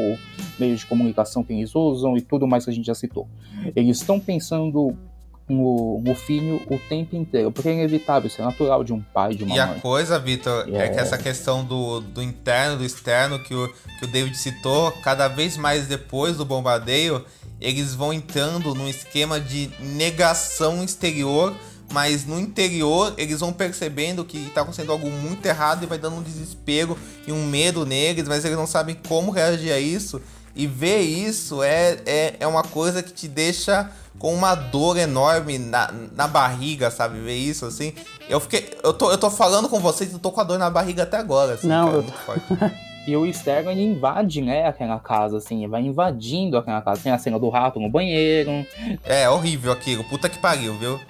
meios 0.59 0.81
de 0.81 0.87
comunicação 0.87 1.43
que 1.43 1.53
eles 1.53 1.75
usam 1.75 2.17
e 2.17 2.21
tudo 2.21 2.47
mais 2.47 2.65
que 2.65 2.71
a 2.71 2.75
gente 2.75 2.87
já 2.87 2.95
citou. 2.95 3.29
Eles 3.77 3.99
estão 3.99 4.19
pensando 4.19 4.97
no 5.49 6.15
filho 6.15 6.61
o 6.69 6.79
tempo 6.79 7.17
inteiro, 7.17 7.51
porque 7.51 7.69
é 7.69 7.73
inevitável, 7.73 8.29
isso 8.29 8.41
é 8.41 8.45
natural 8.45 8.85
de 8.85 8.93
um 8.93 9.01
pai, 9.01 9.35
de 9.35 9.45
uma 9.45 9.55
e 9.55 9.59
mãe. 9.59 9.69
E 9.75 9.79
a 9.79 9.81
coisa, 9.81 10.19
Vitor, 10.19 10.69
é... 10.69 10.87
é... 10.87 10.89
que 10.89 10.99
essa 11.01 11.17
questão 11.17 11.65
do, 11.65 12.01
do 12.01 12.23
interno, 12.23 12.77
do 12.77 12.85
externo, 12.85 13.39
que 13.39 13.55
o, 13.55 13.69
que 13.99 14.05
o 14.05 14.07
David 14.07 14.37
citou, 14.37 14.93
cada 15.03 15.27
vez 15.27 15.57
mais 15.57 15.87
depois 15.87 16.37
do 16.37 16.45
bombardeio, 16.45 17.25
eles 17.61 17.95
vão 17.95 18.13
entrando 18.13 18.75
num 18.75 18.89
esquema 18.89 19.41
de 19.41 19.71
negação 19.81 20.85
exterior, 20.85 21.57
mas 21.91 22.27
no 22.27 22.39
interior 22.39 23.15
eles 23.17 23.41
vão 23.41 23.53
percebendo 23.53 24.25
que 24.25 24.39
está 24.39 24.61
acontecendo 24.61 24.93
algo 24.93 25.11
muito 25.11 25.45
errado 25.47 25.83
e 25.83 25.87
vai 25.87 25.99
dando 25.99 26.17
um 26.17 26.23
desespero 26.23 26.97
e 27.27 27.33
um 27.33 27.47
medo 27.47 27.87
neles, 27.87 28.29
mas 28.29 28.45
eles 28.45 28.57
não 28.57 28.67
sabem 28.67 28.97
como 29.09 29.31
reagir 29.31 29.73
a 29.73 29.81
isso. 29.81 30.21
E 30.59 30.67
ver 30.67 30.99
isso 30.99 31.63
é, 31.63 31.99
é, 32.05 32.35
é 32.41 32.47
uma 32.47 32.65
coisa 32.65 33.01
que 33.01 33.13
te 33.13 33.29
deixa 33.29 33.89
com 34.19 34.35
uma 34.35 34.57
dor 34.57 34.99
enorme 34.99 35.57
na, 35.57 35.93
na 36.17 36.27
barriga, 36.27 36.91
sabe? 36.91 37.21
Ver 37.21 37.37
isso, 37.37 37.65
assim. 37.65 37.95
Eu 38.29 38.41
fiquei. 38.41 38.77
Eu 38.83 38.93
tô, 38.93 39.13
eu 39.13 39.17
tô 39.17 39.31
falando 39.31 39.69
com 39.69 39.79
vocês, 39.79 40.13
eu 40.13 40.19
tô 40.19 40.33
com 40.33 40.41
a 40.41 40.45
dor 40.45 40.59
na 40.59 40.69
barriga 40.69 41.05
até 41.05 41.17
agora, 41.17 41.55
assim. 41.55 41.69
Não, 41.69 42.03
cara, 42.03 42.43
eu... 42.51 42.89
E 43.09 43.17
o 43.17 43.25
Sterling 43.25 43.71
ele 43.71 43.85
invade, 43.85 44.43
né, 44.43 44.67
aquela 44.67 44.99
casa, 44.99 45.39
assim, 45.39 45.67
vai 45.67 45.81
invadindo 45.81 46.59
aquela 46.59 46.83
casa. 46.83 47.01
Tem 47.03 47.11
a 47.11 47.17
cena 47.17 47.39
do 47.39 47.49
rato 47.49 47.81
no 47.81 47.89
banheiro. 47.89 48.67
É, 49.03 49.31
horrível 49.31 49.73
aquilo, 49.73 50.05
puta 50.05 50.29
que 50.29 50.39
pariu, 50.39 50.77
viu? 50.77 51.01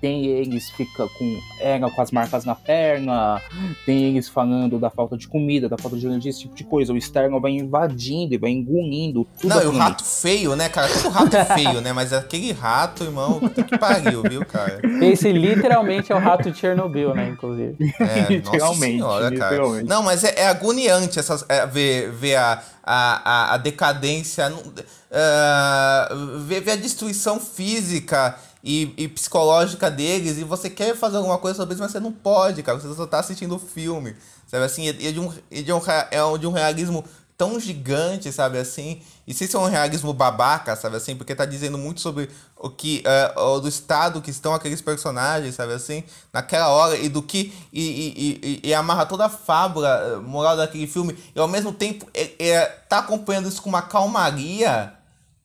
Tem 0.00 0.26
eles 0.26 0.70
fica 0.70 1.06
com 1.06 1.40
era 1.60 1.90
com 1.90 2.00
as 2.00 2.10
marcas 2.10 2.44
na 2.44 2.54
perna, 2.54 3.40
tem 3.84 4.04
eles 4.04 4.28
falando 4.28 4.78
da 4.78 4.88
falta 4.88 5.16
de 5.16 5.28
comida, 5.28 5.68
da 5.68 5.76
falta 5.76 5.96
de 5.96 6.06
energia, 6.06 6.30
esse 6.30 6.40
tipo 6.40 6.54
de 6.54 6.64
coisa. 6.64 6.92
O 6.92 6.96
externo 6.96 7.40
vai 7.40 7.52
invadindo 7.52 8.34
e 8.34 8.38
vai 8.38 8.50
engolindo 8.50 9.26
tudo. 9.38 9.54
Não, 9.54 9.62
e 9.62 9.66
o 9.66 9.76
rato 9.76 10.04
feio, 10.04 10.56
né, 10.56 10.68
cara? 10.68 10.88
Todo 10.88 11.10
rato 11.10 11.36
é 11.36 11.44
feio, 11.44 11.80
né? 11.80 11.92
Mas 11.92 12.12
aquele 12.12 12.52
rato, 12.52 13.04
irmão, 13.04 13.38
puta 13.40 13.62
que 13.62 13.76
pariu, 13.76 14.22
viu, 14.22 14.44
cara? 14.46 14.80
Esse 15.02 15.30
literalmente 15.30 16.10
é 16.10 16.14
o 16.14 16.18
rato 16.18 16.50
de 16.50 16.58
Chernobyl, 16.58 17.14
né, 17.14 17.28
inclusive. 17.28 17.76
É, 18.00 18.32
literalmente, 18.32 18.92
senhora, 18.92 19.28
literalmente. 19.28 19.88
Não, 19.88 20.02
mas 20.02 20.24
é, 20.24 20.34
é 20.36 20.48
agoniante 20.48 21.18
essas, 21.18 21.44
é, 21.48 21.66
ver, 21.66 22.10
ver 22.10 22.36
a, 22.36 22.62
a, 22.82 23.54
a, 23.54 23.56
decadência, 23.58 24.50
uh, 24.50 26.38
ver, 26.38 26.60
ver 26.60 26.72
a 26.72 26.76
destruição 26.76 27.38
física 27.38 28.36
e, 28.62 28.92
e, 28.96 29.08
psicológica 29.08 29.90
deles 29.90 30.38
e 30.38 30.44
você 30.44 30.68
quer 30.68 30.94
fazer 30.94 31.16
alguma 31.16 31.38
coisa 31.38 31.56
sobre 31.56 31.74
isso, 31.74 31.82
mas 31.82 31.92
você 31.92 32.00
não 32.00 32.12
pode, 32.12 32.62
cara. 32.62 32.78
Você 32.78 32.94
só 32.94 33.06
tá 33.06 33.20
assistindo 33.20 33.56
o 33.56 33.58
filme, 33.58 34.14
sabe 34.46 34.64
assim? 34.64 34.84
E 34.84 35.08
é 35.08 35.12
de 35.12 35.20
um, 35.20 35.32
é 35.50 35.62
de 35.62 35.72
um, 35.72 35.80
é 36.10 36.38
de 36.38 36.46
um 36.46 36.52
realismo 36.52 37.04
tão 37.40 37.58
gigante, 37.58 38.30
sabe 38.30 38.58
assim? 38.58 39.00
E 39.26 39.32
se 39.32 39.44
isso 39.44 39.56
é 39.56 39.60
um 39.60 39.64
realismo 39.64 40.12
babaca, 40.12 40.76
sabe 40.76 40.96
assim? 40.96 41.16
Porque 41.16 41.34
tá 41.34 41.46
dizendo 41.46 41.78
muito 41.78 41.98
sobre 41.98 42.28
o 42.54 42.68
que 42.68 43.02
uh, 43.34 43.58
do 43.58 43.66
estado 43.66 44.20
que 44.20 44.30
estão 44.30 44.52
aqueles 44.52 44.82
personagens, 44.82 45.54
sabe 45.54 45.72
assim? 45.72 46.04
Naquela 46.30 46.68
hora 46.68 46.98
e 46.98 47.08
do 47.08 47.22
que 47.22 47.50
e, 47.72 47.80
e, 47.80 48.40
e, 48.42 48.68
e 48.68 48.74
amarra 48.74 49.06
toda 49.06 49.24
a 49.24 49.30
fábula 49.30 49.88
eh, 49.88 50.16
moral 50.16 50.54
daquele 50.54 50.86
filme 50.86 51.16
e 51.34 51.40
ao 51.40 51.48
mesmo 51.48 51.72
tempo 51.72 52.06
é, 52.12 52.30
é, 52.38 52.66
tá 52.66 52.98
acompanhando 52.98 53.48
isso 53.48 53.62
com 53.62 53.70
uma 53.70 53.80
calmaria 53.80 54.92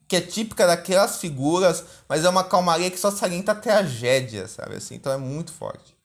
que 0.08 0.16
é 0.16 0.22
típica 0.22 0.68
daquelas 0.68 1.20
figuras, 1.20 2.04
mas 2.08 2.24
é 2.24 2.30
uma 2.30 2.44
calmaria 2.44 2.92
que 2.92 3.00
só 3.00 3.10
salienta 3.10 3.52
a 3.52 3.56
tragédia, 3.56 4.48
sabe 4.48 4.76
assim? 4.76 4.96
Então 4.96 5.12
é 5.12 5.18
muito 5.18 5.52
forte. 5.52 5.96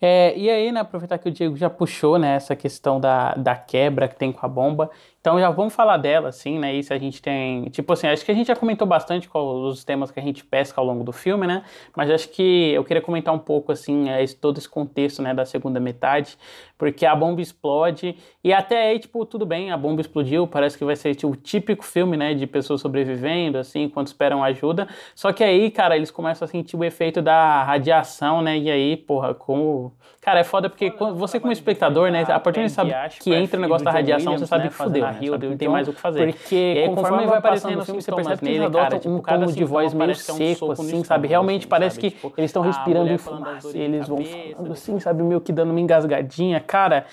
É, 0.00 0.36
e 0.36 0.48
aí, 0.48 0.72
né, 0.72 0.80
aproveitar 0.80 1.18
que 1.18 1.28
o 1.28 1.32
Diego 1.32 1.56
já 1.56 1.68
puxou, 1.68 2.18
né, 2.18 2.34
essa 2.34 2.56
questão 2.56 2.98
da, 2.98 3.34
da 3.34 3.54
quebra 3.54 4.08
que 4.08 4.16
tem 4.16 4.32
com 4.32 4.44
a 4.44 4.48
bomba, 4.48 4.90
então 5.20 5.38
já 5.38 5.50
vamos 5.50 5.74
falar 5.74 5.98
dela, 5.98 6.30
assim, 6.30 6.58
né? 6.58 6.74
Isso 6.74 6.94
a 6.94 6.98
gente 6.98 7.20
tem. 7.20 7.64
Tipo 7.64 7.92
assim, 7.92 8.06
acho 8.06 8.24
que 8.24 8.32
a 8.32 8.34
gente 8.34 8.46
já 8.46 8.56
comentou 8.56 8.86
bastante 8.86 9.28
com 9.28 9.66
os 9.66 9.84
temas 9.84 10.10
que 10.10 10.18
a 10.18 10.22
gente 10.22 10.42
pesca 10.42 10.80
ao 10.80 10.86
longo 10.86 11.04
do 11.04 11.12
filme, 11.12 11.46
né? 11.46 11.62
Mas 11.94 12.10
acho 12.10 12.30
que 12.30 12.72
eu 12.72 12.82
queria 12.82 13.02
comentar 13.02 13.34
um 13.34 13.38
pouco, 13.38 13.70
assim, 13.70 14.08
é, 14.08 14.24
todo 14.40 14.56
esse 14.56 14.68
contexto, 14.68 15.20
né, 15.20 15.34
da 15.34 15.44
segunda 15.44 15.78
metade, 15.78 16.38
porque 16.78 17.04
a 17.04 17.14
bomba 17.14 17.42
explode 17.42 18.16
e 18.42 18.50
até 18.50 18.88
aí, 18.88 18.98
tipo, 18.98 19.26
tudo 19.26 19.44
bem, 19.44 19.70
a 19.70 19.76
bomba 19.76 20.00
explodiu, 20.00 20.46
parece 20.46 20.78
que 20.78 20.84
vai 20.86 20.96
ser 20.96 21.14
tipo, 21.14 21.30
o 21.30 21.36
típico 21.36 21.84
filme, 21.84 22.16
né, 22.16 22.32
de 22.32 22.46
pessoas 22.46 22.80
sobrevivendo, 22.80 23.58
assim, 23.58 23.82
enquanto 23.82 24.06
esperam 24.06 24.42
ajuda. 24.42 24.88
Só 25.14 25.34
que 25.34 25.44
aí, 25.44 25.70
cara, 25.70 25.96
eles 25.96 26.10
começam 26.10 26.46
a 26.46 26.48
sentir 26.48 26.76
o 26.76 26.84
efeito 26.84 27.20
da 27.20 27.62
radiação, 27.62 28.40
né? 28.40 28.56
E 28.56 28.70
aí, 28.70 28.96
porra, 28.96 29.34
como. 29.34 29.92
Cara, 30.22 30.40
é 30.40 30.44
foda 30.44 30.70
porque 30.70 30.90
você, 31.14 31.38
como 31.38 31.52
espectador, 31.52 32.10
né, 32.10 32.24
a 32.26 32.40
partir 32.40 32.62
de 32.62 32.70
sabe 32.70 32.94
que 33.20 33.34
entra 33.34 33.58
o 33.58 33.60
negócio 33.60 33.84
da 33.84 33.90
radiação, 33.90 34.38
você 34.38 34.46
sabe 34.46 34.68
que 34.68 34.74
fudeu 34.74 35.09
na 35.12 35.18
Rio, 35.18 35.38
não 35.38 35.56
tem 35.56 35.68
mais 35.68 35.88
o 35.88 35.92
que 35.92 36.00
fazer. 36.00 36.32
Porque 36.32 36.84
aí, 36.84 36.88
conforme 36.94 37.26
vai 37.26 37.38
aparecendo 37.38 37.76
no 37.76 37.84
filme, 37.84 38.02
você 38.02 38.12
percebe 38.12 38.38
que 38.38 38.48
eles 38.48 38.62
adotam 38.62 38.98
tipo, 38.98 39.14
um 39.14 39.20
tom 39.20 39.46
de 39.46 39.64
voz 39.64 39.94
meio 39.94 40.14
seco, 40.14 40.72
assim, 40.72 41.04
sabe? 41.04 41.28
Realmente 41.28 41.66
parece 41.66 41.98
que 41.98 42.16
eles 42.36 42.50
estão 42.50 42.62
respirando 42.62 43.10
em 43.10 43.18
fumaça, 43.18 43.76
eles 43.76 44.08
vão 44.08 44.18
falando 44.24 44.72
assim, 44.72 44.98
sabe? 45.00 45.22
Meio 45.22 45.40
que 45.40 45.52
dando 45.52 45.70
uma 45.70 45.80
engasgadinha. 45.80 46.60
Cara, 46.60 47.06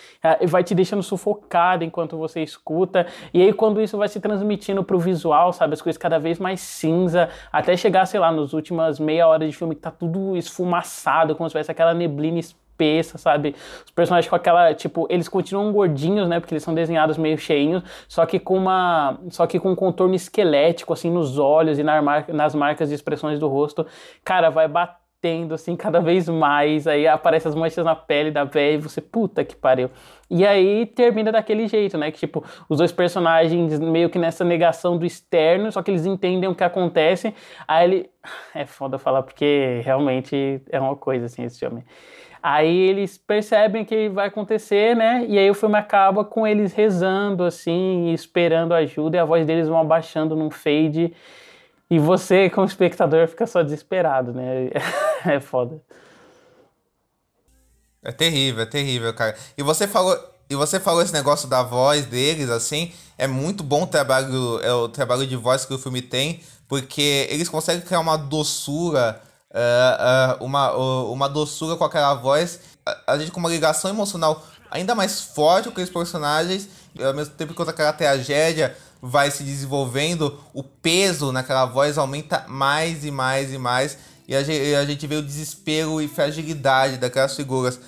vai 0.47 0.63
te 0.63 0.73
deixando 0.75 1.03
sufocado 1.03 1.83
enquanto 1.83 2.17
você 2.17 2.41
escuta. 2.41 3.07
E 3.33 3.41
aí, 3.41 3.53
quando 3.53 3.81
isso 3.81 3.97
vai 3.97 4.07
se 4.07 4.19
transmitindo 4.19 4.83
pro 4.83 4.99
visual, 4.99 5.51
sabe? 5.53 5.73
As 5.73 5.81
coisas 5.81 5.97
cada 5.97 6.19
vez 6.19 6.39
mais 6.39 6.59
cinza, 6.59 7.29
até 7.51 7.75
chegar, 7.75 8.05
sei 8.05 8.19
lá, 8.19 8.31
nos 8.31 8.53
últimas 8.53 8.99
meia 8.99 9.27
hora 9.27 9.47
de 9.47 9.55
filme 9.55 9.75
que 9.75 9.81
tá 9.81 9.91
tudo 9.91 10.35
esfumaçado, 10.35 11.35
como 11.35 11.49
se 11.49 11.53
tivesse 11.53 11.71
aquela 11.71 11.93
neblina 11.93 12.39
espessa, 12.39 12.66
sabe? 13.17 13.55
Os 13.85 13.91
personagens 13.91 14.29
com 14.29 14.35
aquela, 14.35 14.73
tipo, 14.73 15.07
eles 15.09 15.27
continuam 15.27 15.71
gordinhos, 15.71 16.27
né? 16.27 16.39
Porque 16.39 16.53
eles 16.53 16.63
são 16.63 16.73
desenhados 16.73 17.17
meio 17.17 17.37
cheinhos, 17.37 17.83
só 18.07 18.25
que 18.25 18.39
com 18.39 18.57
uma, 18.57 19.19
só 19.29 19.47
que 19.47 19.59
com 19.59 19.71
um 19.71 19.75
contorno 19.75 20.15
esquelético 20.15 20.93
assim 20.93 21.09
nos 21.11 21.37
olhos 21.39 21.79
e 21.79 21.83
nas 21.83 22.55
marcas 22.55 22.89
de 22.89 22.95
expressões 22.95 23.39
do 23.39 23.47
rosto. 23.47 23.85
Cara, 24.23 24.49
vai 24.49 24.67
batendo 24.67 25.53
assim 25.53 25.75
cada 25.77 25.99
vez 25.99 26.29
mais, 26.29 26.87
aí 26.87 27.07
aparecem 27.07 27.49
as 27.49 27.55
manchas 27.55 27.83
na 27.83 27.95
pele 27.95 28.31
da 28.31 28.43
velha 28.43 28.75
e 28.75 28.77
você, 28.77 29.01
puta 29.01 29.43
que 29.43 29.55
pariu. 29.55 29.89
E 30.29 30.45
aí 30.45 30.85
termina 30.85 31.31
daquele 31.31 31.67
jeito, 31.67 31.97
né? 31.97 32.11
Que 32.11 32.19
tipo, 32.19 32.43
os 32.69 32.77
dois 32.77 32.91
personagens 32.91 33.79
meio 33.79 34.09
que 34.09 34.19
nessa 34.19 34.43
negação 34.43 34.97
do 34.97 35.05
externo, 35.05 35.71
só 35.71 35.81
que 35.81 35.89
eles 35.91 36.05
entendem 36.05 36.49
o 36.49 36.55
que 36.55 36.63
acontece. 36.63 37.33
Aí 37.67 37.85
ele. 37.85 38.09
É 38.53 38.65
foda 38.65 38.97
falar 38.97 39.23
porque 39.23 39.81
realmente 39.85 40.61
é 40.69 40.79
uma 40.79 40.95
coisa 40.95 41.27
assim 41.27 41.43
esse 41.43 41.59
filme. 41.59 41.85
Aí 42.41 42.89
eles 42.89 43.17
percebem 43.17 43.83
que 43.83 44.09
vai 44.09 44.27
acontecer, 44.27 44.95
né? 44.95 45.25
E 45.27 45.37
aí 45.37 45.49
o 45.49 45.53
filme 45.53 45.77
acaba 45.77 46.23
com 46.23 46.45
eles 46.45 46.73
rezando, 46.73 47.43
assim, 47.43 48.11
esperando 48.13 48.73
ajuda, 48.73 49.17
e 49.17 49.19
a 49.19 49.25
voz 49.25 49.45
deles 49.45 49.67
vão 49.67 49.79
abaixando 49.79 50.35
num 50.35 50.49
fade. 50.49 51.13
E 51.89 51.99
você, 51.99 52.49
como 52.49 52.67
espectador, 52.67 53.27
fica 53.27 53.47
só 53.47 53.61
desesperado, 53.61 54.33
né? 54.33 54.69
é 55.25 55.39
foda. 55.39 55.81
É 58.03 58.11
terrível, 58.11 58.63
é 58.63 58.65
terrível, 58.65 59.13
cara. 59.13 59.35
E 59.57 59.63
você 59.63 59.87
falou, 59.87 60.17
e 60.49 60.55
você 60.55 60.79
falou 60.79 61.01
esse 61.01 61.13
negócio 61.13 61.47
da 61.49 61.63
voz 61.63 62.05
deles, 62.05 62.49
assim, 62.49 62.93
é 63.17 63.27
muito 63.27 63.63
bom 63.63 63.83
o 63.83 63.87
trabalho, 63.87 64.59
é 64.61 64.71
o 64.71 64.87
trabalho 64.87 65.25
de 65.25 65.35
voz 65.35 65.65
que 65.65 65.73
o 65.73 65.77
filme 65.77 66.01
tem, 66.01 66.41
porque 66.67 67.27
eles 67.29 67.49
conseguem 67.49 67.81
criar 67.81 67.99
uma 67.99 68.17
doçura 68.17 69.21
uh, 69.51 70.41
uh, 70.41 70.43
uma, 70.43 70.75
uh, 70.75 71.11
uma 71.11 71.29
doçura 71.29 71.75
com 71.75 71.83
aquela 71.83 72.13
voz, 72.13 72.59
a, 72.85 73.13
a, 73.13 73.19
gente 73.19 73.31
com 73.31 73.39
uma 73.39 73.49
ligação 73.49 73.89
emocional 73.89 74.45
ainda 74.69 74.93
mais 74.93 75.21
forte 75.21 75.65
com 75.65 75.71
aqueles 75.71 75.89
personagens, 75.89 76.67
ao 76.99 77.13
mesmo 77.13 77.33
tempo 77.35 77.53
que 77.53 77.61
aquela 77.61 77.93
tragédia 77.93 78.75
vai 79.01 79.29
se 79.31 79.43
desenvolvendo, 79.43 80.39
o 80.53 80.63
peso 80.63 81.31
naquela 81.31 81.65
voz 81.65 81.97
aumenta 81.97 82.45
mais 82.47 83.05
e 83.05 83.11
mais 83.11 83.53
e 83.53 83.57
mais, 83.57 83.97
e 84.27 84.35
a 84.35 84.43
gente, 84.43 84.75
a 84.75 84.85
gente 84.85 85.07
vê 85.07 85.15
o 85.15 85.21
desespero 85.21 86.01
e 86.01 86.07
fragilidade 86.07 86.97
daquelas 86.97 87.35
figuras. 87.35 87.79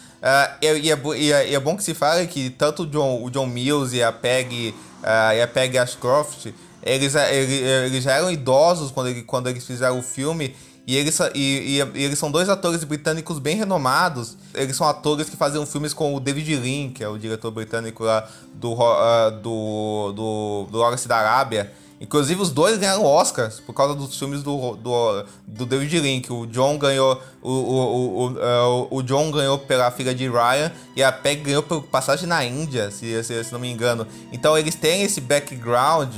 E, 0.62 0.66
e, 0.66 0.91
é, 0.91 0.95
e, 1.18 1.32
é, 1.34 1.49
e, 1.49 1.55
é, 1.55 1.60
bom 1.60 1.76
que 1.76 1.84
se 1.84 1.93
fale 1.93 2.28
que 2.28 2.49
tanto 2.49 2.84
o 2.84 2.86
John, 2.86 3.24
o 3.24 3.30
John 3.30 3.47
Mills 3.47 3.95
e 3.95 4.01
a 4.01 4.12
Peg, 4.12 4.74
e 5.03 5.41
a 5.41 5.47
Peg 5.47 5.78
Ashcroft, 5.78 6.47
eles, 6.82 7.14
eles, 7.16 7.62
eles 7.88 8.03
já 8.03 8.14
eram 8.14 8.32
idosos 8.32 8.89
quando, 8.91 9.07
ele, 9.07 9.24
quando 9.24 9.49
eles 9.49 9.66
fizeram 9.66 9.99
o 9.99 10.01
filme 10.01 10.55
e 10.90 10.96
eles, 10.96 11.20
e, 11.36 11.84
e, 11.94 12.04
eles 12.04 12.18
são 12.18 12.32
dois 12.32 12.50
atores 12.50 12.84
britânicos 12.84 13.38
bem 13.38 13.56
renomados. 13.56 14.36
Eles 14.56 14.76
são 14.76 14.88
atores 14.90 15.30
que 15.30 15.38
faziam 15.38 15.64
filmes 15.64 15.94
com 15.94 16.16
o 16.16 16.20
David 16.20 16.56
Lean, 16.56 16.90
que 16.90 17.04
é 17.04 17.08
o 17.08 17.16
diretor 17.16 17.52
britânico 17.52 18.04
lá 18.04 18.28
do, 18.56 18.74
uh, 18.74 19.30
do, 19.40 20.12
do, 20.14 20.68
do 20.72 21.08
da 21.08 21.16
Arábia. 21.16 21.72
Inclusive, 22.02 22.42
os 22.42 22.50
dois 22.50 22.80
ganharam 22.80 23.06
Oscars 23.06 23.60
por 23.60 23.74
causa 23.74 23.94
dos 23.94 24.18
filmes 24.18 24.42
do, 24.42 24.78
do, 24.78 25.26
do 25.46 25.66
David 25.68 26.22
que 26.22 26.34
o 26.34 26.48
John 26.48 26.76
ganhou. 26.80 27.22
O, 27.40 27.52
o, 27.52 28.26
o, 28.26 28.32
uh, 28.32 28.88
o 28.90 29.04
John 29.04 29.30
ganhou 29.30 29.60
pela 29.60 29.92
filha 29.92 30.16
de 30.16 30.28
Ryan 30.28 30.72
e 30.96 31.04
a 31.04 31.12
Peg 31.12 31.44
ganhou 31.44 31.62
por 31.62 31.84
passagem 31.84 32.28
na 32.28 32.44
Índia, 32.44 32.90
se, 32.90 33.24
se, 33.24 33.44
se 33.44 33.54
não 33.54 33.60
me 33.60 33.72
engano. 33.72 34.08
Então 34.32 34.58
eles 34.58 34.74
têm 34.74 35.04
esse 35.04 35.22
background 35.22 36.16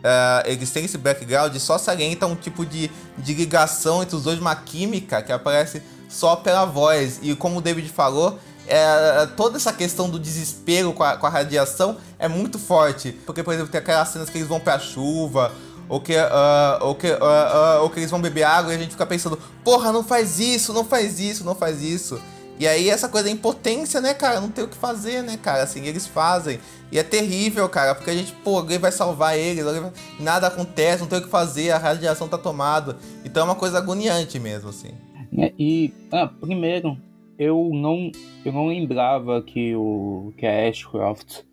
Uh, 0.00 0.46
eles 0.46 0.70
têm 0.70 0.86
esse 0.86 0.96
background 0.96 1.54
só 1.58 1.76
salienta 1.76 2.26
um 2.26 2.34
tipo 2.34 2.64
de, 2.64 2.90
de 3.18 3.34
ligação 3.34 4.02
entre 4.02 4.16
os 4.16 4.22
dois, 4.22 4.38
uma 4.38 4.56
química 4.56 5.22
que 5.22 5.30
aparece 5.30 5.82
só 6.08 6.36
pela 6.36 6.64
voz. 6.64 7.18
E 7.22 7.34
como 7.34 7.58
o 7.58 7.60
David 7.60 7.88
falou, 7.90 8.38
é, 8.66 9.26
toda 9.36 9.56
essa 9.56 9.72
questão 9.72 10.08
do 10.08 10.18
desespero 10.18 10.92
com 10.92 11.02
a, 11.02 11.16
com 11.16 11.26
a 11.26 11.30
radiação 11.30 11.98
é 12.18 12.28
muito 12.28 12.58
forte. 12.58 13.12
Porque, 13.26 13.42
por 13.42 13.52
exemplo, 13.52 13.70
tem 13.70 13.80
aquelas 13.80 14.08
cenas 14.08 14.30
que 14.30 14.38
eles 14.38 14.48
vão 14.48 14.60
pra 14.60 14.78
chuva, 14.78 15.52
ou 15.88 16.00
que, 16.00 16.16
uh, 16.16 16.78
ou, 16.82 16.94
que, 16.94 17.10
uh, 17.10 17.82
ou 17.82 17.90
que 17.90 17.98
eles 17.98 18.10
vão 18.10 18.20
beber 18.20 18.44
água 18.44 18.72
e 18.72 18.76
a 18.76 18.78
gente 18.78 18.92
fica 18.92 19.04
pensando, 19.04 19.36
porra, 19.64 19.92
não 19.92 20.04
faz 20.04 20.38
isso, 20.38 20.72
não 20.72 20.84
faz 20.84 21.18
isso, 21.18 21.44
não 21.44 21.54
faz 21.54 21.82
isso. 21.82 22.20
E 22.60 22.68
aí 22.68 22.90
essa 22.90 23.08
coisa 23.08 23.26
da 23.26 23.32
impotência, 23.32 24.02
né, 24.02 24.12
cara? 24.12 24.38
Não 24.38 24.50
tem 24.50 24.62
o 24.62 24.68
que 24.68 24.76
fazer, 24.76 25.22
né, 25.22 25.38
cara? 25.38 25.62
Assim, 25.62 25.86
eles 25.86 26.06
fazem. 26.06 26.58
E 26.92 26.98
é 26.98 27.02
terrível, 27.02 27.66
cara, 27.70 27.94
porque 27.94 28.10
a 28.10 28.14
gente, 28.14 28.32
pô, 28.44 28.58
alguém 28.58 28.78
vai 28.78 28.92
salvar 28.92 29.38
eles, 29.38 29.64
vai... 29.64 29.90
nada 30.18 30.46
acontece, 30.46 31.00
não 31.00 31.08
tem 31.08 31.20
o 31.20 31.22
que 31.22 31.30
fazer, 31.30 31.70
a 31.70 31.78
radiação 31.78 32.28
tá 32.28 32.36
tomada. 32.36 32.98
Então 33.24 33.42
é 33.42 33.44
uma 33.46 33.54
coisa 33.54 33.78
agoniante 33.78 34.38
mesmo, 34.38 34.68
assim. 34.68 34.90
É, 35.38 35.54
e, 35.58 35.90
ah, 36.12 36.26
primeiro, 36.26 36.98
eu 37.38 37.70
não, 37.72 38.12
eu 38.44 38.52
não 38.52 38.66
lembrava 38.66 39.40
que 39.40 39.74
o 39.74 40.34
que 40.36 40.44
a 40.44 40.68
Ashcroft 40.68 41.44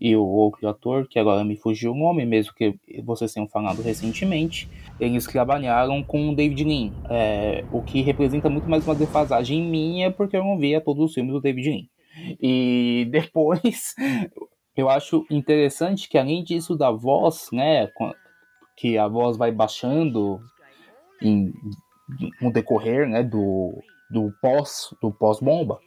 e 0.00 0.14
o 0.14 0.24
outro 0.24 0.68
ator, 0.68 1.08
que 1.08 1.18
agora 1.18 1.44
me 1.44 1.56
fugiu 1.56 1.90
o 1.90 1.98
nome, 1.98 2.24
mesmo 2.24 2.54
que 2.54 2.76
vocês 3.02 3.32
tenham 3.32 3.48
falado 3.48 3.82
recentemente, 3.82 4.68
eles 4.98 5.26
trabalharam 5.26 6.02
com 6.02 6.30
o 6.30 6.34
David 6.34 6.64
Lean, 6.64 6.92
é, 7.10 7.64
o 7.70 7.82
que 7.82 8.00
representa 8.00 8.48
muito 8.48 8.68
mais 8.68 8.86
uma 8.86 8.94
defasagem 8.94 9.62
minha, 9.62 10.10
porque 10.10 10.36
eu 10.36 10.44
não 10.44 10.58
via 10.58 10.80
todos 10.80 11.04
os 11.04 11.14
filmes 11.14 11.32
do 11.32 11.40
David 11.40 11.68
Lean. 11.68 11.82
E 12.40 13.06
depois, 13.12 13.94
eu 14.76 14.88
acho 14.88 15.26
interessante 15.30 16.08
que 16.08 16.16
além 16.16 16.42
disso 16.42 16.76
da 16.76 16.90
voz, 16.90 17.48
né, 17.52 17.90
que 18.76 18.96
a 18.96 19.06
voz 19.06 19.36
vai 19.36 19.52
baixando 19.52 20.40
em 21.22 21.52
no 22.40 22.52
decorrer 22.52 23.08
né, 23.08 23.22
do, 23.22 23.82
do 24.08 24.32
pós 24.40 24.94
do 25.02 25.10
pós-bomba, 25.10 25.80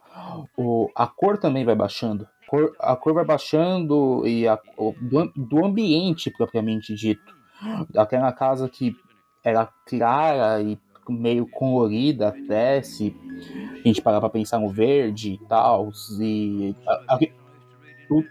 a 0.95 1.07
cor 1.07 1.38
também 1.38 1.64
vai 1.64 1.76
baixando. 1.76 2.28
Cor, 2.47 2.76
a 2.80 2.95
cor 2.95 3.14
vai 3.14 3.24
baixando 3.24 4.28
e 4.28 4.47
a, 4.47 4.60
do, 4.78 5.32
do 5.36 5.66
ambiente 5.66 6.30
propriamente 6.30 6.93
dito. 6.93 7.38
Aquela 7.95 8.32
casa 8.32 8.70
que 8.70 8.95
era 9.43 9.68
clara 9.86 10.62
e 10.62 10.78
meio 11.07 11.47
colorida 11.47 12.28
até, 12.30 12.82
se 12.82 13.16
a 13.84 13.88
gente 13.88 14.01
parar 14.01 14.20
pra 14.20 14.30
pensar 14.30 14.60
no 14.60 14.70
verde 14.70 15.34
e 15.34 15.47
tal, 15.47 15.91
e 16.20 16.76
a, 16.88 17.16
a, 17.16 17.20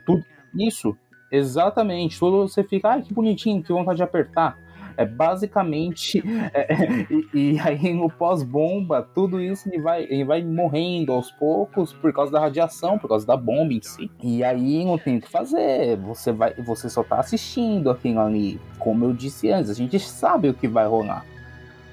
tudo, 0.06 0.24
isso, 0.54 0.96
exatamente, 1.30 2.18
tudo 2.18 2.48
você 2.48 2.62
fica, 2.62 2.90
ai 2.90 3.02
que 3.02 3.12
bonitinho, 3.12 3.62
que 3.62 3.72
vontade 3.72 3.96
de 3.96 4.02
apertar. 4.02 4.56
É 4.98 5.06
basicamente. 5.06 6.20
É, 6.52 6.66
e, 7.08 7.52
e, 7.52 7.60
aí 7.60 7.94
no 7.94 8.10
pós-bomba, 8.10 9.08
tudo 9.14 9.40
isso 9.40 9.68
ele 9.68 9.80
vai, 9.80 10.02
ele 10.02 10.24
vai 10.24 10.42
morrendo 10.42 11.12
aos 11.12 11.30
poucos 11.30 11.92
por 11.92 12.12
causa 12.12 12.32
da 12.32 12.40
radiação, 12.40 12.98
por 12.98 13.08
causa 13.08 13.24
da 13.24 13.36
bomba 13.36 13.72
em 13.72 13.80
si. 13.80 14.10
E 14.20 14.42
aí 14.42 14.84
não 14.84 14.98
tem 14.98 15.18
o 15.18 15.20
que 15.20 15.30
fazer. 15.30 15.96
Você, 15.98 16.32
vai, 16.32 16.52
você 16.54 16.90
só 16.90 17.04
tá 17.04 17.20
assistindo 17.20 17.90
aquilo 17.90 18.18
ali. 18.18 18.60
Como 18.80 19.04
eu 19.04 19.12
disse 19.12 19.52
antes, 19.52 19.70
a 19.70 19.74
gente 19.74 20.00
sabe 20.00 20.48
o 20.48 20.54
que 20.54 20.66
vai 20.66 20.88
rolar. 20.88 21.24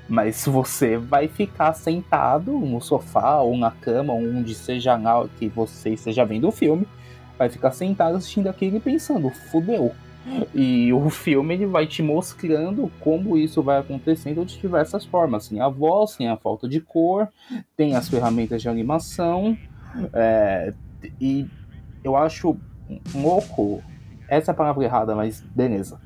Mas 0.10 0.44
você 0.44 0.98
vai 0.98 1.28
ficar 1.28 1.74
sentado 1.74 2.54
no 2.54 2.82
sofá 2.82 3.40
ou 3.40 3.56
na 3.56 3.70
cama, 3.70 4.14
onde 4.14 4.56
seja 4.56 5.00
que 5.38 5.48
você 5.48 5.92
esteja 5.92 6.26
vendo 6.26 6.48
o 6.48 6.52
filme, 6.52 6.88
vai 7.38 7.50
ficar 7.50 7.72
sentado 7.72 8.18
assistindo 8.18 8.48
aquilo 8.48 8.78
e 8.78 8.80
pensando, 8.80 9.30
fudeu. 9.30 9.92
E 10.54 10.92
o 10.92 11.10
filme 11.10 11.54
ele 11.54 11.66
vai 11.66 11.86
te 11.86 12.02
mostrando 12.02 12.92
como 13.00 13.38
isso 13.38 13.62
vai 13.62 13.78
acontecendo 13.78 14.46
de 14.46 14.60
diversas 14.60 15.06
formas. 15.06 15.48
Tem 15.48 15.60
a 15.60 15.70
voz, 15.70 16.16
tem 16.16 16.28
a 16.30 16.38
falta 16.38 16.68
de 16.68 16.82
cor, 16.82 17.28
tem 17.76 17.96
as 17.96 18.10
ferramentas 18.10 18.62
de 18.62 18.70
animação. 18.70 19.58
É, 20.14 20.74
e 21.22 21.48
eu 22.04 22.16
acho 22.16 22.58
louco, 23.14 23.84
essa 24.28 24.52
é 24.52 24.54
a 24.54 24.56
palavra 24.56 24.84
errada, 24.84 25.16
mas 25.16 25.42
beleza. 25.42 26.00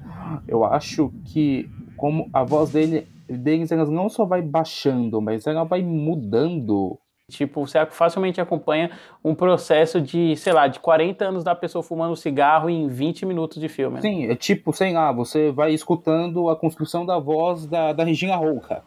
Eu 0.48 0.64
acho 0.66 1.14
que 1.26 1.70
como 1.96 2.30
a 2.34 2.44
voz 2.44 2.72
dele, 2.72 3.08
deles 3.28 3.72
elas 3.72 3.90
não 3.90 4.10
só 4.10 4.26
vai 4.26 4.42
baixando, 4.42 5.22
mas 5.22 5.46
ela 5.48 5.64
vai 5.64 5.82
mudando 5.82 6.98
Tipo, 7.30 7.66
você 7.66 7.86
facilmente 7.86 8.42
acompanha 8.42 8.92
um 9.24 9.34
processo 9.34 10.02
de, 10.02 10.36
sei 10.36 10.52
lá, 10.52 10.68
de 10.68 10.80
40 10.80 11.26
anos 11.26 11.44
da 11.44 11.56
pessoa 11.56 11.82
fumando 11.82 12.16
cigarro 12.16 12.70
em 12.70 12.88
20 12.88 13.26
minutos 13.26 13.60
de 13.60 13.70
filme. 13.70 13.96
Né? 13.96 14.02
Sim, 14.02 14.26
é 14.26 14.36
tipo, 14.36 14.74
sei 14.74 14.94
lá, 14.94 15.12
você 15.12 15.52
vai 15.52 15.74
escutando 15.74 16.50
a 16.50 16.56
construção 16.56 17.06
da 17.06 17.18
voz 17.18 17.66
da, 17.66 17.94
da 17.94 18.04
Regina 18.04 18.36
Rouca. 18.36 18.84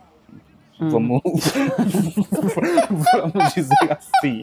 Hum. 0.80 0.88
Vamos... 0.88 1.22
Vamos 3.12 3.54
dizer 3.54 3.92
assim. 3.92 4.42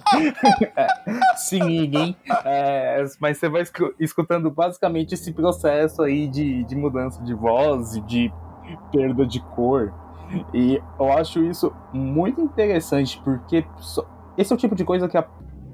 É, 0.76 0.88
sim, 1.36 1.60
ninguém. 1.60 2.16
É, 2.45 3.04
mas 3.20 3.38
você 3.38 3.50
vai 3.50 3.64
escutando 4.00 4.50
basicamente 4.50 5.14
esse 5.14 5.34
processo 5.34 6.02
aí 6.02 6.28
de, 6.28 6.64
de 6.64 6.76
mudança 6.76 7.22
de 7.24 7.34
voz 7.34 7.95
e 7.95 8.02
de 8.02 8.32
perda 8.91 9.26
de 9.26 9.39
cor. 9.39 9.93
E 10.53 10.82
eu 10.99 11.11
acho 11.11 11.43
isso 11.43 11.71
muito 11.93 12.41
interessante, 12.41 13.19
porque 13.23 13.65
esse 14.38 14.51
é 14.51 14.55
o 14.55 14.57
tipo 14.57 14.75
de 14.75 14.84
coisa 14.84 15.07
que 15.07 15.17
a, 15.17 15.25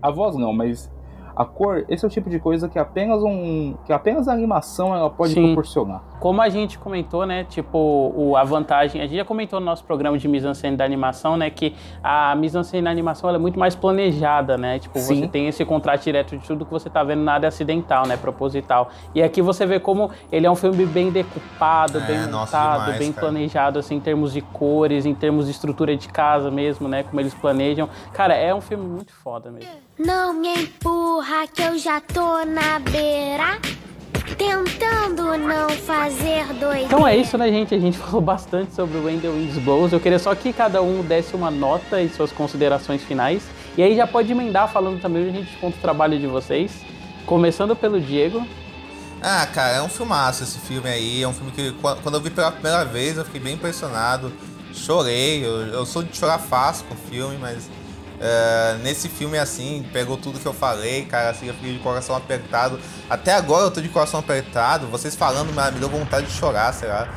a 0.01 0.11
voz 0.11 0.35
não, 0.35 0.53
mas 0.53 0.91
a 1.35 1.43
cor, 1.43 1.85
esse 1.89 2.05
é 2.05 2.07
o 2.07 2.11
tipo 2.11 2.29
de 2.29 2.39
coisa 2.39 2.69
que 2.69 2.79
apenas 2.79 3.21
um 3.21 3.75
que 3.85 3.91
apenas 3.91 4.27
a 4.27 4.33
animação 4.33 4.95
ela 4.95 5.09
pode 5.09 5.33
Sim. 5.33 5.47
proporcionar. 5.47 6.01
Como 6.19 6.41
a 6.41 6.49
gente 6.49 6.77
comentou, 6.77 7.25
né, 7.25 7.43
tipo, 7.43 7.77
o, 8.15 8.35
a 8.35 8.43
vantagem, 8.43 9.01
a 9.01 9.05
gente 9.05 9.17
já 9.17 9.25
comentou 9.25 9.59
no 9.59 9.65
nosso 9.65 9.83
programa 9.83 10.17
de 10.17 10.27
mise-en-scène 10.27 10.75
da 10.75 10.85
animação, 10.85 11.37
né, 11.37 11.49
que 11.49 11.75
a 12.03 12.35
mise-en-scène 12.35 12.83
da 12.83 12.89
animação 12.89 13.29
é 13.29 13.37
muito 13.37 13.59
mais 13.59 13.75
planejada, 13.75 14.57
né? 14.57 14.79
Tipo, 14.79 14.99
Sim. 14.99 15.21
você 15.21 15.27
tem 15.27 15.47
esse 15.47 15.63
contrato 15.65 16.03
direto 16.03 16.37
de 16.37 16.45
tudo 16.45 16.65
que 16.65 16.71
você 16.71 16.89
tá 16.89 17.03
vendo, 17.03 17.21
nada 17.21 17.45
é 17.45 17.49
acidental, 17.49 18.07
né, 18.07 18.17
proposital. 18.17 18.89
E 19.13 19.21
aqui 19.21 19.41
você 19.41 19.65
vê 19.65 19.79
como 19.79 20.09
ele 20.31 20.45
é 20.45 20.51
um 20.51 20.55
filme 20.55 20.85
bem 20.85 21.11
decupado, 21.11 21.99
é, 21.99 22.01
bem 22.01 22.19
montado, 22.27 22.79
demais, 22.81 22.99
bem 22.99 23.11
cara. 23.11 23.27
planejado 23.27 23.79
assim 23.79 23.95
em 23.95 23.99
termos 23.99 24.33
de 24.33 24.41
cores, 24.41 25.05
em 25.05 25.13
termos 25.13 25.45
de 25.45 25.51
estrutura 25.51 25.95
de 25.95 26.07
casa 26.07 26.49
mesmo, 26.49 26.87
né, 26.87 27.03
como 27.03 27.19
eles 27.19 27.33
planejam. 27.33 27.89
Cara, 28.13 28.35
é 28.35 28.53
um 28.53 28.61
filme 28.61 28.85
muito 28.85 29.13
foda 29.13 29.51
mesmo. 29.51 29.69
Não 29.97 30.33
me 30.33 30.53
empurra 30.63 31.47
que 31.53 31.61
eu 31.61 31.77
já 31.77 32.01
tô 32.01 32.43
na 32.45 32.79
beira. 32.79 33.59
Tentando 34.37 34.94
doideira. 36.55 36.85
Então 36.85 37.07
é 37.07 37.15
isso, 37.15 37.37
né, 37.37 37.49
gente? 37.49 37.73
A 37.73 37.79
gente 37.79 37.97
falou 37.99 38.21
bastante 38.21 38.73
sobre 38.73 38.97
o 38.97 39.05
Wendell 39.05 39.33
Winds 39.33 39.57
Blows. 39.57 39.93
Eu 39.93 39.99
queria 39.99 40.19
só 40.19 40.33
que 40.33 40.51
cada 40.51 40.81
um 40.81 41.01
desse 41.03 41.35
uma 41.35 41.51
nota 41.51 42.01
e 42.01 42.09
suas 42.09 42.31
considerações 42.31 43.03
finais. 43.03 43.43
E 43.77 43.83
aí 43.83 43.95
já 43.95 44.07
pode 44.07 44.31
emendar 44.31 44.71
falando 44.71 45.01
também, 45.01 45.27
a 45.27 45.31
gente 45.31 45.55
conta 45.57 45.77
o 45.77 45.81
trabalho 45.81 46.17
de 46.17 46.27
vocês. 46.27 46.71
Começando 47.25 47.75
pelo 47.75 47.99
Diego. 47.99 48.45
Ah, 49.21 49.45
cara, 49.47 49.77
é 49.77 49.81
um 49.81 49.89
filmaço 49.89 50.43
esse 50.43 50.59
filme 50.59 50.89
aí. 50.89 51.23
É 51.23 51.27
um 51.27 51.33
filme 51.33 51.51
que 51.51 51.71
quando 51.71 52.15
eu 52.15 52.21
vi 52.21 52.29
pela 52.29 52.51
primeira 52.51 52.85
vez 52.85 53.17
eu 53.17 53.25
fiquei 53.25 53.41
bem 53.41 53.55
impressionado. 53.55 54.31
Chorei. 54.73 55.45
Eu, 55.45 55.67
eu 55.67 55.85
sou 55.85 56.03
de 56.03 56.15
chorar 56.15 56.37
fácil 56.37 56.85
com 56.85 56.93
o 56.93 56.97
filme, 56.97 57.37
mas 57.37 57.69
Uh, 58.15 58.77
nesse 58.81 59.09
filme, 59.09 59.37
assim, 59.37 59.85
pegou 59.91 60.17
tudo 60.17 60.39
que 60.39 60.45
eu 60.45 60.53
falei, 60.53 61.05
cara, 61.05 61.29
assim, 61.29 61.47
eu 61.47 61.53
fiquei 61.53 61.73
de 61.73 61.79
coração 61.79 62.15
apertado. 62.15 62.79
Até 63.09 63.33
agora 63.33 63.65
eu 63.65 63.71
tô 63.71 63.81
de 63.81 63.89
coração 63.89 64.19
apertado. 64.19 64.87
Vocês 64.87 65.15
falando, 65.15 65.51
me 65.53 65.79
deu 65.79 65.89
vontade 65.89 66.27
de 66.27 66.33
chorar, 66.33 66.73
sei 66.73 66.87
lá. 66.87 67.07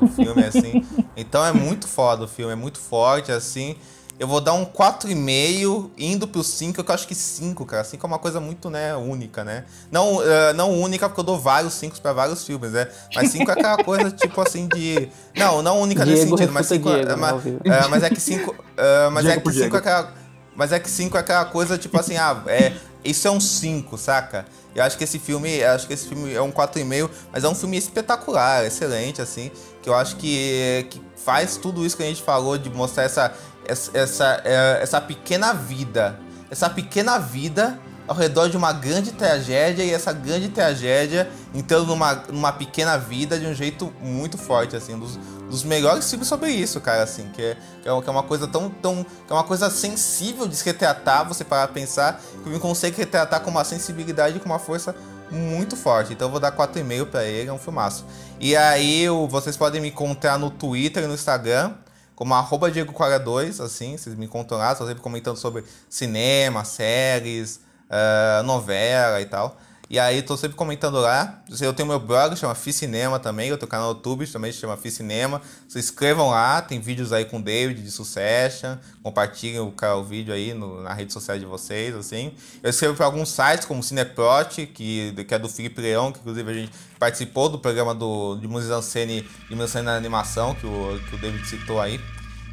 O 0.00 0.08
filme, 0.08 0.44
assim. 0.44 0.84
Então 1.16 1.42
é 1.42 1.50
muito 1.50 1.88
foda 1.88 2.24
o 2.24 2.28
filme, 2.28 2.52
é 2.52 2.56
muito 2.56 2.78
forte, 2.78 3.32
assim. 3.32 3.74
Eu 4.18 4.26
vou 4.26 4.40
dar 4.40 4.54
um 4.54 4.64
4,5 4.64 5.90
indo 5.98 6.26
pro 6.26 6.42
5, 6.42 6.82
que 6.82 6.90
eu 6.90 6.94
acho 6.94 7.06
que 7.06 7.14
5, 7.14 7.66
cara. 7.66 7.84
5 7.84 8.04
é 8.04 8.08
uma 8.08 8.18
coisa 8.18 8.40
muito, 8.40 8.70
né, 8.70 8.96
única, 8.96 9.44
né? 9.44 9.64
Não, 9.90 10.16
uh, 10.16 10.54
não 10.54 10.72
única 10.80 11.06
porque 11.06 11.20
eu 11.20 11.24
dou 11.24 11.38
vários 11.38 11.74
5 11.74 12.00
pra 12.00 12.14
vários 12.14 12.42
filmes, 12.42 12.72
né? 12.72 12.88
Mas 13.14 13.30
5 13.30 13.50
é 13.50 13.52
aquela 13.52 13.84
coisa, 13.84 14.10
tipo 14.16 14.40
assim, 14.40 14.68
de. 14.68 15.08
Não, 15.36 15.60
não 15.60 15.80
única 15.80 16.04
Diego 16.04 16.18
nesse 16.18 16.30
sentido, 16.30 16.52
mas 16.52 16.66
5 16.66 16.88
é, 16.88 17.16
mas, 17.16 17.44
uh, 17.44 17.90
mas 17.90 18.02
é 18.02 18.08
que 18.08 18.20
5. 18.20 18.50
Uh, 18.50 19.10
mas 19.12 19.24
Diego 19.24 19.40
é 19.40 19.42
que 19.42 19.58
5 19.58 19.76
é 19.76 19.78
aquela. 19.78 20.14
Mas 20.54 20.72
é 20.72 20.78
que 20.78 20.88
5 20.88 21.14
é 21.14 21.20
aquela 21.20 21.44
coisa, 21.44 21.76
tipo 21.76 21.98
assim, 22.00 22.16
ah, 22.16 22.42
é. 22.46 22.72
Isso 23.04 23.28
é 23.28 23.30
um 23.30 23.38
5, 23.38 23.96
saca? 23.98 24.46
Eu 24.74 24.82
acho 24.82 24.98
que 24.98 25.04
esse 25.04 25.18
filme, 25.18 25.62
acho 25.62 25.86
que 25.86 25.92
esse 25.92 26.08
filme 26.08 26.34
é 26.34 26.42
um 26.42 26.50
4,5, 26.50 27.08
mas 27.32 27.44
é 27.44 27.48
um 27.48 27.54
filme 27.54 27.76
espetacular, 27.76 28.64
excelente, 28.64 29.22
assim. 29.22 29.50
Que 29.80 29.88
eu 29.88 29.94
acho 29.94 30.16
que, 30.16 30.86
que 30.90 31.00
faz 31.14 31.56
tudo 31.56 31.86
isso 31.86 31.96
que 31.96 32.02
a 32.02 32.06
gente 32.06 32.22
falou 32.22 32.58
de 32.58 32.68
mostrar 32.68 33.04
essa, 33.04 33.32
essa, 33.68 34.42
é, 34.44 34.78
essa 34.82 35.00
pequena 35.00 35.52
vida. 35.52 36.18
Essa 36.50 36.70
pequena 36.70 37.18
vida 37.18 37.78
ao 38.06 38.14
redor 38.14 38.48
de 38.48 38.56
uma 38.56 38.72
grande 38.72 39.12
tragédia 39.12 39.82
e 39.82 39.92
essa 39.92 40.12
grande 40.12 40.48
tragédia 40.48 41.28
entrando 41.54 41.86
numa, 41.86 42.14
numa 42.30 42.52
pequena 42.52 42.96
vida 42.96 43.38
de 43.38 43.46
um 43.46 43.54
jeito 43.54 43.92
muito 44.00 44.38
forte, 44.38 44.76
assim, 44.76 44.96
dos, 44.98 45.16
dos 45.50 45.64
melhores 45.64 46.08
filmes 46.08 46.28
sobre 46.28 46.50
isso, 46.50 46.80
cara, 46.80 47.02
assim, 47.02 47.28
que 47.34 47.42
é, 47.42 47.56
que 47.82 47.88
é, 47.88 47.92
uma 47.92 48.22
coisa 48.22 48.46
tão, 48.46 48.70
tão, 48.70 49.04
que 49.04 49.32
é 49.32 49.34
uma 49.34 49.44
coisa 49.44 49.68
sensível 49.70 50.46
de 50.46 50.56
se 50.56 50.64
retratar, 50.64 51.26
você 51.26 51.44
parar 51.44 51.64
a 51.64 51.68
pensar, 51.68 52.20
que 52.42 52.48
ele 52.48 52.58
consegue 52.60 52.96
retratar 52.96 53.40
com 53.40 53.50
uma 53.50 53.64
sensibilidade 53.64 54.36
e 54.36 54.40
com 54.40 54.46
uma 54.46 54.58
força 54.58 54.94
muito 55.30 55.76
forte. 55.76 56.12
Então 56.12 56.28
eu 56.28 56.30
vou 56.30 56.40
dar 56.40 56.52
4,5 56.52 57.06
para 57.06 57.24
ele, 57.24 57.48
é 57.48 57.52
um 57.52 57.58
filmaço. 57.58 58.04
E 58.38 58.54
aí 58.56 59.08
vocês 59.28 59.56
podem 59.56 59.80
me 59.80 59.88
encontrar 59.88 60.38
no 60.38 60.50
Twitter 60.50 61.02
e 61.02 61.06
no 61.06 61.14
Instagram, 61.14 61.72
como 62.16 62.34
arroba 62.34 62.70
Diego42, 62.70 63.62
assim, 63.62 63.96
vocês 63.96 64.16
me 64.16 64.24
encontram 64.24 64.56
lá, 64.56 64.72
estou 64.72 64.86
sempre 64.86 65.02
comentando 65.02 65.36
sobre 65.36 65.62
cinema, 65.88 66.64
séries, 66.64 67.60
uh, 67.90 68.42
novela 68.42 69.20
e 69.20 69.26
tal. 69.26 69.60
E 69.88 70.00
aí 70.00 70.20
tô 70.20 70.36
sempre 70.36 70.56
comentando 70.56 70.98
lá. 70.98 71.42
Eu 71.60 71.72
tenho 71.72 71.88
meu 71.88 72.00
blog, 72.00 72.34
chama 72.34 72.56
Ficinema 72.56 73.20
também. 73.20 73.50
Eu 73.50 73.56
tenho 73.56 73.70
canal 73.70 73.90
no 73.90 73.94
YouTube, 73.94 74.26
também 74.26 74.52
chama 74.52 74.76
Ficinema. 74.76 75.40
Se 75.68 75.78
inscrevam 75.78 76.30
lá, 76.30 76.60
tem 76.60 76.80
vídeos 76.80 77.12
aí 77.12 77.24
com 77.24 77.38
o 77.38 77.42
David 77.42 77.80
de 77.80 77.90
Succession. 77.92 78.76
Compartilhem 79.00 79.60
o, 79.60 79.72
o 79.72 80.04
vídeo 80.04 80.34
aí 80.34 80.52
no, 80.52 80.82
na 80.82 80.92
rede 80.92 81.12
social 81.12 81.38
de 81.38 81.44
vocês, 81.44 81.94
assim. 81.94 82.32
Eu 82.64 82.70
escrevo 82.70 82.96
para 82.96 83.06
alguns 83.06 83.28
sites, 83.28 83.64
como 83.64 83.80
Cineprot, 83.80 84.66
que, 84.66 85.24
que 85.24 85.34
é 85.34 85.38
do 85.38 85.48
Felipe 85.48 85.80
Leão, 85.80 86.10
que 86.10 86.18
inclusive 86.18 86.50
a 86.50 86.54
gente 86.54 86.72
participou 86.98 87.48
do 87.48 87.58
programa 87.58 87.94
do, 87.94 88.34
de 88.36 88.48
Musicancene, 88.48 89.22
de 89.48 89.54
Musicancene 89.54 89.84
na 89.84 89.94
animação, 89.94 90.52
que 90.56 90.66
o, 90.66 91.00
que 91.08 91.14
o 91.14 91.18
David 91.18 91.46
citou 91.46 91.80
aí. 91.80 92.00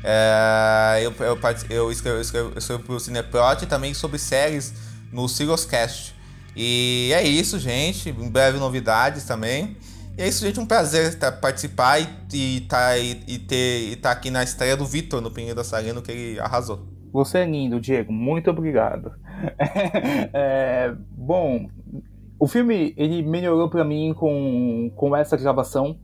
É, 0.03 0.99
eu, 1.01 1.11
eu, 1.19 1.39
eu, 1.69 1.91
escrevo, 1.91 2.17
eu 2.17 2.21
escrevo, 2.21 2.53
eu 2.55 2.99
Cineprot 2.99 3.65
também 3.65 3.91
sobre 3.95 4.19
séries 4.19 4.71
no 5.11 5.27
Siriuscast. 5.27 6.13
E 6.55 7.11
é 7.13 7.23
isso, 7.23 7.59
gente. 7.59 8.09
Em 8.09 8.29
breve 8.29 8.59
novidades 8.59 9.25
também. 9.25 9.75
E 10.17 10.21
é 10.21 10.27
isso, 10.27 10.45
gente. 10.45 10.59
Um 10.59 10.65
prazer 10.65 11.17
participar 11.41 11.99
e, 11.99 12.07
e, 12.33 12.61
tá, 12.61 12.97
e, 12.97 13.19
e 13.27 13.39
ter 13.39 13.91
e 13.91 13.95
tá 13.95 14.11
aqui 14.11 14.29
na 14.29 14.43
estreia 14.43 14.77
do 14.77 14.85
Vitor 14.85 15.21
no 15.21 15.31
Pinheiro 15.31 15.55
da 15.55 15.63
Sareno, 15.63 16.01
que 16.01 16.11
ele 16.11 16.39
arrasou. 16.39 16.87
Você 17.11 17.39
é 17.39 17.45
lindo, 17.45 17.79
Diego. 17.79 18.11
Muito 18.11 18.49
obrigado. 18.49 19.11
é, 20.33 20.93
bom, 21.11 21.67
o 22.39 22.47
filme 22.47 22.93
ele 22.97 23.21
melhorou 23.21 23.69
para 23.69 23.83
mim 23.83 24.13
com, 24.13 24.91
com 24.95 25.15
essa 25.15 25.37
gravação. 25.37 25.97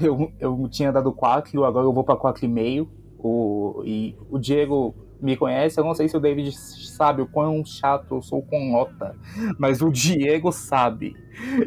Eu, 0.00 0.30
eu 0.38 0.68
tinha 0.68 0.92
dado 0.92 1.12
4, 1.12 1.64
agora 1.64 1.86
eu 1.86 1.92
vou 1.92 2.04
para 2.04 2.16
4,5. 2.16 2.88
O, 3.18 3.82
e 3.84 4.14
o 4.28 4.38
Diego 4.38 4.94
me 5.20 5.36
conhece, 5.36 5.78
eu 5.80 5.84
não 5.84 5.94
sei 5.94 6.08
se 6.08 6.16
o 6.16 6.20
David 6.20 6.52
sabe 6.52 7.22
o 7.22 7.26
quão 7.26 7.64
chato 7.64 8.16
eu 8.16 8.22
sou 8.22 8.42
com 8.42 8.70
nota, 8.70 9.16
mas 9.58 9.80
o 9.80 9.90
Diego 9.90 10.52
sabe. 10.52 11.14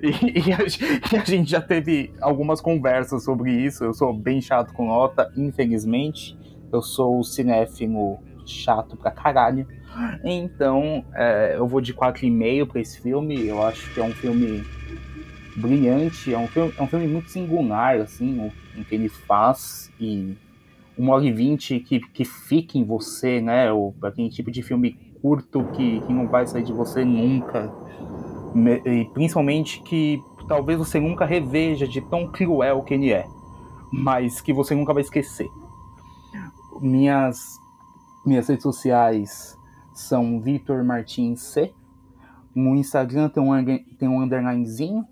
E, 0.02 0.50
e, 0.50 0.54
a, 0.54 0.58
e, 1.14 1.18
a, 1.18 1.24
gente 1.24 1.50
já 1.50 1.62
teve 1.62 2.14
algumas 2.22 2.60
conversas 2.62 3.24
sobre 3.24 3.52
isso. 3.52 3.84
Eu 3.84 3.94
sou 3.94 4.14
bem 4.14 4.42
chato 4.42 4.74
com 4.74 4.88
nota, 4.88 5.32
infelizmente. 5.36 6.38
Eu 6.72 6.82
sou 6.82 7.20
o 7.20 7.24
cinéfilo 7.24 8.20
chato 8.46 8.98
pra 8.98 9.12
caralho. 9.12 9.68
Então, 10.24 11.06
é, 11.14 11.56
eu 11.56 11.68
vou 11.68 11.82
de 11.82 11.94
4,5 11.94 12.68
para 12.68 12.82
esse 12.82 13.02
filme. 13.02 13.48
Eu 13.48 13.62
acho 13.64 13.94
que 13.94 14.00
é 14.00 14.04
um 14.04 14.14
filme 14.14 14.64
brilhante, 15.56 16.34
é 16.34 16.38
um 16.38 16.48
filme, 16.48 16.74
é 16.78 16.82
um 16.82 16.88
filme 16.88 17.08
muito 17.08 17.30
singular, 17.30 18.00
assim, 18.00 18.40
o, 18.40 18.80
o 18.80 18.86
que 18.86 18.96
ele 18.96 19.10
faz. 19.10 19.92
E 20.00 20.36
uma 21.00 21.16
hora 21.16 21.24
e 21.24 21.32
vinte 21.32 21.80
que, 21.80 22.02
que 22.02 22.26
fica 22.26 22.78
em 22.78 22.84
você, 22.84 23.40
né? 23.40 23.72
O, 23.72 23.94
aquele 24.04 24.30
tipo 24.30 24.52
de 24.52 24.62
filme 24.62 24.92
curto 25.22 25.64
que, 25.72 26.02
que 26.02 26.14
não 26.14 26.28
vai 26.28 26.46
sair 26.46 26.64
de 26.64 26.74
você 26.74 27.06
nunca. 27.06 27.74
E 28.86 29.06
principalmente 29.14 29.82
que 29.84 30.22
talvez 30.46 30.78
você 30.78 31.00
nunca 31.00 31.24
reveja 31.24 31.88
de 31.88 32.02
tão 32.02 32.28
cruel 32.28 32.84
que 32.84 32.94
ele 32.96 33.14
é, 33.14 33.26
mas 33.94 34.42
que 34.42 34.52
você 34.52 34.76
nunca 34.76 34.94
vai 34.94 35.02
esquecer. 35.02 35.48
Minhas, 36.82 37.40
minhas 38.26 38.50
redes 38.50 38.64
sociais 38.64 39.58
são 39.94 40.42
Vitor 40.42 40.84
Martins 40.84 41.42
C. 41.42 41.74
No 42.54 42.76
Instagram 42.76 43.30
tem 43.30 43.42
um, 43.42 43.66
tem 43.98 44.10
um 44.10 44.22
underlinezinho 44.22 45.06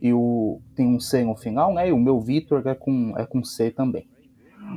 e 0.00 0.12
o, 0.12 0.60
tem 0.76 0.86
um 0.86 1.00
C 1.00 1.24
no 1.24 1.34
final, 1.34 1.74
né? 1.74 1.88
E 1.88 1.92
o 1.92 1.98
meu 1.98 2.20
Vitor 2.20 2.62
é 2.64 2.76
com, 2.76 3.12
é 3.16 3.26
com 3.26 3.42
C 3.42 3.72
também 3.72 4.06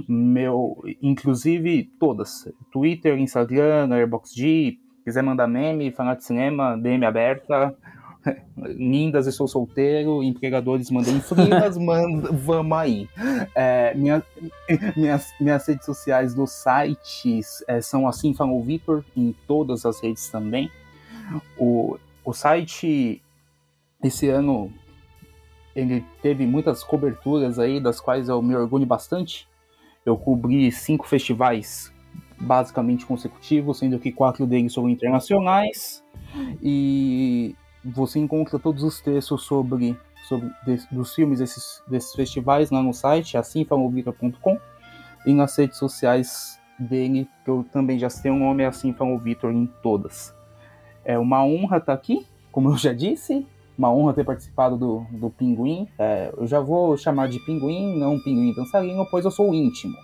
meu, 0.07 0.81
inclusive 1.01 1.91
todas, 1.99 2.47
Twitter, 2.71 3.17
Instagram, 3.17 3.93
Airboxd, 3.93 4.79
quiser 5.03 5.23
mandar 5.23 5.47
meme, 5.47 5.91
falar 5.91 6.15
de 6.15 6.23
cinema, 6.23 6.77
DM 6.77 7.05
aberta, 7.05 7.75
lindas, 8.57 9.27
estou 9.27 9.47
solteiro, 9.47 10.23
empregadores 10.23 10.91
mandem 10.91 11.19
frilas, 11.21 11.77
manda, 11.77 12.31
vamos 12.31 12.77
aí. 12.77 13.09
É, 13.55 13.93
minha, 13.95 14.23
minhas, 14.95 15.33
minhas 15.39 15.67
redes 15.67 15.85
sociais 15.85 16.33
dos 16.33 16.51
sites 16.51 17.63
é, 17.67 17.81
são 17.81 18.07
assim 18.07 18.33
falou 18.33 18.63
Vitor, 18.63 19.03
em 19.15 19.35
todas 19.47 19.85
as 19.85 20.01
redes 20.01 20.29
também. 20.29 20.69
O, 21.57 21.97
o 22.23 22.33
site, 22.33 23.21
esse 24.03 24.29
ano, 24.29 24.71
ele 25.75 26.05
teve 26.21 26.45
muitas 26.45 26.83
coberturas 26.83 27.59
aí, 27.59 27.79
das 27.79 27.99
quais 27.99 28.29
eu 28.29 28.41
me 28.41 28.55
orgulho 28.55 28.85
bastante. 28.85 29.48
Eu 30.09 30.17
cobri 30.17 30.71
cinco 30.71 31.07
festivais 31.07 31.91
basicamente 32.39 33.05
consecutivos, 33.05 33.79
sendo 33.79 33.99
que 33.99 34.11
quatro 34.11 34.47
deles 34.47 34.73
são 34.73 34.89
internacionais. 34.89 36.03
E 36.61 37.55
você 37.83 38.19
encontra 38.19 38.57
todos 38.57 38.83
os 38.83 38.99
textos 38.99 39.43
sobre, 39.43 39.97
sobre 40.27 40.49
de, 40.65 40.79
dos 40.91 41.13
filmes 41.13 41.39
desses, 41.39 41.81
desses 41.87 42.13
festivais 42.13 42.71
lá 42.71 42.81
no 42.81 42.93
site, 42.93 43.37
assimfamovitor.com 43.37 44.57
e 45.25 45.33
nas 45.33 45.55
redes 45.57 45.77
sociais 45.77 46.59
dele, 46.79 47.27
que 47.43 47.51
eu 47.51 47.65
também 47.71 47.99
já 47.99 48.09
sei 48.09 48.31
o 48.31 48.35
nome, 48.35 48.63
é 48.63 48.67
Assim 48.67 48.95
Vitor 49.21 49.51
em 49.51 49.67
todas. 49.83 50.33
É 51.03 51.19
uma 51.19 51.43
honra 51.43 51.77
estar 51.77 51.93
aqui, 51.93 52.25
como 52.51 52.69
eu 52.69 52.77
já 52.77 52.93
disse, 52.93 53.45
uma 53.79 53.91
honra 53.93 54.13
ter 54.13 54.25
participado 54.25 54.75
do, 54.75 55.05
do 55.09 55.29
Pinguim. 55.29 55.87
É, 55.97 56.33
eu 56.37 56.45
já 56.45 56.59
vou 56.59 56.97
chamar 56.97 57.29
de 57.29 57.39
Pinguim, 57.39 57.97
não 57.97 58.19
Pinguim 58.19 58.53
dançarino, 58.53 59.07
pois 59.09 59.23
eu 59.23 59.31
sou 59.31 59.53
íntimo. 59.53 59.95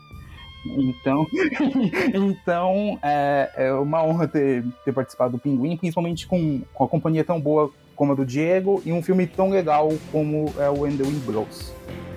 Então, 0.66 1.28
então 2.16 2.98
é, 3.04 3.52
é, 3.58 3.74
uma 3.74 4.02
honra 4.02 4.30
ter, 4.30 4.66
ter 4.86 4.94
participado 4.94 5.34
do 5.34 5.38
Pinguim, 5.38 5.76
principalmente 5.76 6.26
com, 6.26 6.62
com 6.74 6.86
a 6.86 6.88
companhia 6.88 7.26
tão 7.26 7.40
boa 7.40 7.70
como 7.98 8.14
a 8.14 8.16
do 8.16 8.26
Diego 8.26 8.82
e 8.86 8.94
um 8.94 9.04
filme 9.04 9.28
tão 9.28 9.50
legal 9.50 9.92
como 10.10 10.54
é 10.58 10.70
o 10.70 10.76
the 10.76 11.04
Wind 11.04 11.26
Blows. 11.26 11.74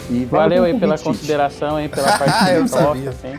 E 0.09 0.25
valeu, 0.25 0.63
valeu 0.63 0.65
aí 0.65 0.79
pela 0.79 0.97
consideração, 0.97 1.77
aí, 1.77 1.89
pela 1.89 2.17
parte 2.17 2.51
eu 2.55 2.69
sabia. 2.69 3.11
Assim. 3.11 3.33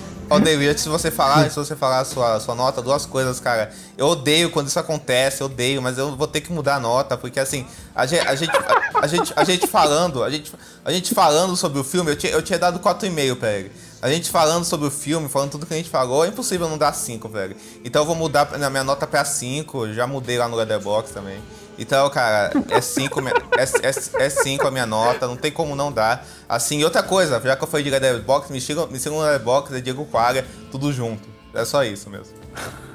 Ó, 0.28 0.40
David, 0.40 0.70
antes 0.70 0.82
de 0.82 0.90
você 0.90 1.08
falar, 1.10 1.40
antes 1.40 1.54
de 1.54 1.60
você 1.60 1.76
falar 1.76 2.00
a 2.00 2.04
sua, 2.04 2.40
sua 2.40 2.54
nota, 2.54 2.82
duas 2.82 3.06
coisas, 3.06 3.38
cara. 3.38 3.72
Eu 3.96 4.08
odeio 4.08 4.50
quando 4.50 4.66
isso 4.66 4.78
acontece, 4.78 5.40
eu 5.40 5.46
odeio, 5.46 5.80
mas 5.80 5.98
eu 5.98 6.16
vou 6.16 6.26
ter 6.26 6.40
que 6.40 6.52
mudar 6.52 6.76
a 6.76 6.80
nota, 6.80 7.16
porque 7.16 7.38
assim, 7.38 7.64
a 7.94 8.06
gente, 8.06 8.26
a 8.26 8.34
gente, 8.34 8.52
a, 8.94 9.06
gente, 9.06 9.32
a 9.36 9.44
gente 9.44 9.66
falando, 9.68 10.24
a 10.24 10.30
gente, 10.30 10.52
a 10.84 10.90
gente 10.90 11.14
falando 11.14 11.56
sobre 11.56 11.78
o 11.78 11.84
filme, 11.84 12.10
eu 12.10 12.16
tinha, 12.16 12.32
eu 12.32 12.42
tinha 12.42 12.58
dado 12.58 12.80
4,5 12.80 13.36
pra 13.36 13.52
ele. 13.52 13.70
A 14.02 14.10
gente 14.10 14.28
falando 14.30 14.64
sobre 14.64 14.88
o 14.88 14.90
filme, 14.90 15.28
falando 15.28 15.52
tudo 15.52 15.64
que 15.64 15.72
a 15.72 15.76
gente 15.76 15.88
falou, 15.88 16.24
é 16.24 16.28
impossível 16.28 16.68
não 16.68 16.76
dar 16.76 16.92
5, 16.92 17.28
velho. 17.28 17.56
Então 17.84 18.02
eu 18.02 18.06
vou 18.06 18.16
mudar 18.16 18.48
a 18.52 18.70
minha 18.70 18.84
nota 18.84 19.06
pra 19.06 19.24
5, 19.24 19.92
já 19.92 20.06
mudei 20.06 20.38
lá 20.38 20.48
no 20.48 20.56
Letterboxd 20.56 21.14
também. 21.14 21.40
Então, 21.78 22.08
cara, 22.10 22.50
é 22.70 22.80
5 22.80 23.20
é, 23.20 23.62
é, 23.62 24.24
é 24.24 24.30
cinco 24.30 24.66
a 24.66 24.70
minha 24.70 24.86
nota, 24.86 25.26
não 25.26 25.36
tem 25.36 25.52
como 25.52 25.76
não 25.76 25.92
dar. 25.92 26.26
Assim, 26.48 26.82
outra 26.84 27.02
coisa, 27.02 27.40
já 27.40 27.56
que 27.56 27.62
eu 27.62 27.68
fui 27.68 27.82
de 27.82 27.90
Letterboxd, 27.90 28.52
me 28.52 28.60
sigam, 28.60 28.86
me 28.86 28.98
sigam 28.98 29.18
no 29.18 29.24
Letterboxd, 29.24 29.76
é 29.76 29.80
Diego 29.80 30.04
Quaga, 30.06 30.44
tudo 30.70 30.92
junto. 30.92 31.28
É 31.52 31.64
só 31.64 31.84
isso 31.84 32.08
mesmo. 32.08 32.34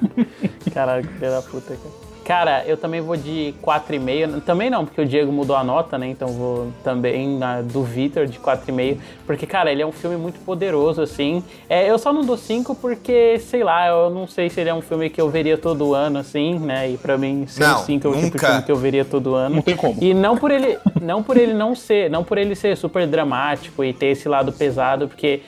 Caralho, 0.73 1.07
que 1.07 1.13
filho 1.13 1.31
da 1.31 1.41
puta, 1.41 1.75
cara. 1.75 2.00
Cara, 2.23 2.63
eu 2.65 2.77
também 2.77 3.01
vou 3.01 3.17
de 3.17 3.53
4,5. 3.61 4.41
Também 4.41 4.69
não, 4.69 4.85
porque 4.85 5.01
o 5.01 5.05
Diego 5.05 5.31
mudou 5.31 5.55
a 5.55 5.63
nota, 5.63 5.97
né? 5.97 6.07
Então 6.07 6.29
vou 6.29 6.71
também 6.83 7.37
na 7.37 7.61
do 7.61 7.83
Vitor 7.83 8.27
de 8.27 8.39
4,5. 8.39 8.97
Porque, 9.25 9.45
cara, 9.45 9.71
ele 9.71 9.81
é 9.81 9.85
um 9.85 9.91
filme 9.91 10.17
muito 10.17 10.39
poderoso, 10.39 11.01
assim. 11.01 11.43
É, 11.69 11.89
eu 11.89 11.97
só 11.97 12.13
não 12.13 12.23
dou 12.23 12.37
5 12.37 12.75
porque, 12.75 13.39
sei 13.39 13.63
lá, 13.63 13.87
eu 13.87 14.09
não 14.09 14.27
sei 14.27 14.49
se 14.49 14.61
ele 14.61 14.69
é 14.69 14.73
um 14.73 14.81
filme 14.81 15.09
que 15.09 15.19
eu 15.19 15.29
veria 15.29 15.57
todo 15.57 15.93
ano, 15.93 16.19
assim, 16.19 16.59
né? 16.59 16.91
E 16.91 16.97
pra 16.97 17.17
mim, 17.17 17.45
ser 17.47 17.63
5 17.63 18.07
é 18.07 18.09
o 18.09 18.13
tipo 18.13 18.37
de 18.37 18.45
filme 18.45 18.63
que 18.63 18.71
eu 18.71 18.77
veria 18.77 19.03
todo 19.05 19.35
ano. 19.35 19.55
Não 19.55 19.61
tem 19.61 19.75
como. 19.75 19.97
E 20.01 20.13
não 20.13 20.37
por 20.37 20.51
ele 20.51 20.77
não, 21.01 21.23
por 21.23 21.35
ele 21.35 21.53
não 21.53 21.75
ser, 21.75 22.09
não 22.09 22.23
por 22.23 22.37
ele 22.37 22.55
ser 22.55 22.77
super 22.77 23.07
dramático 23.07 23.83
e 23.83 23.91
ter 23.91 24.07
esse 24.07 24.29
lado 24.29 24.51
pesado, 24.51 25.07
porque 25.07 25.41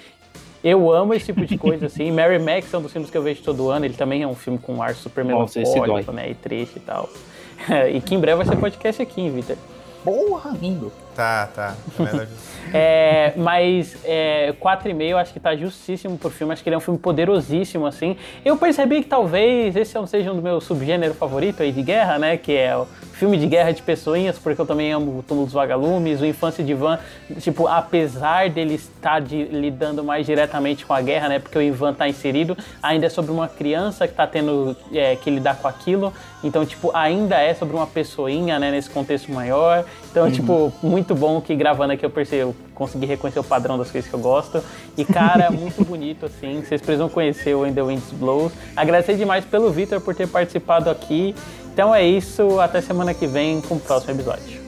eu 0.63 0.91
amo 0.91 1.13
esse 1.13 1.25
tipo 1.25 1.45
de 1.45 1.57
coisa, 1.57 1.87
assim. 1.87 2.09
Mary 2.13 2.39
Max 2.39 2.73
é 2.73 2.77
um 2.77 2.81
dos 2.81 2.91
filmes 2.91 3.11
que 3.11 3.17
eu 3.17 3.23
vejo 3.23 3.41
todo 3.43 3.69
ano. 3.69 3.85
Ele 3.85 3.93
também 3.93 4.23
é 4.23 4.27
um 4.27 4.35
filme 4.35 4.57
com 4.57 4.75
um 4.75 4.81
ar 4.81 4.95
super 4.95 5.25
melancólico, 5.25 6.11
né? 6.11 6.29
E 6.29 6.35
triste 6.35 6.77
e 6.77 6.79
tal. 6.79 7.09
e 7.93 7.99
que 8.01 8.15
em 8.15 8.19
breve 8.19 8.37
vai 8.37 8.45
ser 8.45 8.55
podcast 8.55 9.01
aqui, 9.01 9.21
hein, 9.21 9.31
Vitor? 9.31 9.57
Porra, 10.03 10.51
lindo. 10.51 10.91
Tá, 11.15 11.47
tá. 11.47 11.75
é, 12.73 13.33
mas 13.37 13.97
é, 14.03 14.53
4,5 14.59 15.01
eu 15.01 15.17
acho 15.17 15.31
que 15.31 15.39
tá 15.39 15.55
justíssimo 15.55 16.17
pro 16.17 16.29
filme. 16.29 16.51
Acho 16.51 16.61
que 16.61 16.69
ele 16.69 16.75
é 16.75 16.77
um 16.77 16.81
filme 16.81 16.99
poderosíssimo, 16.99 17.85
assim. 17.85 18.17
Eu 18.43 18.57
percebi 18.57 19.01
que 19.01 19.07
talvez 19.07 19.75
esse 19.75 19.95
não 19.95 20.05
seja 20.05 20.31
um 20.31 20.35
dos 20.35 20.43
meus 20.43 20.65
subgêneros 20.65 21.17
favoritos 21.17 21.61
aí 21.61 21.71
de 21.71 21.81
guerra, 21.81 22.19
né? 22.19 22.35
Que 22.35 22.53
é 22.53 22.75
o 22.75 22.85
filme 23.23 23.37
de 23.37 23.47
guerra 23.47 23.71
de 23.71 23.81
pessoinhas, 23.81 24.37
porque 24.37 24.59
eu 24.59 24.65
também 24.65 24.91
amo 24.91 25.19
o 25.19 25.23
Túmulo 25.23 25.45
dos 25.45 25.53
Vagalumes, 25.53 26.19
o 26.19 26.25
Infância 26.25 26.61
de 26.61 26.73
Ivan. 26.73 26.99
Tipo, 27.39 27.69
apesar 27.69 28.49
dele 28.49 28.73
estar 28.73 29.21
de, 29.21 29.45
lidando 29.45 30.03
mais 30.03 30.25
diretamente 30.25 30.85
com 30.85 30.93
a 30.93 30.99
guerra, 30.99 31.29
né? 31.29 31.39
Porque 31.39 31.57
o 31.57 31.61
Ivan 31.61 31.93
tá 31.93 32.05
inserido, 32.05 32.57
ainda 32.81 33.05
é 33.05 33.09
sobre 33.09 33.31
uma 33.31 33.47
criança 33.47 34.09
que 34.09 34.13
tá 34.13 34.27
tendo 34.27 34.75
é, 34.91 35.15
que 35.15 35.29
lidar 35.29 35.55
com 35.55 35.69
aquilo. 35.69 36.11
Então, 36.43 36.65
tipo, 36.65 36.91
ainda 36.93 37.39
é 37.39 37.53
sobre 37.53 37.77
uma 37.77 37.87
pessoinha, 37.87 38.59
né? 38.59 38.71
Nesse 38.71 38.89
contexto 38.89 39.31
maior. 39.31 39.85
Então, 40.11 40.25
uhum. 40.25 40.31
tipo, 40.31 40.73
muito 40.83 41.15
bom 41.15 41.39
que 41.39 41.55
gravando 41.55 41.93
aqui 41.93 42.05
eu 42.05 42.09
percebi, 42.09 42.41
eu 42.41 42.53
consegui 42.75 43.05
reconhecer 43.05 43.39
o 43.39 43.43
padrão 43.43 43.77
das 43.77 43.89
coisas 43.89 44.09
que 44.09 44.13
eu 44.13 44.19
gosto. 44.19 44.61
E, 44.97 45.05
cara, 45.05 45.49
muito 45.51 45.85
bonito, 45.85 46.25
assim. 46.25 46.61
Vocês 46.61 46.81
precisam 46.81 47.07
conhecer 47.07 47.55
o 47.55 47.65
In 47.65 47.73
The 47.73 47.83
Winds 47.83 48.11
Blows. 48.11 48.51
Agradecer 48.75 49.15
demais 49.15 49.45
pelo 49.45 49.71
Victor 49.71 50.01
por 50.01 50.13
ter 50.13 50.27
participado 50.27 50.89
aqui. 50.89 51.33
Então 51.73 51.93
é 51.93 52.05
isso. 52.05 52.59
Até 52.59 52.81
semana 52.81 53.13
que 53.15 53.25
vem 53.25 53.59
com 53.59 53.75
o 53.75 53.79
próximo 53.79 54.13
episódio. 54.13 54.61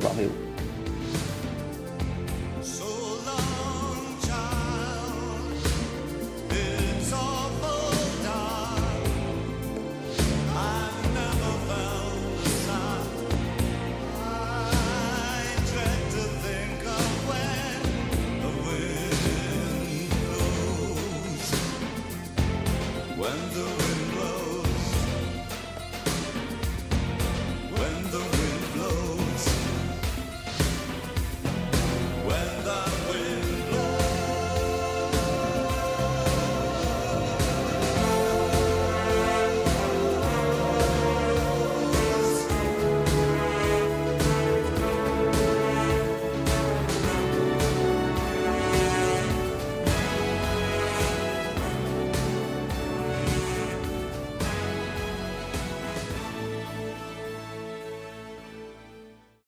Valeu. 0.00 0.43